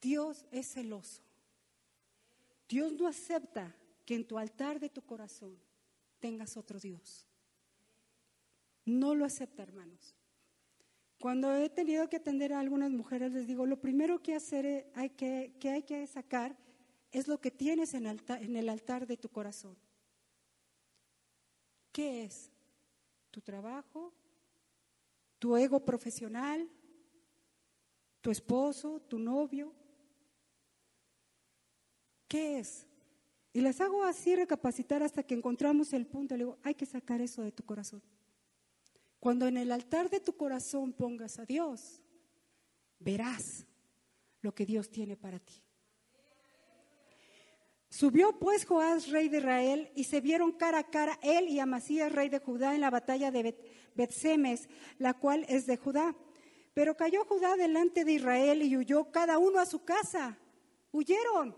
Dios 0.00 0.46
es 0.52 0.72
celoso. 0.72 1.22
Dios 2.68 2.92
no 2.92 3.08
acepta 3.08 3.74
que 4.06 4.14
en 4.14 4.26
tu 4.26 4.38
altar 4.38 4.78
de 4.78 4.88
tu 4.88 5.02
corazón 5.02 5.58
tengas 6.20 6.56
otro 6.56 6.78
Dios. 6.78 7.26
No 8.84 9.14
lo 9.14 9.24
acepta, 9.24 9.62
hermanos. 9.62 10.14
Cuando 11.20 11.54
he 11.54 11.68
tenido 11.68 12.08
que 12.08 12.16
atender 12.16 12.54
a 12.54 12.60
algunas 12.60 12.90
mujeres, 12.90 13.30
les 13.32 13.46
digo, 13.46 13.66
lo 13.66 13.78
primero 13.78 14.22
que, 14.22 14.34
hacer, 14.34 14.90
hay 14.94 15.10
que, 15.10 15.52
hay 15.64 15.82
que 15.82 16.06
sacar 16.06 16.56
es 17.12 17.28
lo 17.28 17.38
que 17.38 17.50
tienes 17.50 17.92
en, 17.92 18.06
en 18.06 18.56
el 18.56 18.68
altar 18.70 19.06
de 19.06 19.18
tu 19.18 19.28
corazón. 19.28 19.76
¿Qué 21.92 22.24
es? 22.24 22.50
¿Tu 23.30 23.42
trabajo? 23.42 24.14
¿Tu 25.38 25.54
ego 25.58 25.84
profesional? 25.84 26.66
¿Tu 28.22 28.30
esposo? 28.30 29.00
¿Tu 29.00 29.18
novio? 29.18 29.74
¿Qué 32.28 32.60
es? 32.60 32.86
Y 33.52 33.60
les 33.60 33.78
hago 33.82 34.04
así 34.04 34.34
recapacitar 34.34 35.02
hasta 35.02 35.22
que 35.22 35.34
encontramos 35.34 35.92
el 35.92 36.06
punto. 36.06 36.34
Le 36.34 36.44
digo, 36.44 36.58
hay 36.62 36.74
que 36.74 36.86
sacar 36.86 37.20
eso 37.20 37.42
de 37.42 37.52
tu 37.52 37.62
corazón. 37.62 38.00
Cuando 39.20 39.46
en 39.46 39.58
el 39.58 39.70
altar 39.70 40.08
de 40.08 40.18
tu 40.18 40.36
corazón 40.36 40.94
pongas 40.94 41.38
a 41.38 41.44
Dios, 41.44 42.00
verás 42.98 43.66
lo 44.40 44.54
que 44.54 44.64
Dios 44.64 44.90
tiene 44.90 45.16
para 45.16 45.38
ti. 45.38 45.62
Subió 47.90 48.38
pues 48.38 48.64
Joás, 48.64 49.10
rey 49.10 49.28
de 49.28 49.38
Israel, 49.38 49.92
y 49.94 50.04
se 50.04 50.20
vieron 50.20 50.52
cara 50.52 50.78
a 50.78 50.90
cara 50.90 51.18
él 51.22 51.48
y 51.48 51.58
Amasías, 51.58 52.10
rey 52.10 52.28
de 52.28 52.38
Judá, 52.38 52.74
en 52.74 52.80
la 52.80 52.88
batalla 52.88 53.30
de 53.30 53.42
Bet 53.94 54.12
la 54.98 55.14
cual 55.14 55.44
es 55.48 55.66
de 55.66 55.76
Judá. 55.76 56.16
Pero 56.72 56.96
cayó 56.96 57.24
Judá 57.24 57.56
delante 57.56 58.04
de 58.04 58.12
Israel 58.12 58.62
y 58.62 58.76
huyó 58.76 59.10
cada 59.10 59.38
uno 59.38 59.58
a 59.58 59.66
su 59.66 59.84
casa. 59.84 60.38
Huyeron. 60.92 61.54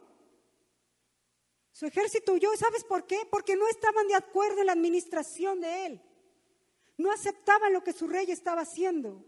Su 1.70 1.86
ejército 1.86 2.32
huyó. 2.32 2.48
¿Sabes 2.56 2.82
por 2.82 3.06
qué? 3.06 3.20
Porque 3.30 3.54
no 3.54 3.68
estaban 3.68 4.08
de 4.08 4.14
acuerdo 4.14 4.60
en 4.60 4.66
la 4.66 4.72
administración 4.72 5.60
de 5.60 5.86
él. 5.86 6.02
No 7.02 7.10
aceptaban 7.10 7.72
lo 7.72 7.82
que 7.82 7.92
su 7.92 8.06
rey 8.06 8.30
estaba 8.30 8.60
haciendo. 8.60 9.24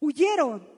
Huyeron. 0.00 0.68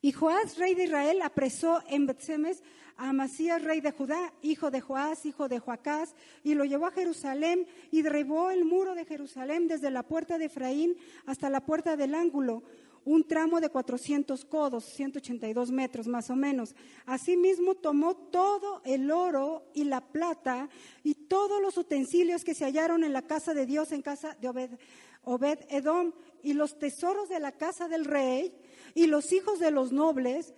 Y 0.00 0.12
Joás, 0.12 0.56
rey 0.56 0.74
de 0.74 0.84
Israel, 0.84 1.20
apresó 1.20 1.82
en 1.86 2.06
Betsemes 2.06 2.62
a 2.96 3.10
Amasías, 3.10 3.62
rey 3.62 3.82
de 3.82 3.90
Judá, 3.90 4.32
hijo 4.40 4.70
de 4.70 4.80
Joás, 4.80 5.26
hijo 5.26 5.48
de 5.48 5.58
Joacás, 5.58 6.14
y 6.42 6.54
lo 6.54 6.64
llevó 6.64 6.86
a 6.86 6.92
Jerusalén 6.92 7.66
y 7.90 8.00
derribó 8.00 8.50
el 8.50 8.64
muro 8.64 8.94
de 8.94 9.04
Jerusalén 9.04 9.68
desde 9.68 9.90
la 9.90 10.02
puerta 10.02 10.38
de 10.38 10.46
Efraín 10.46 10.96
hasta 11.26 11.50
la 11.50 11.60
puerta 11.60 11.98
del 11.98 12.14
ángulo, 12.14 12.62
un 13.04 13.24
tramo 13.24 13.60
de 13.60 13.68
400 13.68 14.44
codos, 14.46 14.84
182 14.84 15.70
metros 15.70 16.06
más 16.06 16.30
o 16.30 16.36
menos. 16.36 16.74
Asimismo 17.04 17.74
tomó 17.74 18.14
todo 18.16 18.80
el 18.84 19.10
oro 19.10 19.70
y 19.74 19.84
la 19.84 20.00
plata 20.00 20.68
y 21.02 21.14
todos 21.14 21.60
los 21.60 21.76
utensilios 21.76 22.44
que 22.44 22.54
se 22.54 22.64
hallaron 22.64 23.04
en 23.04 23.12
la 23.12 23.22
casa 23.22 23.52
de 23.54 23.66
Dios, 23.66 23.92
en 23.92 24.02
casa 24.02 24.36
de 24.40 24.48
Obed, 24.48 24.70
Obed 25.22 25.58
Edom, 25.68 26.12
y 26.42 26.54
los 26.54 26.78
tesoros 26.78 27.28
de 27.28 27.40
la 27.40 27.52
casa 27.52 27.88
del 27.88 28.04
rey 28.04 28.54
y 28.94 29.06
los 29.06 29.32
hijos 29.32 29.58
de 29.58 29.70
los 29.70 29.92
nobles. 29.92 30.54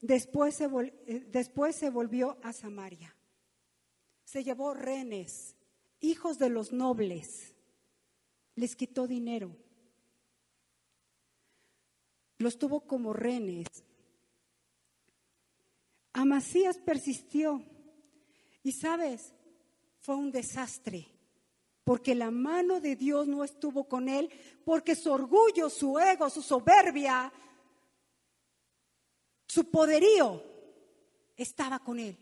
Después 0.00 0.56
se, 0.56 0.64
eh, 1.06 1.26
después 1.30 1.76
se 1.76 1.90
volvió 1.90 2.36
a 2.42 2.52
Samaria. 2.52 3.16
Se 4.24 4.42
llevó 4.42 4.74
renes, 4.74 5.56
hijos 6.00 6.38
de 6.38 6.50
los 6.50 6.72
nobles. 6.72 7.54
Les 8.56 8.76
quitó 8.76 9.06
dinero 9.06 9.56
los 12.44 12.58
tuvo 12.58 12.80
como 12.80 13.12
renes. 13.14 13.66
Amasías 16.12 16.76
persistió 16.76 17.64
y 18.62 18.72
sabes, 18.72 19.32
fue 19.98 20.14
un 20.14 20.30
desastre, 20.30 21.08
porque 21.82 22.14
la 22.14 22.30
mano 22.30 22.80
de 22.80 22.96
Dios 22.96 23.26
no 23.26 23.42
estuvo 23.42 23.88
con 23.88 24.08
él, 24.08 24.30
porque 24.64 24.94
su 24.94 25.10
orgullo, 25.10 25.70
su 25.70 25.98
ego, 25.98 26.28
su 26.28 26.42
soberbia, 26.42 27.32
su 29.48 29.70
poderío 29.70 30.42
estaba 31.36 31.78
con 31.78 31.98
él 31.98 32.16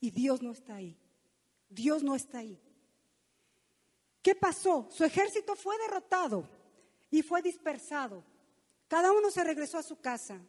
y 0.00 0.10
Dios 0.10 0.42
no 0.42 0.52
está 0.52 0.76
ahí. 0.76 0.96
Dios 1.68 2.02
no 2.02 2.14
está 2.14 2.38
ahí. 2.38 2.58
¿Qué 4.22 4.34
pasó? 4.34 4.88
Su 4.90 5.04
ejército 5.04 5.54
fue 5.54 5.76
derrotado 5.78 6.48
y 7.10 7.22
fue 7.22 7.42
dispersado. 7.42 8.24
Cada 8.88 9.12
uno 9.12 9.30
se 9.30 9.42
regresó 9.44 9.78
a 9.78 9.82
su 9.82 10.00
casa. 10.00 10.40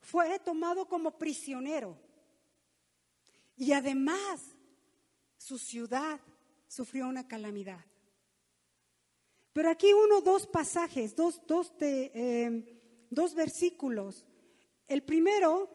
Fue 0.00 0.38
tomado 0.38 0.86
como 0.86 1.18
prisionero. 1.18 1.98
Y 3.56 3.72
además, 3.72 4.56
su 5.36 5.58
ciudad 5.58 6.20
sufrió 6.68 7.08
una 7.08 7.26
calamidad. 7.26 7.84
Pero 9.52 9.70
aquí 9.70 9.92
uno, 9.92 10.20
dos 10.20 10.46
pasajes, 10.46 11.16
dos, 11.16 11.40
dos, 11.46 11.72
em, 11.80 12.64
dos 13.10 13.34
versículos. 13.34 14.24
El 14.86 15.02
primero 15.02 15.68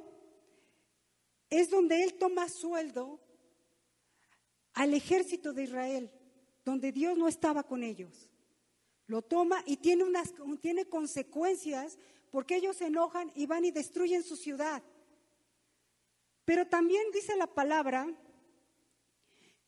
es 1.49 1.69
donde 1.69 2.01
él 2.03 2.13
toma 2.13 2.47
sueldo 2.47 3.19
al 4.73 4.93
ejército 4.93 5.53
de 5.53 5.63
Israel, 5.63 6.11
donde 6.63 6.91
Dios 6.91 7.17
no 7.17 7.27
estaba 7.27 7.63
con 7.63 7.83
ellos. 7.83 8.29
Lo 9.13 9.21
toma 9.21 9.61
y 9.67 9.77
tiene, 9.77 10.03
unas, 10.03 10.33
tiene 10.59 10.85
consecuencias 10.85 11.99
porque 12.31 12.55
ellos 12.55 12.77
se 12.77 12.87
enojan 12.87 13.31
y 13.35 13.45
van 13.45 13.63
y 13.63 13.69
destruyen 13.69 14.23
su 14.23 14.35
ciudad. 14.35 14.81
Pero 16.45 16.65
también 16.65 17.03
dice 17.13 17.35
la 17.35 17.45
palabra 17.45 18.11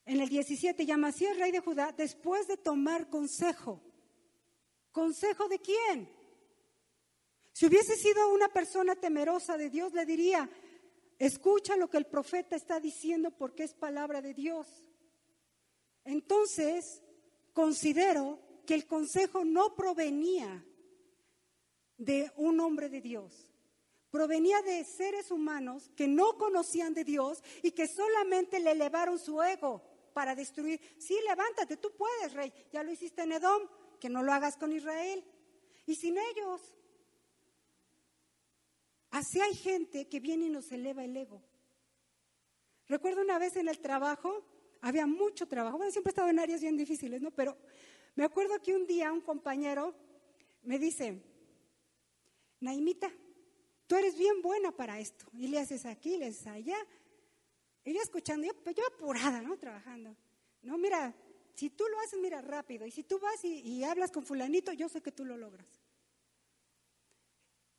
en 0.03 0.19
el 0.19 0.29
17, 0.29 0.83
Yamasías, 0.87 1.37
rey 1.37 1.51
de 1.51 1.59
Judá, 1.59 1.91
después 1.91 2.47
de 2.47 2.57
tomar 2.57 3.07
consejo 3.07 3.83
¿Consejo 4.91 5.47
de 5.47 5.59
quién? 5.59 6.09
Si 7.51 7.67
hubiese 7.67 7.95
sido 7.97 8.33
una 8.33 8.47
persona 8.47 8.95
temerosa 8.95 9.57
de 9.57 9.69
Dios, 9.69 9.93
le 9.93 10.07
diría, 10.07 10.49
escucha 11.19 11.77
lo 11.77 11.87
que 11.87 11.97
el 11.97 12.07
profeta 12.07 12.55
está 12.55 12.79
diciendo 12.79 13.29
porque 13.29 13.63
es 13.63 13.75
palabra 13.75 14.23
de 14.23 14.33
Dios. 14.33 14.65
Entonces, 16.03 17.03
considero 17.53 18.39
que 18.65 18.75
el 18.75 18.85
consejo 18.85 19.45
no 19.45 19.75
provenía 19.75 20.65
de 21.97 22.31
un 22.35 22.59
hombre 22.59 22.89
de 22.89 23.01
Dios, 23.01 23.51
provenía 24.09 24.61
de 24.61 24.83
seres 24.83 25.31
humanos 25.31 25.91
que 25.95 26.07
no 26.07 26.37
conocían 26.37 26.93
de 26.93 27.03
Dios 27.03 27.43
y 27.63 27.71
que 27.71 27.87
solamente 27.87 28.59
le 28.59 28.71
elevaron 28.71 29.19
su 29.19 29.41
ego 29.41 29.83
para 30.13 30.35
destruir. 30.35 30.79
Sí, 30.97 31.17
levántate, 31.27 31.77
tú 31.77 31.91
puedes, 31.97 32.33
rey. 32.33 32.53
Ya 32.71 32.83
lo 32.83 32.91
hiciste 32.91 33.23
en 33.23 33.33
Edom, 33.33 33.63
que 33.99 34.09
no 34.09 34.23
lo 34.23 34.31
hagas 34.31 34.55
con 34.55 34.71
Israel. 34.71 35.23
Y 35.85 35.95
sin 35.95 36.17
ellos. 36.17 36.61
Así 39.11 39.39
hay 39.41 39.53
gente 39.53 40.07
que 40.07 40.19
viene 40.19 40.45
y 40.45 40.49
nos 40.49 40.71
eleva 40.71 41.03
el 41.03 41.15
ego. 41.15 41.43
Recuerdo 42.87 43.21
una 43.21 43.39
vez 43.39 43.55
en 43.55 43.67
el 43.67 43.79
trabajo, 43.79 44.45
había 44.81 45.05
mucho 45.05 45.47
trabajo. 45.47 45.77
Bueno, 45.77 45.91
siempre 45.91 46.11
he 46.11 46.13
estado 46.13 46.29
en 46.29 46.39
áreas 46.39 46.61
bien 46.61 46.77
difíciles, 46.77 47.21
¿no? 47.21 47.31
Pero 47.31 47.57
me 48.15 48.23
acuerdo 48.23 48.61
que 48.61 48.73
un 48.73 48.87
día 48.87 49.11
un 49.11 49.21
compañero 49.21 49.93
me 50.63 50.79
dice, 50.79 51.21
Naimita, 52.59 53.11
tú 53.87 53.95
eres 53.95 54.17
bien 54.17 54.41
buena 54.41 54.71
para 54.71 54.99
esto. 54.99 55.25
Y 55.33 55.47
le 55.47 55.59
haces 55.59 55.85
aquí, 55.85 56.17
le 56.17 56.27
haces 56.27 56.47
allá. 56.47 56.77
Y 57.83 57.93
yo 57.93 58.01
escuchando, 58.01 58.47
yo, 58.47 58.53
pues 58.63 58.75
yo 58.75 58.83
apurada, 58.87 59.41
¿no? 59.41 59.57
Trabajando. 59.57 60.15
No, 60.61 60.77
mira, 60.77 61.13
si 61.53 61.69
tú 61.69 61.83
lo 61.87 61.99
haces, 61.99 62.19
mira, 62.19 62.41
rápido. 62.41 62.85
Y 62.85 62.91
si 62.91 63.03
tú 63.03 63.19
vas 63.19 63.43
y, 63.43 63.83
hablas 63.83 64.11
con 64.11 64.25
fulanito, 64.25 64.73
yo 64.73 64.89
sé 64.89 65.01
que 65.01 65.11
tú 65.11 65.23
lo 65.25 65.37
logras. 65.37 65.67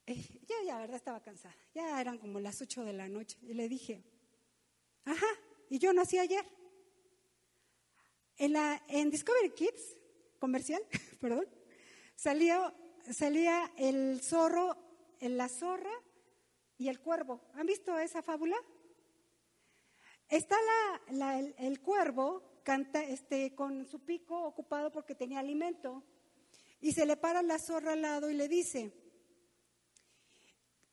Eh, 0.06 0.22
yo 0.46 0.54
ya, 0.64 0.74
la 0.74 0.80
verdad, 0.80 0.96
estaba 0.96 1.22
cansada. 1.22 1.56
Ya 1.74 2.00
eran 2.00 2.18
como 2.18 2.38
las 2.38 2.60
ocho 2.62 2.84
de 2.84 2.92
la 2.92 3.08
noche. 3.08 3.38
Y 3.42 3.54
le 3.54 3.68
dije, 3.68 4.04
ajá, 5.04 5.26
y 5.68 5.78
yo 5.78 5.92
nací 5.92 6.18
ayer. 6.18 6.46
En 8.38 9.10
Discovery 9.10 9.50
Kids, 9.50 9.96
comercial, 10.46 10.80
perdón, 11.20 11.44
salía, 12.14 12.72
salía 13.10 13.72
el 13.76 14.20
zorro, 14.22 14.76
la 15.20 15.48
zorra 15.48 15.90
y 16.78 16.86
el 16.86 17.00
cuervo. 17.00 17.40
¿Han 17.54 17.66
visto 17.66 17.98
esa 17.98 18.22
fábula? 18.22 18.56
Está 20.28 20.56
el, 21.58 21.80
cuervo 21.80 22.60
canta, 22.62 23.02
este, 23.02 23.56
con 23.56 23.86
su 23.86 24.04
pico 24.04 24.40
ocupado 24.44 24.92
porque 24.92 25.16
tenía 25.16 25.40
alimento 25.40 26.04
y 26.80 26.92
se 26.92 27.06
le 27.06 27.16
para 27.16 27.42
la 27.42 27.58
zorra 27.58 27.94
al 27.94 28.02
lado 28.02 28.30
y 28.30 28.34
le 28.34 28.46
dice, 28.46 28.92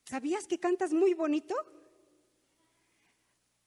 ¿sabías 0.04 0.48
que 0.48 0.60
cantas 0.60 0.94
muy 0.94 1.14
bonito? 1.14 1.56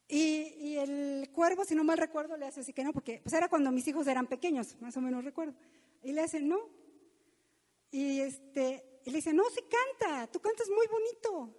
Y, 0.09 0.77
el 0.77 1.31
cuervo, 1.33 1.65
si 1.65 1.75
no 1.75 1.83
mal 1.83 1.99
recuerdo, 1.99 2.37
le 2.37 2.47
hace 2.47 2.61
así 2.61 2.73
que 2.73 2.85
no, 2.85 2.93
porque 2.93 3.21
pues 3.23 3.33
era 3.33 3.49
cuando 3.49 3.73
mis 3.73 3.87
hijos 3.89 4.07
eran 4.07 4.27
pequeños, 4.27 4.77
más 4.81 4.97
o 4.97 5.01
menos 5.01 5.25
recuerdo. 5.25 5.55
Y 6.03 6.13
le 6.13 6.21
hace, 6.21 6.41
no. 6.41 6.69
Y, 7.91 8.21
este, 8.21 9.01
y 9.05 9.11
le 9.11 9.17
dice, 9.17 9.33
no, 9.33 9.45
sí 9.51 9.61
canta, 9.63 10.31
tú 10.31 10.41
cantas 10.41 10.69
muy 10.69 10.87
bonito. 10.87 11.55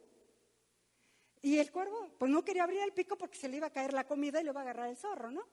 Y 1.42 1.60
el 1.60 1.72
cuervo, 1.72 2.10
pues 2.18 2.32
no 2.32 2.44
quería 2.44 2.64
abrir 2.64 2.80
el 2.82 2.94
pico 2.94 3.18
porque 3.18 3.38
se 3.38 3.50
le 3.50 3.58
iba 3.58 3.68
a 3.68 3.74
caer 3.74 3.94
la 3.94 4.06
comida 4.06 4.40
y 4.40 4.44
le 4.44 4.52
iba 4.52 4.62
a 4.62 4.64
agarrar 4.64 4.90
el 4.90 4.98
zorro, 4.98 5.32
¿no? 5.32 5.44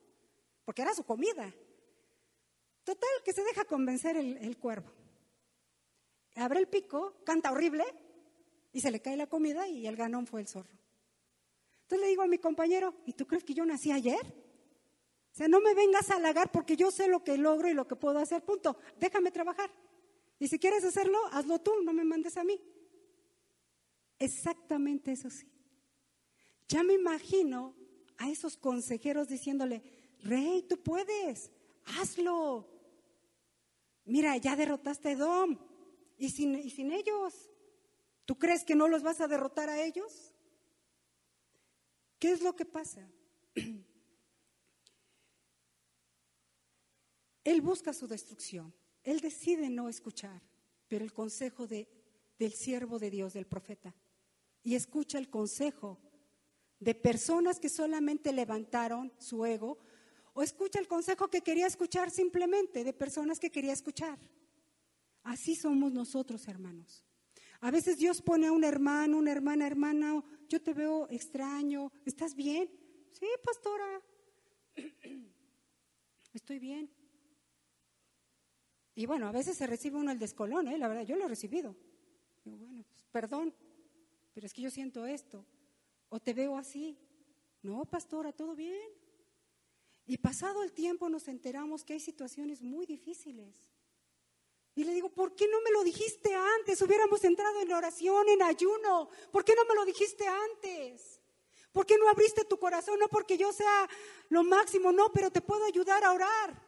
Porque 0.64 0.82
era 0.82 0.94
su 0.94 1.04
comida. 1.04 1.52
Total, 2.84 3.10
que 3.24 3.32
se 3.32 3.42
deja 3.42 3.64
convencer 3.64 4.16
el, 4.16 4.36
el 4.38 4.58
cuervo. 4.58 4.90
Abre 6.36 6.60
el 6.60 6.68
pico, 6.68 7.14
canta 7.24 7.50
horrible 7.50 7.84
y 8.72 8.80
se 8.80 8.90
le 8.90 9.00
cae 9.00 9.16
la 9.16 9.26
comida 9.26 9.68
y 9.68 9.86
el 9.86 9.96
ganón 9.96 10.26
fue 10.26 10.40
el 10.40 10.48
zorro. 10.48 10.83
Entonces 11.84 12.00
le 12.00 12.08
digo 12.08 12.22
a 12.22 12.26
mi 12.26 12.38
compañero, 12.38 12.94
¿y 13.04 13.12
tú 13.12 13.26
crees 13.26 13.44
que 13.44 13.52
yo 13.52 13.66
nací 13.66 13.92
ayer? 13.92 14.24
O 15.32 15.36
sea, 15.36 15.48
no 15.48 15.60
me 15.60 15.74
vengas 15.74 16.10
a 16.10 16.16
halagar 16.16 16.50
porque 16.50 16.76
yo 16.76 16.90
sé 16.90 17.08
lo 17.08 17.22
que 17.22 17.36
logro 17.36 17.68
y 17.68 17.74
lo 17.74 17.86
que 17.86 17.94
puedo 17.94 18.18
hacer, 18.18 18.42
punto. 18.42 18.78
Déjame 18.98 19.30
trabajar. 19.30 19.70
Y 20.38 20.48
si 20.48 20.58
quieres 20.58 20.82
hacerlo, 20.82 21.18
hazlo 21.30 21.60
tú, 21.60 21.72
no 21.82 21.92
me 21.92 22.04
mandes 22.04 22.38
a 22.38 22.44
mí. 22.44 22.58
Exactamente 24.18 25.12
eso 25.12 25.28
sí. 25.28 25.46
Ya 26.68 26.82
me 26.82 26.94
imagino 26.94 27.74
a 28.16 28.30
esos 28.30 28.56
consejeros 28.56 29.28
diciéndole, 29.28 29.82
Rey, 30.22 30.62
tú 30.62 30.82
puedes, 30.82 31.50
hazlo. 32.00 32.66
Mira, 34.06 34.38
ya 34.38 34.56
derrotaste 34.56 35.08
a 35.10 35.12
Edom. 35.12 35.58
¿Y 36.16 36.30
sin, 36.30 36.54
¿Y 36.54 36.70
sin 36.70 36.92
ellos? 36.92 37.50
¿Tú 38.24 38.38
crees 38.38 38.64
que 38.64 38.74
no 38.74 38.88
los 38.88 39.02
vas 39.02 39.20
a 39.20 39.28
derrotar 39.28 39.68
a 39.68 39.82
ellos? 39.82 40.33
¿Qué 42.18 42.32
es 42.32 42.42
lo 42.42 42.54
que 42.56 42.64
pasa? 42.64 43.08
Él 47.44 47.60
busca 47.60 47.92
su 47.92 48.06
destrucción. 48.06 48.74
Él 49.02 49.20
decide 49.20 49.68
no 49.68 49.88
escuchar, 49.88 50.42
pero 50.88 51.04
el 51.04 51.12
consejo 51.12 51.66
de, 51.66 51.88
del 52.38 52.52
siervo 52.52 52.98
de 52.98 53.10
Dios, 53.10 53.34
del 53.34 53.46
profeta, 53.46 53.94
y 54.62 54.74
escucha 54.74 55.18
el 55.18 55.28
consejo 55.28 56.00
de 56.80 56.94
personas 56.94 57.60
que 57.60 57.68
solamente 57.68 58.32
levantaron 58.32 59.12
su 59.18 59.44
ego, 59.44 59.78
o 60.32 60.42
escucha 60.42 60.80
el 60.80 60.88
consejo 60.88 61.28
que 61.28 61.42
quería 61.42 61.66
escuchar 61.66 62.10
simplemente 62.10 62.82
de 62.82 62.92
personas 62.92 63.38
que 63.38 63.50
quería 63.50 63.72
escuchar. 63.72 64.18
Así 65.22 65.54
somos 65.54 65.92
nosotros, 65.92 66.48
hermanos. 66.48 67.04
A 67.64 67.70
veces 67.70 67.96
Dios 67.96 68.20
pone 68.20 68.46
a 68.46 68.52
un 68.52 68.62
hermano, 68.62 69.16
una 69.16 69.32
hermana, 69.32 69.66
hermana, 69.66 70.22
yo 70.50 70.60
te 70.60 70.74
veo 70.74 71.08
extraño, 71.08 71.90
¿estás 72.04 72.34
bien? 72.34 72.68
Sí, 73.10 73.26
pastora, 73.42 74.02
estoy 76.34 76.58
bien. 76.58 76.90
Y 78.94 79.06
bueno, 79.06 79.28
a 79.28 79.32
veces 79.32 79.56
se 79.56 79.66
recibe 79.66 79.96
uno 79.96 80.10
el 80.10 80.18
descolón, 80.18 80.68
¿eh? 80.68 80.76
la 80.76 80.88
verdad, 80.88 81.06
yo 81.06 81.16
lo 81.16 81.24
he 81.24 81.28
recibido. 81.28 81.74
Bueno, 82.44 82.84
pues, 82.84 83.06
perdón, 83.10 83.54
pero 84.34 84.46
es 84.46 84.52
que 84.52 84.60
yo 84.60 84.70
siento 84.70 85.06
esto. 85.06 85.46
O 86.10 86.20
te 86.20 86.34
veo 86.34 86.58
así. 86.58 86.98
No, 87.62 87.86
pastora, 87.86 88.30
todo 88.32 88.54
bien. 88.54 88.90
Y 90.04 90.18
pasado 90.18 90.62
el 90.62 90.72
tiempo 90.72 91.08
nos 91.08 91.28
enteramos 91.28 91.82
que 91.82 91.94
hay 91.94 92.00
situaciones 92.00 92.60
muy 92.60 92.84
difíciles. 92.84 93.73
Y 94.76 94.84
le 94.84 94.92
digo, 94.92 95.08
¿por 95.08 95.36
qué 95.36 95.46
no 95.48 95.60
me 95.60 95.70
lo 95.70 95.84
dijiste 95.84 96.34
antes? 96.34 96.82
Hubiéramos 96.82 97.22
entrado 97.22 97.60
en 97.60 97.72
oración, 97.72 98.28
en 98.28 98.42
ayuno. 98.42 99.08
¿Por 99.30 99.44
qué 99.44 99.54
no 99.54 99.64
me 99.64 99.74
lo 99.74 99.84
dijiste 99.84 100.26
antes? 100.26 101.20
¿Por 101.72 101.86
qué 101.86 101.96
no 101.96 102.08
abriste 102.08 102.44
tu 102.44 102.58
corazón? 102.58 102.98
No 102.98 103.08
porque 103.08 103.36
yo 103.36 103.52
sea 103.52 103.88
lo 104.30 104.42
máximo, 104.42 104.92
no, 104.92 105.12
pero 105.12 105.30
te 105.30 105.40
puedo 105.40 105.64
ayudar 105.64 106.02
a 106.04 106.12
orar. 106.12 106.62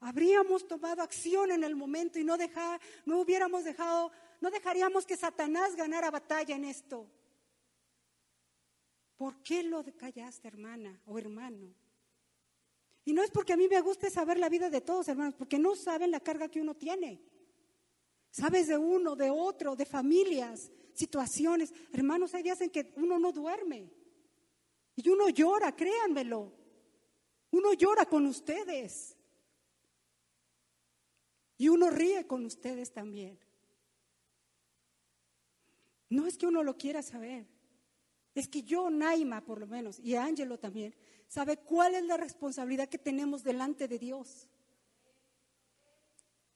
Habríamos 0.00 0.66
tomado 0.66 1.02
acción 1.02 1.52
en 1.52 1.62
el 1.62 1.76
momento 1.76 2.18
y 2.18 2.24
no 2.24 2.36
dejar, 2.36 2.80
no 3.04 3.20
hubiéramos 3.20 3.62
dejado, 3.62 4.10
no 4.40 4.50
dejaríamos 4.50 5.06
que 5.06 5.16
Satanás 5.16 5.76
ganara 5.76 6.10
batalla 6.10 6.56
en 6.56 6.64
esto. 6.64 7.08
¿Por 9.16 9.40
qué 9.44 9.62
lo 9.62 9.84
callaste, 9.96 10.48
hermana 10.48 11.00
o 11.06 11.18
hermano? 11.18 11.72
Y 13.04 13.12
no 13.12 13.22
es 13.22 13.30
porque 13.30 13.52
a 13.52 13.56
mí 13.56 13.68
me 13.68 13.80
guste 13.80 14.10
saber 14.10 14.38
la 14.38 14.48
vida 14.48 14.70
de 14.70 14.80
todos, 14.80 15.08
hermanos, 15.08 15.34
porque 15.34 15.58
no 15.58 15.74
saben 15.74 16.10
la 16.10 16.20
carga 16.20 16.48
que 16.48 16.60
uno 16.60 16.74
tiene. 16.74 17.20
Sabes 18.30 18.68
de 18.68 18.78
uno, 18.78 19.16
de 19.16 19.30
otro, 19.30 19.74
de 19.76 19.84
familias, 19.84 20.70
situaciones. 20.94 21.72
Hermanos, 21.92 22.34
hay 22.34 22.42
días 22.42 22.60
en 22.60 22.70
que 22.70 22.92
uno 22.96 23.18
no 23.18 23.32
duerme. 23.32 23.90
Y 24.96 25.08
uno 25.08 25.28
llora, 25.28 25.74
créanmelo. 25.74 26.52
Uno 27.50 27.72
llora 27.74 28.06
con 28.06 28.26
ustedes. 28.26 29.16
Y 31.58 31.68
uno 31.68 31.90
ríe 31.90 32.26
con 32.26 32.46
ustedes 32.46 32.92
también. 32.92 33.38
No 36.08 36.26
es 36.26 36.36
que 36.36 36.46
uno 36.46 36.62
lo 36.62 36.76
quiera 36.76 37.02
saber. 37.02 37.46
Es 38.34 38.48
que 38.48 38.62
yo, 38.62 38.90
Naima, 38.90 39.44
por 39.44 39.60
lo 39.60 39.66
menos, 39.66 39.98
y 39.98 40.14
Ángelo 40.14 40.58
también, 40.58 40.94
sabe 41.32 41.56
cuál 41.56 41.94
es 41.94 42.04
la 42.04 42.18
responsabilidad 42.18 42.90
que 42.90 42.98
tenemos 42.98 43.42
delante 43.42 43.88
de 43.88 43.98
Dios. 43.98 44.50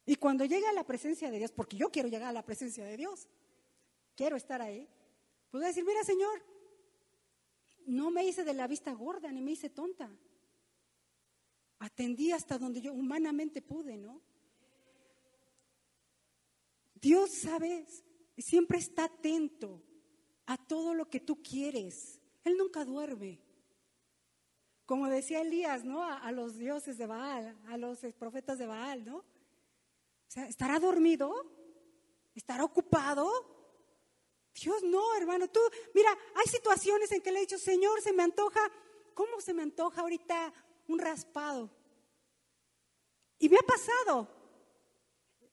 Y 0.04 0.16
cuando 0.16 0.44
llega 0.44 0.68
a 0.68 0.74
la 0.74 0.84
presencia 0.84 1.30
de 1.30 1.38
Dios, 1.38 1.50
porque 1.50 1.78
yo 1.78 1.90
quiero 1.90 2.10
llegar 2.10 2.28
a 2.28 2.32
la 2.34 2.44
presencia 2.44 2.84
de 2.84 2.98
Dios, 2.98 3.26
quiero 4.14 4.36
estar 4.36 4.60
ahí, 4.60 4.86
puedo 5.50 5.64
decir, 5.64 5.82
mira 5.82 6.04
Señor, 6.04 6.44
no 7.86 8.10
me 8.10 8.26
hice 8.26 8.44
de 8.44 8.52
la 8.52 8.66
vista 8.66 8.92
gorda 8.92 9.32
ni 9.32 9.40
me 9.40 9.52
hice 9.52 9.70
tonta. 9.70 10.10
Atendí 11.78 12.32
hasta 12.32 12.58
donde 12.58 12.82
yo 12.82 12.92
humanamente 12.92 13.62
pude, 13.62 13.96
¿no? 13.96 14.20
Dios, 17.00 17.30
sabes, 17.30 18.04
siempre 18.36 18.76
está 18.76 19.04
atento 19.04 19.82
a 20.44 20.58
todo 20.58 20.92
lo 20.92 21.08
que 21.08 21.20
tú 21.20 21.42
quieres. 21.42 22.20
Él 22.44 22.58
nunca 22.58 22.84
duerme. 22.84 23.45
Como 24.86 25.08
decía 25.08 25.40
Elías, 25.40 25.84
¿no? 25.84 26.04
A, 26.04 26.30
los 26.30 26.56
dioses 26.56 26.96
de 26.96 27.06
Baal, 27.06 27.58
a 27.66 27.76
los 27.76 27.98
profetas 28.18 28.56
de 28.56 28.66
Baal, 28.66 29.04
¿no? 29.04 29.16
O 29.16 29.24
sea, 30.28 30.46
¿estará 30.46 30.78
dormido? 30.78 31.34
¿Estará 32.36 32.64
ocupado? 32.64 33.28
Dios 34.54 34.84
no, 34.84 35.16
hermano. 35.16 35.48
Tú, 35.48 35.60
mira, 35.92 36.16
hay 36.36 36.46
situaciones 36.46 37.10
en 37.10 37.20
que 37.20 37.32
le 37.32 37.38
he 37.38 37.40
dicho, 37.40 37.58
Señor, 37.58 38.00
se 38.00 38.12
me 38.12 38.22
antoja, 38.22 38.60
¿cómo 39.12 39.40
se 39.40 39.52
me 39.52 39.62
antoja 39.62 40.02
ahorita 40.02 40.52
un 40.86 41.00
raspado? 41.00 41.68
Y 43.40 43.48
me 43.48 43.56
ha 43.56 43.66
pasado. 43.66 44.28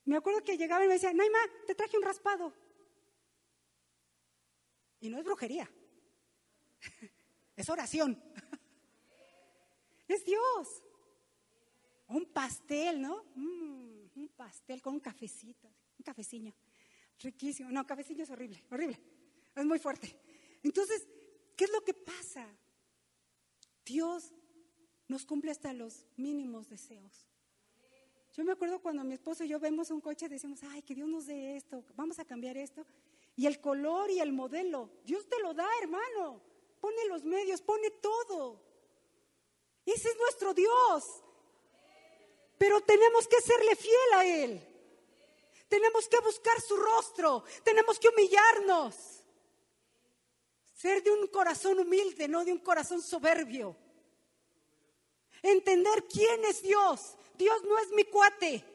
Me 0.06 0.16
acuerdo 0.18 0.44
que 0.44 0.58
llegaba 0.58 0.86
y 0.86 0.88
me 0.88 0.94
decía, 0.94 1.12
Naima, 1.12 1.40
te 1.66 1.74
traje 1.74 1.98
un 1.98 2.04
raspado. 2.04 2.54
Y 5.00 5.10
no 5.10 5.18
es 5.18 5.24
brujería, 5.24 5.70
es 7.56 7.70
oración. 7.70 8.22
Es 10.08 10.26
Dios. 10.26 10.84
Un 12.08 12.26
pastel, 12.26 13.02
¿no? 13.02 13.24
Mm, 13.36 14.10
un 14.16 14.30
pastel 14.36 14.82
con 14.82 14.96
un 14.96 15.00
cafecito, 15.00 15.68
un 15.98 16.04
cafeciño. 16.04 16.54
Riquísimo. 17.20 17.72
No, 17.72 17.86
cafeciño 17.86 18.24
es 18.24 18.30
horrible, 18.30 18.64
horrible. 18.70 19.00
Es 19.56 19.66
muy 19.66 19.80
fuerte. 19.80 20.20
Entonces, 20.64 21.08
¿qué 21.56 21.66
es 21.66 21.72
lo 21.72 21.84
que 21.84 21.94
pasa? 21.94 22.48
Dios 23.86 24.34
nos 25.08 25.26
cumple 25.26 25.52
hasta 25.52 25.74
los 25.74 26.06
mínimos 26.18 26.70
deseos. 26.70 27.28
Yo 28.34 28.44
me 28.44 28.52
acuerdo 28.52 28.82
cuando 28.82 29.04
mi 29.04 29.14
esposo 29.14 29.44
y 29.44 29.48
yo 29.50 29.60
vemos 29.60 29.92
un 29.92 30.02
coche 30.02 30.28
decimos, 30.28 30.62
ay, 30.64 30.82
que 30.82 30.96
Dios 30.96 31.08
nos 31.08 31.28
dé 31.28 31.56
esto, 31.56 31.84
vamos 31.96 32.18
a 32.18 32.26
cambiar 32.26 32.58
esto. 32.58 32.86
Y 33.36 33.46
el 33.46 33.60
color 33.60 34.10
y 34.10 34.20
el 34.20 34.32
modelo, 34.32 34.90
Dios 35.06 35.28
te 35.28 35.40
lo 35.40 35.54
da, 35.54 35.68
hermano. 35.82 36.42
Pone 36.80 37.08
los 37.08 37.24
medios, 37.24 37.62
pone 37.62 37.92
todo. 37.92 38.63
Nuestro 40.34 40.56
Dios. 40.56 41.04
Pero 42.58 42.82
tenemos 42.82 43.28
que 43.28 43.40
serle 43.40 43.76
fiel 43.76 44.14
a 44.16 44.26
Él. 44.26 44.68
Tenemos 45.68 46.08
que 46.10 46.20
buscar 46.22 46.60
su 46.60 46.76
rostro. 46.76 47.44
Tenemos 47.64 48.00
que 48.00 48.10
humillarnos. 48.10 48.96
Ser 50.76 51.04
de 51.04 51.12
un 51.12 51.28
corazón 51.28 51.80
humilde, 51.80 52.28
no 52.28 52.44
de 52.44 52.52
un 52.52 52.58
corazón 52.58 53.04
soberbio. 53.04 53.78
Entender 55.44 56.08
quién 56.08 56.44
es 56.46 56.64
Dios. 56.64 57.16
Dios 57.36 57.62
no 57.64 57.78
es 57.78 57.92
mi 57.92 58.06
cuate. 58.06 58.66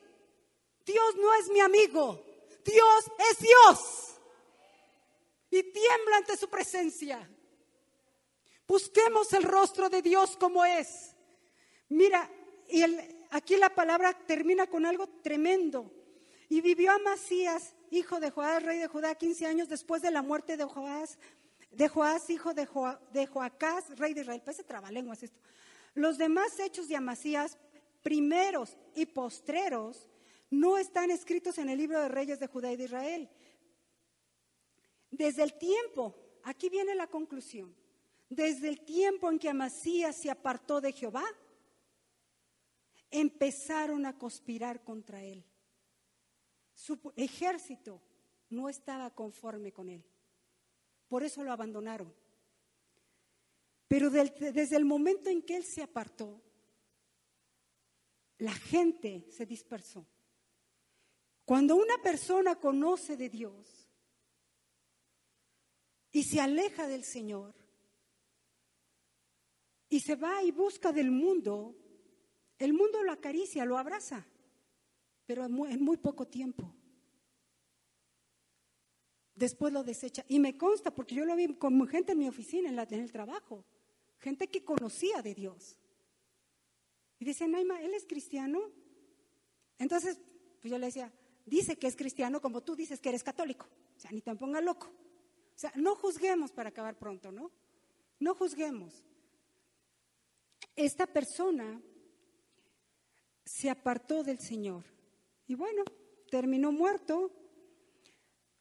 Dios 0.86 1.16
no 1.16 1.34
es 1.34 1.48
mi 1.48 1.58
amigo. 1.58 2.24
Dios 2.64 3.04
es 3.30 3.38
Dios. 3.40 4.14
Y 5.50 5.64
tiembla 5.64 6.18
ante 6.18 6.36
su 6.36 6.48
presencia. 6.48 7.28
Busquemos 8.68 9.32
el 9.32 9.42
rostro 9.42 9.90
de 9.90 10.02
Dios 10.02 10.36
como 10.36 10.64
es. 10.64 11.07
Mira, 11.88 12.30
y 12.68 12.82
aquí 13.30 13.56
la 13.56 13.74
palabra 13.74 14.12
termina 14.12 14.66
con 14.66 14.84
algo 14.86 15.06
tremendo. 15.06 15.90
Y 16.48 16.60
vivió 16.60 16.92
Amasías, 16.92 17.74
hijo 17.90 18.20
de 18.20 18.30
Joás, 18.30 18.62
rey 18.62 18.78
de 18.78 18.88
Judá, 18.88 19.14
15 19.14 19.46
años 19.46 19.68
después 19.68 20.02
de 20.02 20.10
la 20.10 20.22
muerte 20.22 20.56
de 20.56 20.64
Joás, 20.64 22.30
hijo 22.30 22.54
de, 22.54 22.68
de 23.12 23.26
Joacás, 23.26 23.98
rey 23.98 24.14
de 24.14 24.22
Israel. 24.22 24.42
Parece 24.44 24.64
trabalenguas 24.64 25.22
esto. 25.22 25.38
Los 25.94 26.16
demás 26.16 26.58
hechos 26.58 26.88
de 26.88 26.96
Amasías, 26.96 27.58
primeros 28.02 28.76
y 28.94 29.06
postreros, 29.06 30.08
no 30.50 30.78
están 30.78 31.10
escritos 31.10 31.58
en 31.58 31.68
el 31.68 31.78
libro 31.78 32.00
de 32.00 32.08
reyes 32.08 32.40
de 32.40 32.46
Judá 32.46 32.72
y 32.72 32.76
de 32.76 32.84
Israel. 32.84 33.28
Desde 35.10 35.42
el 35.42 35.54
tiempo, 35.58 36.14
aquí 36.44 36.68
viene 36.68 36.94
la 36.94 37.06
conclusión, 37.06 37.74
desde 38.28 38.68
el 38.68 38.80
tiempo 38.80 39.30
en 39.30 39.38
que 39.38 39.48
Amasías 39.48 40.16
se 40.16 40.30
apartó 40.30 40.80
de 40.80 40.92
Jehová, 40.92 41.24
empezaron 43.10 44.06
a 44.06 44.18
conspirar 44.18 44.82
contra 44.84 45.22
él. 45.22 45.44
Su 46.74 47.12
ejército 47.16 48.02
no 48.50 48.68
estaba 48.68 49.14
conforme 49.14 49.72
con 49.72 49.88
él. 49.88 50.04
Por 51.08 51.22
eso 51.22 51.42
lo 51.42 51.52
abandonaron. 51.52 52.14
Pero 53.88 54.10
desde 54.10 54.76
el 54.76 54.84
momento 54.84 55.30
en 55.30 55.42
que 55.42 55.56
él 55.56 55.64
se 55.64 55.82
apartó, 55.82 56.42
la 58.38 58.52
gente 58.52 59.26
se 59.30 59.46
dispersó. 59.46 60.06
Cuando 61.44 61.76
una 61.76 61.96
persona 62.02 62.56
conoce 62.56 63.16
de 63.16 63.30
Dios 63.30 63.88
y 66.12 66.24
se 66.24 66.40
aleja 66.40 66.86
del 66.86 67.04
Señor, 67.04 67.54
y 69.88 70.00
se 70.00 70.16
va 70.16 70.42
y 70.42 70.50
busca 70.50 70.92
del 70.92 71.10
mundo, 71.10 71.74
el 72.58 72.72
mundo 72.72 73.02
lo 73.02 73.12
acaricia, 73.12 73.64
lo 73.64 73.78
abraza, 73.78 74.26
pero 75.26 75.44
en 75.44 75.82
muy, 75.82 75.96
poco 75.96 76.26
tiempo. 76.26 76.74
Después 79.34 79.72
lo 79.72 79.84
desecha. 79.84 80.24
Y 80.28 80.40
me 80.40 80.56
consta, 80.56 80.92
porque 80.92 81.14
yo 81.14 81.24
lo 81.24 81.36
vi 81.36 81.54
con 81.54 81.86
gente 81.86 82.12
en 82.12 82.18
mi 82.18 82.28
oficina, 82.28 82.68
en, 82.68 83.00
el 83.00 83.12
trabajo, 83.12 83.64
gente 84.18 84.48
que 84.48 84.64
conocía 84.64 85.22
de 85.22 85.34
Dios. 85.34 85.78
Y 87.20 87.24
decía, 87.24 87.46
Naima, 87.46 87.80
¿él 87.82 87.94
es 87.94 88.04
cristiano? 88.04 88.72
Entonces, 89.78 90.20
pues 90.60 90.70
yo 90.70 90.78
le 90.78 90.86
decía, 90.86 91.12
dice 91.46 91.76
que 91.76 91.86
es 91.86 91.94
cristiano 91.96 92.40
como 92.40 92.62
tú 92.62 92.74
dices 92.74 93.00
que 93.00 93.10
eres 93.10 93.22
católico. 93.22 93.68
O 93.96 94.00
sea, 94.00 94.10
ni 94.10 94.20
te 94.20 94.34
ponga 94.34 94.60
loco. 94.60 94.86
O 94.86 95.58
sea, 95.58 95.72
no 95.76 95.94
juzguemos 95.94 96.52
para 96.52 96.70
acabar 96.70 96.96
pronto, 96.96 97.30
¿no? 97.30 97.50
No 98.18 98.34
juzguemos 98.34 99.04
esta 100.78 101.06
persona 101.06 101.80
se 103.48 103.70
apartó 103.70 104.22
del 104.22 104.38
Señor. 104.38 104.84
Y 105.46 105.54
bueno, 105.54 105.82
terminó 106.30 106.70
muerto. 106.70 107.32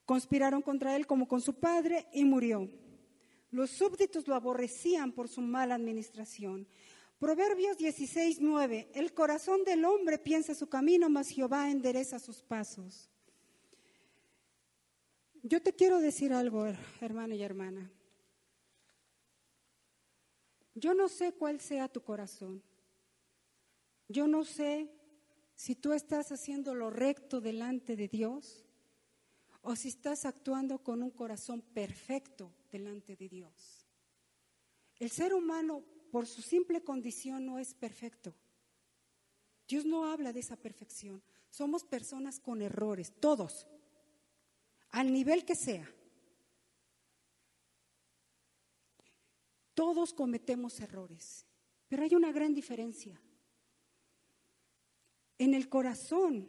Conspiraron 0.06 0.62
contra 0.62 0.96
él 0.96 1.06
como 1.06 1.28
con 1.28 1.42
su 1.42 1.54
padre 1.54 2.06
y 2.12 2.24
murió. 2.24 2.68
Los 3.50 3.70
súbditos 3.70 4.26
lo 4.26 4.34
aborrecían 4.34 5.12
por 5.12 5.28
su 5.28 5.42
mala 5.42 5.74
administración. 5.74 6.66
Proverbios 7.18 7.76
16, 7.76 8.40
9. 8.40 8.90
El 8.94 9.12
corazón 9.12 9.62
del 9.64 9.84
hombre 9.84 10.18
piensa 10.18 10.54
su 10.54 10.68
camino, 10.68 11.10
mas 11.10 11.28
Jehová 11.28 11.70
endereza 11.70 12.18
sus 12.18 12.42
pasos. 12.42 13.10
Yo 15.42 15.60
te 15.60 15.74
quiero 15.74 16.00
decir 16.00 16.32
algo, 16.32 16.66
hermano 17.00 17.34
y 17.34 17.42
hermana. 17.42 17.92
Yo 20.74 20.94
no 20.94 21.08
sé 21.08 21.32
cuál 21.32 21.60
sea 21.60 21.88
tu 21.88 22.00
corazón. 22.00 22.62
Yo 24.08 24.26
no 24.26 24.44
sé 24.44 24.90
si 25.54 25.74
tú 25.74 25.92
estás 25.92 26.32
haciendo 26.32 26.74
lo 26.74 26.88
recto 26.88 27.40
delante 27.40 27.94
de 27.94 28.08
Dios 28.08 28.64
o 29.60 29.76
si 29.76 29.88
estás 29.88 30.24
actuando 30.24 30.82
con 30.82 31.02
un 31.02 31.10
corazón 31.10 31.60
perfecto 31.60 32.54
delante 32.70 33.16
de 33.16 33.28
Dios. 33.28 33.86
El 34.98 35.10
ser 35.10 35.34
humano, 35.34 35.84
por 36.10 36.26
su 36.26 36.42
simple 36.42 36.82
condición, 36.82 37.44
no 37.44 37.58
es 37.58 37.74
perfecto. 37.74 38.34
Dios 39.66 39.84
no 39.84 40.06
habla 40.06 40.32
de 40.32 40.40
esa 40.40 40.56
perfección. 40.56 41.22
Somos 41.50 41.84
personas 41.84 42.40
con 42.40 42.62
errores, 42.62 43.12
todos, 43.20 43.66
al 44.90 45.12
nivel 45.12 45.44
que 45.44 45.54
sea. 45.54 45.88
Todos 49.74 50.14
cometemos 50.14 50.80
errores, 50.80 51.46
pero 51.88 52.02
hay 52.02 52.14
una 52.14 52.32
gran 52.32 52.54
diferencia. 52.54 53.20
En 55.38 55.54
el 55.54 55.68
corazón, 55.68 56.48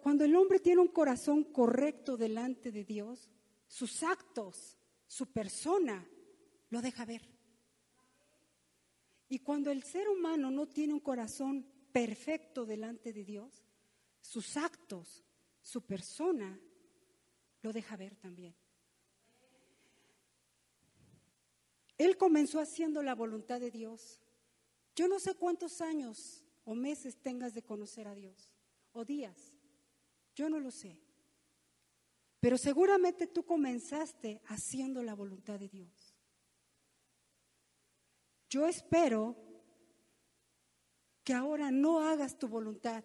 cuando 0.00 0.24
el 0.24 0.34
hombre 0.34 0.58
tiene 0.58 0.80
un 0.80 0.88
corazón 0.88 1.44
correcto 1.44 2.16
delante 2.16 2.72
de 2.72 2.84
Dios, 2.84 3.30
sus 3.68 4.02
actos, 4.02 4.76
su 5.06 5.26
persona, 5.32 6.06
lo 6.70 6.82
deja 6.82 7.04
ver. 7.04 7.22
Y 9.28 9.38
cuando 9.38 9.70
el 9.70 9.84
ser 9.84 10.08
humano 10.08 10.50
no 10.50 10.66
tiene 10.66 10.92
un 10.92 11.00
corazón 11.00 11.64
perfecto 11.92 12.66
delante 12.66 13.12
de 13.12 13.24
Dios, 13.24 13.64
sus 14.20 14.56
actos, 14.56 15.24
su 15.62 15.82
persona, 15.82 16.58
lo 17.62 17.72
deja 17.72 17.96
ver 17.96 18.16
también. 18.16 18.54
Él 21.98 22.16
comenzó 22.16 22.60
haciendo 22.60 23.02
la 23.02 23.14
voluntad 23.14 23.60
de 23.60 23.70
Dios. 23.70 24.19
Yo 24.94 25.08
no 25.08 25.18
sé 25.18 25.34
cuántos 25.34 25.80
años 25.80 26.44
o 26.64 26.74
meses 26.74 27.16
tengas 27.16 27.54
de 27.54 27.62
conocer 27.62 28.06
a 28.06 28.14
Dios, 28.14 28.52
o 28.92 29.04
días. 29.04 29.52
Yo 30.34 30.48
no 30.48 30.60
lo 30.60 30.70
sé. 30.70 30.98
Pero 32.40 32.56
seguramente 32.56 33.26
tú 33.26 33.44
comenzaste 33.44 34.40
haciendo 34.46 35.02
la 35.02 35.14
voluntad 35.14 35.58
de 35.58 35.68
Dios. 35.68 36.16
Yo 38.48 38.66
espero 38.66 39.36
que 41.22 41.34
ahora 41.34 41.70
no 41.70 42.00
hagas 42.00 42.38
tu 42.38 42.48
voluntad, 42.48 43.04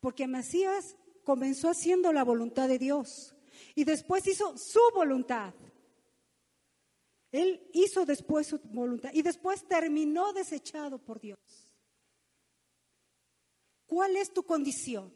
porque 0.00 0.26
Macías 0.28 0.96
comenzó 1.24 1.70
haciendo 1.70 2.12
la 2.12 2.22
voluntad 2.22 2.68
de 2.68 2.78
Dios 2.78 3.34
y 3.74 3.84
después 3.84 4.26
hizo 4.26 4.56
su 4.56 4.80
voluntad. 4.94 5.54
Él 7.34 7.68
hizo 7.72 8.06
después 8.06 8.46
su 8.46 8.60
voluntad 8.60 9.10
y 9.12 9.22
después 9.22 9.66
terminó 9.66 10.32
desechado 10.32 11.00
por 11.00 11.20
Dios. 11.20 11.40
¿Cuál 13.86 14.16
es 14.16 14.32
tu 14.32 14.44
condición? 14.44 15.12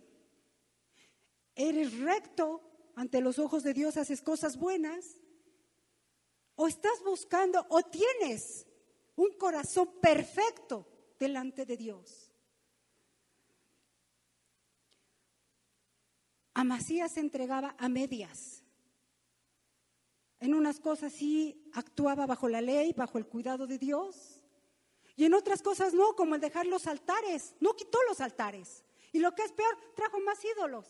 ¿Eres 1.55 1.97
recto 1.97 2.61
ante 2.97 3.21
los 3.21 3.39
ojos 3.39 3.63
de 3.63 3.73
Dios? 3.73 3.97
¿Haces 3.97 4.21
cosas 4.21 4.57
buenas? 4.57 5.23
¿O 6.57 6.67
estás 6.67 7.05
buscando 7.05 7.65
o 7.69 7.83
tienes 7.83 8.67
un 9.15 9.39
corazón 9.39 10.01
perfecto 10.01 10.89
delante 11.21 11.65
de 11.67 11.77
Dios? 11.77 12.33
Amasías 16.53 17.13
se 17.13 17.21
entregaba 17.21 17.77
a 17.79 17.89
medias. 17.89 18.65
En 20.41 20.55
unas 20.55 20.79
cosas 20.79 21.13
sí 21.13 21.71
actuaba 21.75 22.27
bajo 22.27 22.49
la 22.49 22.61
ley, 22.61 22.93
bajo 22.97 23.19
el 23.19 23.27
cuidado 23.27 23.67
de 23.67 23.79
Dios. 23.79 24.43
Y 25.17 25.25
en 25.25 25.35
otras 25.35 25.63
cosas 25.63 25.95
no, 25.95 26.15
como 26.15 26.37
el 26.37 26.41
dejar 26.41 26.67
los 26.67 26.87
altares. 26.87 27.57
No 27.59 27.75
quitó 27.75 27.99
los 28.09 28.21
altares. 28.21 28.85
Y 29.13 29.19
lo 29.19 29.35
que 29.35 29.43
es 29.43 29.53
peor, 29.53 29.77
trajo 29.97 30.21
más 30.21 30.39
ídolos. 30.45 30.87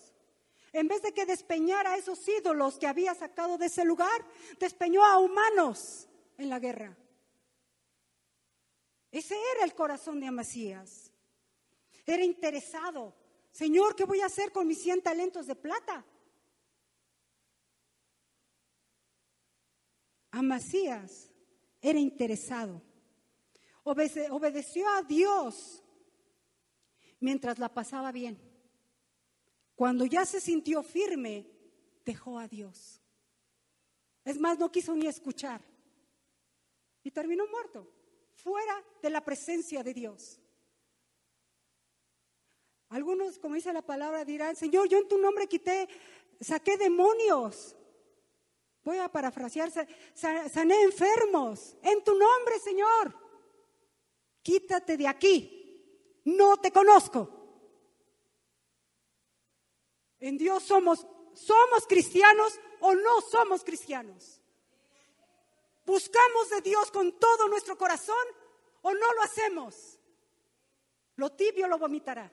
En 0.73 0.87
vez 0.87 1.01
de 1.01 1.15
que 1.15 1.25
despeñara 1.25 1.93
a 1.93 1.97
esos 1.97 2.29
ídolos 2.29 2.79
que 2.79 2.87
había 2.87 3.15
sacado 3.15 3.57
de 3.57 3.67
ese 3.67 3.87
lugar, 3.87 4.23
despeñó 4.61 5.03
a 5.03 5.19
humanos 5.19 6.09
en 6.37 6.51
la 6.51 6.59
guerra. 6.59 6.95
Ese 9.11 9.35
era 9.55 9.65
el 9.65 9.75
corazón 9.75 10.21
de 10.21 10.27
Amasías. 10.27 11.11
Era 12.05 12.23
interesado. 12.23 13.15
Señor, 13.51 13.97
¿qué 13.97 14.05
voy 14.05 14.21
a 14.21 14.27
hacer 14.27 14.53
con 14.53 14.67
mis 14.67 14.83
100 14.83 15.03
talentos 15.03 15.47
de 15.47 15.55
plata? 15.55 16.05
Amasías 20.31 21.33
era 21.81 21.99
interesado. 21.99 22.83
obedeció 23.85 24.89
a 24.89 25.03
Dios 25.03 25.83
mientras 27.21 27.59
la 27.59 27.73
pasaba 27.73 28.13
bien. 28.13 28.39
Cuando 29.75 30.05
ya 30.07 30.27
se 30.27 30.41
sintió 30.41 30.83
firme, 30.83 31.47
dejó 32.05 32.39
a 32.39 32.49
Dios. 32.49 33.01
Es 34.25 34.39
más, 34.39 34.59
no 34.59 34.71
quiso 34.71 34.95
ni 34.95 35.07
escuchar. 35.07 35.63
Y 37.03 37.11
terminó 37.11 37.47
muerto, 37.47 37.89
fuera 38.35 38.85
de 39.01 39.11
la 39.11 39.25
presencia 39.25 39.83
de 39.83 39.95
Dios. 39.95 40.41
Algunos, 42.89 43.39
como 43.39 43.55
dice 43.55 43.73
la 43.73 43.83
palabra, 43.83 44.25
dirán, 44.25 44.57
Señor, 44.57 44.89
yo 44.89 44.99
en 44.99 45.09
tu 45.09 45.19
nombre 45.19 45.47
quité, 45.47 45.89
saqué 46.41 46.77
demonios. 46.77 47.77
Voy 48.89 48.97
a 48.97 49.13
parafrasear, 49.13 49.71
sané 50.15 50.83
enfermos. 50.83 51.77
En 51.83 52.03
tu 52.03 52.15
nombre, 52.15 52.59
Señor. 52.59 53.15
Quítate 54.43 54.97
de 54.97 55.07
aquí. 55.07 56.23
No 56.25 56.57
te 56.57 56.73
conozco. 56.73 57.29
En 60.19 60.39
Dios 60.39 60.63
somos, 60.63 61.07
somos 61.35 61.87
cristianos 61.87 62.59
o 62.81 62.95
no 62.95 63.21
somos 63.21 63.63
cristianos. 63.63 64.41
Buscamos 65.85 66.49
de 66.49 66.63
Dios 66.63 66.91
con 66.91 67.13
todo 67.19 67.47
nuestro 67.47 67.77
corazón 67.77 68.27
o 68.81 68.95
no 68.95 69.13
lo 69.13 69.21
hacemos. 69.21 69.99
Lo 71.17 71.31
tibio 71.33 71.69
lo 71.69 71.77
vomitará. 71.77 72.33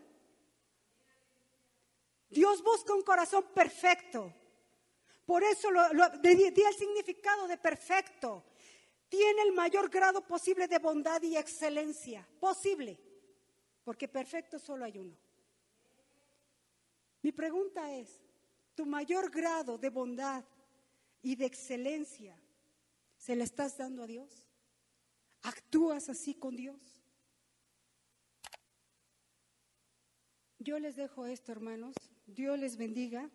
Dios 2.29 2.63
busca 2.63 2.93
un 2.93 3.03
corazón 3.03 3.43
perfecto. 3.53 4.33
Por 5.25 5.43
eso 5.43 5.71
lo, 5.71 5.89
di, 6.21 6.29
el 6.31 6.75
significado 6.75 7.47
de 7.47 7.57
perfecto. 7.57 8.43
Tiene 9.09 9.41
el 9.43 9.53
mayor 9.53 9.89
grado 9.89 10.25
posible 10.25 10.67
de 10.67 10.79
bondad 10.79 11.21
y 11.23 11.35
excelencia. 11.37 12.27
Posible. 12.39 12.99
Porque 13.83 14.07
perfecto 14.07 14.59
solo 14.59 14.85
hay 14.85 14.97
uno. 14.97 15.15
Mi 17.21 17.31
pregunta 17.31 17.91
es, 17.91 18.21
¿tu 18.75 18.85
mayor 18.85 19.31
grado 19.31 19.77
de 19.77 19.89
bondad 19.89 20.43
y 21.21 21.35
de 21.35 21.45
excelencia 21.45 22.39
se 23.17 23.35
le 23.35 23.43
estás 23.43 23.77
dando 23.77 24.03
a 24.03 24.07
Dios? 24.07 24.47
¿Actúas 25.41 26.09
así 26.09 26.35
con 26.35 26.55
Dios? 26.55 27.01
Yo 30.59 30.79
les 30.79 30.95
dejo 30.95 31.25
esto, 31.25 31.51
hermanos. 31.51 31.95
Dios 32.25 32.57
les 32.57 32.77
bendiga. 32.77 33.29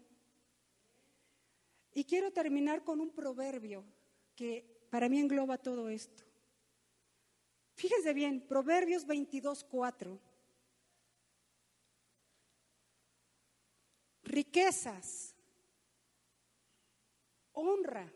Y 1.93 2.05
quiero 2.05 2.32
terminar 2.32 2.84
con 2.84 3.01
un 3.01 3.11
proverbio 3.11 3.84
que 4.34 4.86
para 4.91 5.09
mí 5.09 5.18
engloba 5.18 5.59
todo 5.59 5.88
esto. 5.88 6.24
Fíjense 7.74 8.12
bien, 8.12 8.47
Proverbios 8.47 9.07
22, 9.07 9.64
4. 9.64 10.20
riquezas, 14.30 15.34
honra 17.53 18.11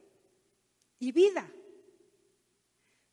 y 0.99 1.13
vida 1.13 1.51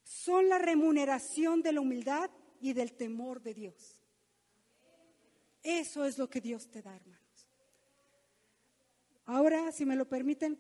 son 0.03 0.47
la 0.47 0.59
remuneración 0.59 1.62
de 1.62 1.74
la 1.74 1.82
humildad 1.82 2.30
y 2.59 2.74
del 2.74 2.93
temor 2.93 3.41
de 3.41 3.53
Dios. 3.53 3.99
Eso 5.64 6.05
es 6.05 6.18
lo 6.18 6.30
que 6.30 6.41
Dios 6.41 6.70
te 6.70 6.82
da, 6.82 6.95
hermanos. 6.95 7.20
Ahora, 9.26 9.72
si 9.72 9.86
me 9.86 9.95
lo 9.95 10.07
permiten, 10.07 10.59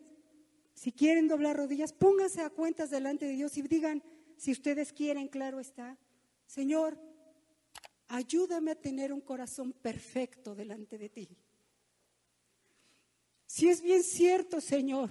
si 0.73 0.91
quieren 0.91 1.27
doblar 1.27 1.57
rodillas, 1.57 1.93
pónganse 1.93 2.41
a 2.41 2.49
cuentas 2.49 2.89
delante 2.89 3.25
de 3.25 3.33
Dios 3.33 3.57
y 3.57 3.61
digan, 3.63 4.03
si 4.37 4.51
ustedes 4.51 4.93
quieren, 4.93 5.27
claro 5.27 5.59
está, 5.59 5.97
Señor, 6.45 6.97
ayúdame 8.07 8.71
a 8.71 8.75
tener 8.75 9.13
un 9.13 9.21
corazón 9.21 9.73
perfecto 9.73 10.55
delante 10.55 10.97
de 10.97 11.09
ti. 11.09 11.37
Si 13.45 13.69
es 13.69 13.81
bien 13.81 14.03
cierto, 14.03 14.61
Señor, 14.61 15.09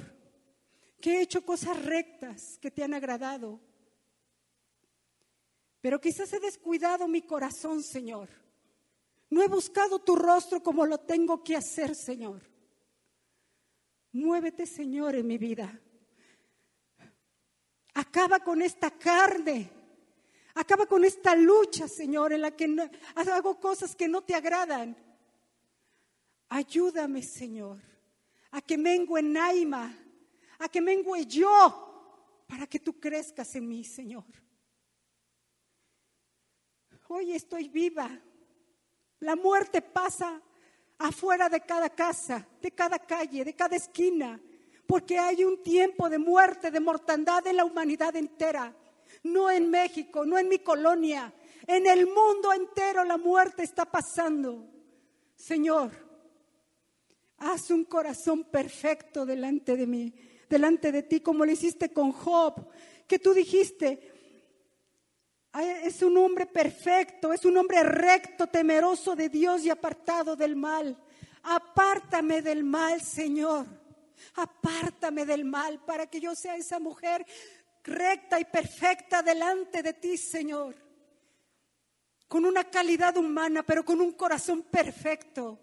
que 1.01 1.19
he 1.19 1.23
hecho 1.23 1.45
cosas 1.45 1.83
rectas 1.85 2.59
que 2.59 2.71
te 2.71 2.83
han 2.83 2.95
agradado, 2.95 3.61
pero 5.81 6.01
quizás 6.01 6.33
he 6.33 6.41
descuidado 6.41 7.09
mi 7.09 7.23
corazón, 7.23 7.83
Señor. 7.83 8.29
No 9.31 9.43
he 9.43 9.49
buscado 9.49 9.99
tu 9.99 10.17
rostro 10.17 10.63
como 10.63 10.85
lo 10.85 10.99
tengo 10.99 11.43
que 11.43 11.57
hacer, 11.57 11.95
Señor. 11.95 12.50
Muévete, 14.13 14.67
Señor, 14.67 15.15
en 15.15 15.27
mi 15.27 15.39
vida. 15.39 15.81
Acaba 17.95 18.41
con 18.41 18.63
esta 18.63 18.91
carne. 18.91 19.71
Acaba 20.55 20.87
con 20.87 21.05
esta 21.05 21.35
lucha, 21.35 21.87
Señor, 21.87 22.33
en 22.33 22.43
la 22.43 22.51
que 22.51 22.91
hago 23.15 23.61
cosas 23.61 23.95
que 23.95 24.09
no 24.09 24.23
te 24.23 24.35
agradan. 24.35 24.97
Ayúdame, 26.49 27.23
Señor 27.23 27.91
a 28.53 28.61
que 28.61 28.77
mengue 28.77 29.23
Naima, 29.23 29.95
a 30.59 30.69
que 30.69 30.81
mengue 30.81 31.27
yo, 31.27 32.45
para 32.47 32.67
que 32.67 32.81
tú 32.81 32.99
crezcas 32.99 33.55
en 33.55 33.69
mí, 33.69 33.85
Señor. 33.85 34.25
Hoy 37.09 37.33
estoy 37.33 37.69
viva. 37.69 38.11
La 39.21 39.37
muerte 39.37 39.83
pasa 39.83 40.41
afuera 41.01 41.49
de 41.49 41.61
cada 41.61 41.91
casa, 41.91 42.47
de 42.63 42.71
cada 42.71 42.99
calle, 42.99 43.45
de 43.45 43.55
cada 43.55 43.77
esquina, 43.77 44.41
porque 44.87 45.19
hay 45.19 45.45
un 45.45 45.63
tiempo 45.63 46.09
de 46.09 46.19
muerte, 46.19 46.71
de 46.71 46.81
mortandad 46.81 47.47
en 47.47 47.57
la 47.57 47.65
humanidad 47.65 48.17
entera. 48.17 48.75
No 49.25 49.51
en 49.51 49.69
México, 49.69 50.25
no 50.25 50.39
en 50.39 50.49
mi 50.49 50.61
colonia, 50.61 51.35
en 51.67 51.87
el 51.87 52.07
mundo 52.07 52.53
entero 52.53 53.05
la 53.05 53.19
muerte 53.19 53.65
está 53.65 53.85
pasando. 53.85 54.67
Señor, 55.35 55.91
Haz 57.41 57.71
un 57.71 57.85
corazón 57.85 58.45
perfecto 58.45 59.25
delante 59.25 59.75
de 59.75 59.87
mí, 59.87 60.13
delante 60.49 60.93
de 60.93 61.03
ti, 61.03 61.21
como 61.21 61.47
lo 61.47 61.51
hiciste 61.51 61.91
con 61.91 62.13
Job, 62.13 62.69
que 63.07 63.19
tú 63.19 63.33
dijiste, 63.33 64.10
es 65.59 66.03
un 66.03 66.17
hombre 66.17 66.47
perfecto, 66.47 67.33
es 67.33 67.45
un 67.45 67.57
hombre 67.57 67.83
recto, 67.83 68.47
temeroso 68.47 69.17
de 69.17 69.29
Dios 69.29 69.65
y 69.65 69.71
apartado 69.71 70.37
del 70.37 70.55
mal. 70.55 70.97
Apártame 71.43 72.43
del 72.43 72.63
mal, 72.63 73.01
Señor. 73.01 73.67
Apártame 74.35 75.27
del 75.27 75.45
mal 75.45 75.85
para 75.85 76.07
que 76.07 76.21
yo 76.21 76.35
sea 76.35 76.57
esa 76.57 76.79
mujer 76.79 77.27
recta 77.83 78.39
y 78.39 78.45
perfecta 78.45 79.23
delante 79.23 79.83
de 79.83 79.95
ti, 79.95 80.17
Señor. 80.17 80.77
Con 82.29 82.45
una 82.45 82.65
calidad 82.65 83.17
humana, 83.17 83.65
pero 83.65 83.85
con 83.85 84.01
un 84.01 84.13
corazón 84.13 84.63
perfecto 84.63 85.59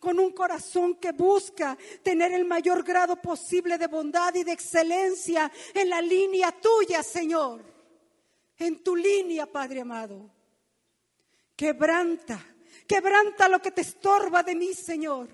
con 0.00 0.18
un 0.18 0.32
corazón 0.32 0.94
que 0.94 1.12
busca 1.12 1.76
tener 2.02 2.32
el 2.32 2.46
mayor 2.46 2.82
grado 2.82 3.16
posible 3.16 3.76
de 3.76 3.86
bondad 3.86 4.34
y 4.34 4.44
de 4.44 4.52
excelencia 4.52 5.52
en 5.74 5.90
la 5.90 6.00
línea 6.00 6.52
tuya, 6.52 7.02
Señor. 7.02 7.60
En 8.60 8.84
tu 8.84 8.94
línea, 8.94 9.46
Padre 9.46 9.80
amado. 9.80 10.30
Quebranta, 11.56 12.38
quebranta 12.86 13.48
lo 13.48 13.60
que 13.60 13.70
te 13.70 13.80
estorba 13.80 14.42
de 14.42 14.54
mí, 14.54 14.74
Señor. 14.74 15.30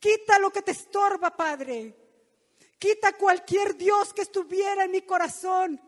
Quita 0.00 0.38
lo 0.38 0.50
que 0.50 0.62
te 0.62 0.72
estorba, 0.72 1.36
Padre. 1.36 1.94
Quita 2.78 3.12
cualquier 3.12 3.76
Dios 3.76 4.14
que 4.14 4.22
estuviera 4.22 4.84
en 4.84 4.90
mi 4.90 5.02
corazón. 5.02 5.78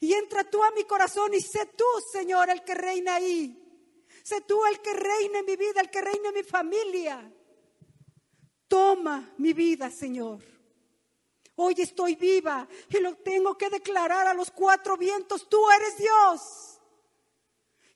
Y 0.00 0.12
entra 0.12 0.42
tú 0.42 0.62
a 0.64 0.72
mi 0.72 0.82
corazón 0.82 1.32
y 1.32 1.40
sé 1.40 1.66
tú, 1.76 1.84
Señor, 2.12 2.50
el 2.50 2.64
que 2.64 2.74
reina 2.74 3.14
ahí. 3.14 3.56
Sé 4.24 4.40
tú 4.40 4.66
el 4.66 4.80
que 4.80 4.92
reine 4.92 5.38
en 5.38 5.46
mi 5.46 5.54
vida, 5.54 5.80
el 5.80 5.90
que 5.90 6.00
reine 6.00 6.28
en 6.28 6.34
mi 6.34 6.42
familia. 6.42 7.32
Toma 8.66 9.32
mi 9.38 9.52
vida, 9.52 9.90
Señor. 9.90 10.40
Hoy 11.62 11.74
estoy 11.76 12.14
viva 12.14 12.66
y 12.88 13.00
lo 13.00 13.16
tengo 13.16 13.58
que 13.58 13.68
declarar 13.68 14.26
a 14.26 14.32
los 14.32 14.50
cuatro 14.50 14.96
vientos. 14.96 15.46
Tú 15.46 15.58
eres 15.70 15.98
Dios. 15.98 16.80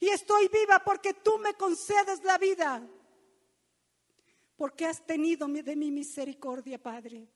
Y 0.00 0.10
estoy 0.10 0.48
viva 0.48 0.84
porque 0.84 1.14
tú 1.14 1.38
me 1.38 1.54
concedes 1.54 2.22
la 2.24 2.36
vida. 2.36 2.86
Porque 4.54 4.84
has 4.84 5.06
tenido 5.06 5.48
de 5.48 5.76
mi 5.76 5.90
misericordia, 5.90 6.76
Padre. 6.76 7.26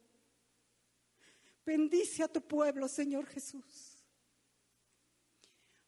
Bendice 1.64 2.24
a 2.24 2.28
tu 2.28 2.42
pueblo, 2.42 2.88
Señor 2.88 3.24
Jesús. 3.24 3.96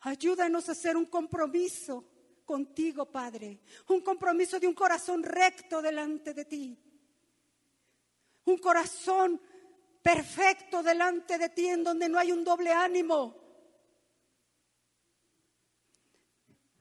Ayúdanos 0.00 0.70
a 0.70 0.72
hacer 0.72 0.96
un 0.96 1.04
compromiso 1.04 2.02
contigo, 2.46 3.04
Padre. 3.04 3.60
Un 3.88 4.00
compromiso 4.00 4.58
de 4.58 4.66
un 4.66 4.74
corazón 4.74 5.22
recto 5.22 5.82
delante 5.82 6.32
de 6.32 6.46
ti. 6.46 6.78
Un 8.46 8.56
corazón 8.56 9.38
perfecto 10.02 10.82
delante 10.82 11.38
de 11.38 11.48
ti 11.50 11.66
en 11.66 11.84
donde 11.84 12.08
no 12.08 12.18
hay 12.18 12.32
un 12.32 12.44
doble 12.44 12.72
ánimo. 12.72 13.36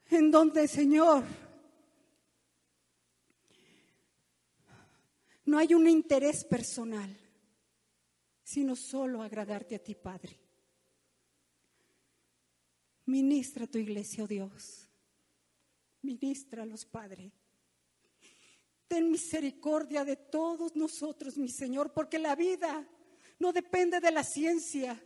En 0.09 0.31
donde, 0.31 0.67
Señor, 0.67 1.23
no 5.45 5.57
hay 5.57 5.73
un 5.73 5.87
interés 5.87 6.43
personal, 6.43 7.15
sino 8.43 8.75
solo 8.75 9.21
agradarte 9.21 9.75
a 9.75 9.79
ti, 9.79 9.95
Padre. 9.95 10.39
Ministra 13.05 13.67
tu 13.67 13.77
iglesia, 13.77 14.23
oh 14.23 14.27
Dios. 14.27 14.87
Ministralos, 16.01 16.85
Padre. 16.85 17.31
Ten 18.87 19.11
misericordia 19.11 20.05
de 20.05 20.15
todos 20.15 20.75
nosotros, 20.75 21.37
mi 21.37 21.49
Señor, 21.49 21.93
porque 21.93 22.17
la 22.17 22.35
vida 22.35 22.87
no 23.39 23.51
depende 23.51 23.99
de 23.99 24.11
la 24.11 24.23
ciencia 24.23 25.01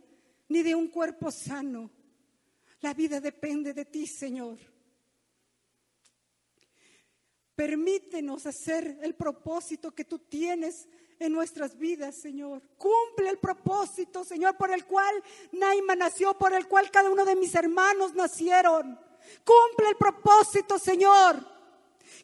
ni 0.48 0.62
de 0.62 0.74
un 0.74 0.88
cuerpo 0.88 1.30
sano. 1.30 1.90
La 2.80 2.92
vida 2.92 3.20
depende 3.20 3.72
de 3.72 3.84
ti, 3.84 4.06
Señor. 4.06 4.58
Permítenos 7.54 8.46
hacer 8.46 8.98
el 9.00 9.14
propósito 9.14 9.94
que 9.94 10.04
tú 10.04 10.18
tienes 10.18 10.88
en 11.20 11.32
nuestras 11.32 11.78
vidas, 11.78 12.16
Señor. 12.16 12.62
Cumple 12.76 13.30
el 13.30 13.38
propósito, 13.38 14.24
Señor, 14.24 14.56
por 14.56 14.72
el 14.72 14.84
cual 14.84 15.22
Naima 15.52 15.94
nació, 15.94 16.34
por 16.34 16.52
el 16.52 16.66
cual 16.66 16.90
cada 16.90 17.10
uno 17.10 17.24
de 17.24 17.36
mis 17.36 17.54
hermanos 17.54 18.14
nacieron. 18.14 18.98
Cumple 19.44 19.90
el 19.90 19.96
propósito, 19.96 20.78
Señor. 20.78 21.54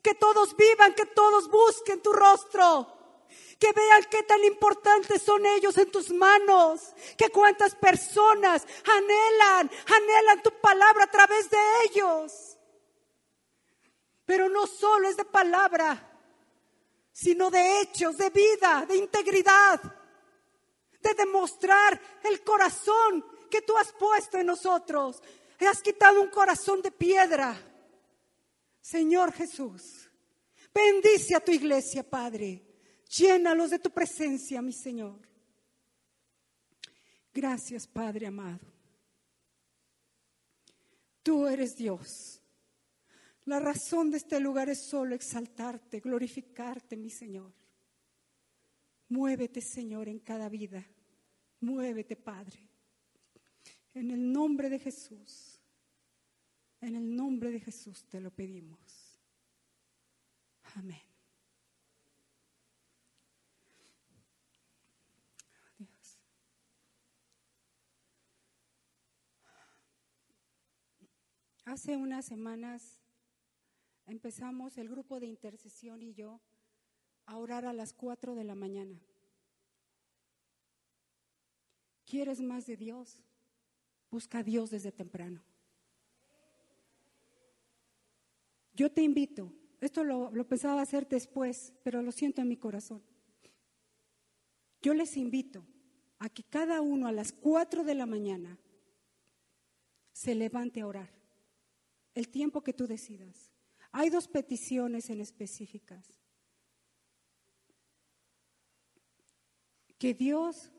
Que 0.02 0.14
todos 0.14 0.56
vivan, 0.56 0.94
que 0.94 1.06
todos 1.06 1.48
busquen 1.48 2.02
tu 2.02 2.12
rostro. 2.12 2.99
Que 3.60 3.72
vean 3.72 4.04
qué 4.10 4.22
tan 4.22 4.42
importantes 4.42 5.22
son 5.22 5.44
ellos 5.44 5.76
en 5.76 5.90
tus 5.90 6.10
manos. 6.10 6.94
Que 7.18 7.28
cuántas 7.28 7.74
personas 7.74 8.66
anhelan, 8.84 9.70
anhelan 9.86 10.42
tu 10.42 10.50
palabra 10.60 11.04
a 11.04 11.10
través 11.10 11.50
de 11.50 11.58
ellos. 11.84 12.56
Pero 14.24 14.48
no 14.48 14.66
solo 14.66 15.08
es 15.08 15.16
de 15.18 15.26
palabra, 15.26 16.10
sino 17.12 17.50
de 17.50 17.80
hechos, 17.80 18.16
de 18.16 18.30
vida, 18.30 18.86
de 18.88 18.96
integridad, 18.96 19.80
de 21.02 21.14
demostrar 21.14 22.00
el 22.22 22.42
corazón 22.42 23.26
que 23.50 23.60
tú 23.60 23.76
has 23.76 23.92
puesto 23.92 24.38
en 24.38 24.46
nosotros. 24.46 25.22
Has 25.58 25.82
quitado 25.82 26.22
un 26.22 26.28
corazón 26.28 26.80
de 26.80 26.90
piedra. 26.90 27.60
Señor 28.80 29.32
Jesús, 29.32 30.08
bendice 30.72 31.36
a 31.36 31.40
tu 31.40 31.52
iglesia, 31.52 32.02
Padre. 32.08 32.69
Llénalos 33.16 33.70
de 33.70 33.78
tu 33.78 33.90
presencia, 33.90 34.62
mi 34.62 34.72
Señor. 34.72 35.18
Gracias, 37.32 37.86
Padre 37.86 38.26
amado. 38.26 38.66
Tú 41.22 41.46
eres 41.46 41.76
Dios. 41.76 42.40
La 43.44 43.58
razón 43.58 44.10
de 44.10 44.18
este 44.18 44.38
lugar 44.38 44.68
es 44.68 44.86
solo 44.86 45.14
exaltarte, 45.14 46.00
glorificarte, 46.00 46.96
mi 46.96 47.10
Señor. 47.10 47.52
Muévete, 49.08 49.60
Señor, 49.60 50.08
en 50.08 50.20
cada 50.20 50.48
vida. 50.48 50.86
Muévete, 51.60 52.14
Padre. 52.14 52.68
En 53.92 54.10
el 54.12 54.32
nombre 54.32 54.68
de 54.68 54.78
Jesús. 54.78 55.60
En 56.80 56.94
el 56.94 57.14
nombre 57.16 57.50
de 57.50 57.60
Jesús 57.60 58.04
te 58.08 58.20
lo 58.20 58.30
pedimos. 58.30 59.20
Amén. 60.76 61.09
Hace 71.70 71.96
unas 71.96 72.24
semanas 72.24 73.00
empezamos 74.04 74.76
el 74.76 74.88
grupo 74.88 75.20
de 75.20 75.26
intercesión 75.26 76.02
y 76.02 76.14
yo 76.14 76.40
a 77.26 77.36
orar 77.36 77.64
a 77.64 77.72
las 77.72 77.92
4 77.92 78.34
de 78.34 78.42
la 78.42 78.56
mañana. 78.56 79.00
¿Quieres 82.06 82.40
más 82.40 82.66
de 82.66 82.76
Dios? 82.76 83.22
Busca 84.10 84.38
a 84.40 84.42
Dios 84.42 84.70
desde 84.70 84.90
temprano. 84.90 85.44
Yo 88.74 88.90
te 88.90 89.02
invito, 89.02 89.52
esto 89.80 90.02
lo, 90.02 90.32
pensaba 90.48 90.82
hacer 90.82 91.08
después, 91.08 91.72
pero 91.84 92.02
lo 92.02 92.10
siento 92.10 92.42
en 92.42 92.48
mi 92.48 92.56
corazón. 92.56 93.00
Yo 94.82 94.92
les 94.92 95.16
invito 95.16 95.64
a 96.18 96.30
que 96.30 96.42
cada 96.42 96.80
uno 96.80 97.06
a 97.06 97.12
las 97.12 97.30
4 97.30 97.84
de 97.84 97.94
la 97.94 98.06
mañana 98.06 98.58
se 100.12 100.34
levante 100.34 100.80
a 100.80 100.88
orar, 100.88 101.19
el 102.14 102.28
tiempo 102.28 102.62
que 102.62 102.72
tú 102.72 102.86
decidas. 102.86 103.50
Hay 103.92 104.10
dos 104.10 104.28
peticiones 104.28 105.10
en 105.10 105.20
específicas. 105.20 106.06
Que 109.98 110.14
Dios, 110.14 110.70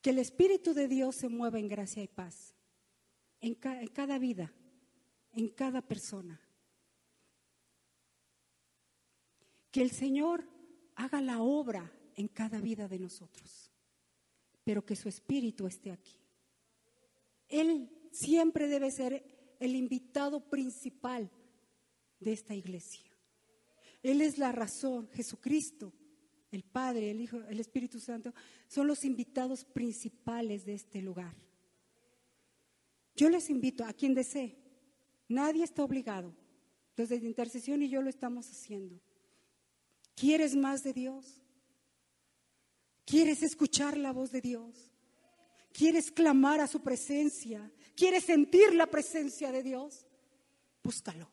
que 0.00 0.10
el 0.10 0.18
Espíritu 0.18 0.74
de 0.74 0.88
Dios 0.88 1.16
se 1.16 1.28
mueva 1.28 1.58
en 1.58 1.68
gracia 1.68 2.02
y 2.02 2.08
paz, 2.08 2.54
en, 3.40 3.54
cada 3.54 4.18
vida, 4.18 4.52
en 5.32 5.48
cada 5.48 5.80
persona. 5.80 6.40
Que 9.70 9.80
el 9.80 9.90
Señor 9.90 10.46
haga 10.94 11.20
la 11.22 11.40
obra 11.40 11.90
en 12.14 12.28
cada 12.28 12.60
vida 12.60 12.88
de 12.88 12.98
nosotros, 12.98 13.72
pero 14.64 14.84
que 14.84 14.96
su 14.96 15.08
Espíritu 15.08 15.66
esté 15.66 15.90
aquí. 15.90 16.20
Él 17.48 17.90
siempre 18.12 18.68
debe 18.68 18.90
ser 18.90 19.41
el 19.62 19.76
invitado 19.76 20.40
principal 20.40 21.30
de 22.18 22.32
esta 22.32 22.52
iglesia. 22.52 23.08
Él 24.02 24.20
es 24.20 24.36
la 24.36 24.50
razón, 24.50 25.08
Jesucristo, 25.12 25.92
el 26.50 26.64
Padre, 26.64 27.12
el 27.12 27.20
Hijo, 27.20 27.40
el 27.48 27.60
Espíritu 27.60 28.00
Santo, 28.00 28.34
son 28.66 28.88
los 28.88 29.04
invitados 29.04 29.64
principales 29.64 30.64
de 30.64 30.74
este 30.74 31.00
lugar. 31.00 31.36
Yo 33.14 33.30
les 33.30 33.50
invito 33.50 33.84
a 33.84 33.92
quien 33.92 34.14
desee, 34.14 34.58
nadie 35.28 35.62
está 35.62 35.84
obligado, 35.84 36.34
desde 36.96 37.20
la 37.20 37.28
intercesión 37.28 37.82
y 37.82 37.88
yo 37.88 38.02
lo 38.02 38.10
estamos 38.10 38.50
haciendo. 38.50 39.00
¿Quieres 40.16 40.56
más 40.56 40.82
de 40.82 40.92
Dios? 40.92 41.40
¿Quieres 43.04 43.44
escuchar 43.44 43.96
la 43.96 44.12
voz 44.12 44.32
de 44.32 44.40
Dios? 44.40 44.90
¿Quieres 45.72 46.10
clamar 46.10 46.60
a 46.60 46.66
su 46.66 46.82
presencia? 46.82 47.72
¿Quieres 47.96 48.24
sentir 48.24 48.74
la 48.74 48.86
presencia 48.86 49.52
de 49.52 49.62
Dios? 49.62 50.06
Búscalo 50.82 51.30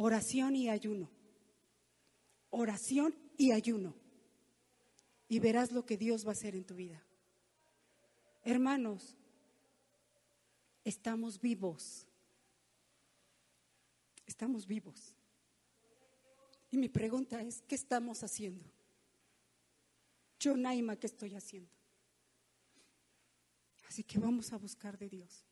oración 0.00 0.56
y 0.56 0.68
ayuno. 0.68 1.10
Oración 2.50 3.14
y 3.36 3.52
ayuno. 3.52 3.94
Y 5.28 5.38
verás 5.38 5.72
lo 5.72 5.84
que 5.84 5.96
Dios 5.96 6.24
va 6.24 6.30
a 6.30 6.32
hacer 6.32 6.56
en 6.56 6.64
tu 6.64 6.74
vida. 6.74 7.04
Hermanos, 8.42 9.16
estamos 10.84 11.40
vivos. 11.40 12.06
Estamos 14.26 14.66
vivos. 14.66 15.14
Y 16.70 16.78
mi 16.78 16.88
pregunta 16.88 17.42
es, 17.42 17.62
¿qué 17.62 17.74
estamos 17.74 18.22
haciendo? 18.22 18.64
Yo, 20.38 20.56
Naima, 20.56 20.96
¿qué 20.96 21.08
estoy 21.08 21.34
haciendo? 21.34 21.70
Así 23.90 24.04
que 24.04 24.20
vamos 24.20 24.52
a 24.52 24.56
buscar 24.56 24.96
de 24.96 25.08
Dios. 25.08 25.44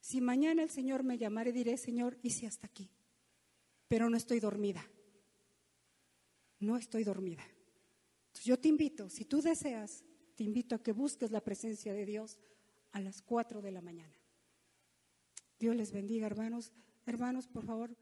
Si 0.00 0.20
mañana 0.20 0.62
el 0.62 0.68
Señor 0.68 1.02
me 1.02 1.16
llamara, 1.16 1.50
diré, 1.50 1.78
Señor, 1.78 2.18
hice 2.22 2.46
hasta 2.46 2.66
aquí, 2.66 2.90
pero 3.88 4.10
no 4.10 4.18
estoy 4.18 4.38
dormida. 4.38 4.86
No 6.60 6.76
estoy 6.76 7.04
dormida. 7.04 7.42
yo 8.44 8.58
te 8.58 8.68
invito, 8.68 9.08
si 9.08 9.24
tú 9.24 9.40
deseas, 9.40 10.04
te 10.36 10.44
invito 10.44 10.74
a 10.74 10.82
que 10.82 10.92
busques 10.92 11.30
la 11.30 11.42
presencia 11.42 11.94
de 11.94 12.04
Dios 12.04 12.38
a 12.92 13.00
las 13.00 13.22
4 13.22 13.62
de 13.62 13.72
la 13.72 13.80
mañana. 13.80 14.14
Dios 15.58 15.74
les 15.74 15.90
bendiga, 15.90 16.26
hermanos. 16.26 16.70
Hermanos, 17.06 17.48
por 17.48 17.64
favor, 17.64 17.96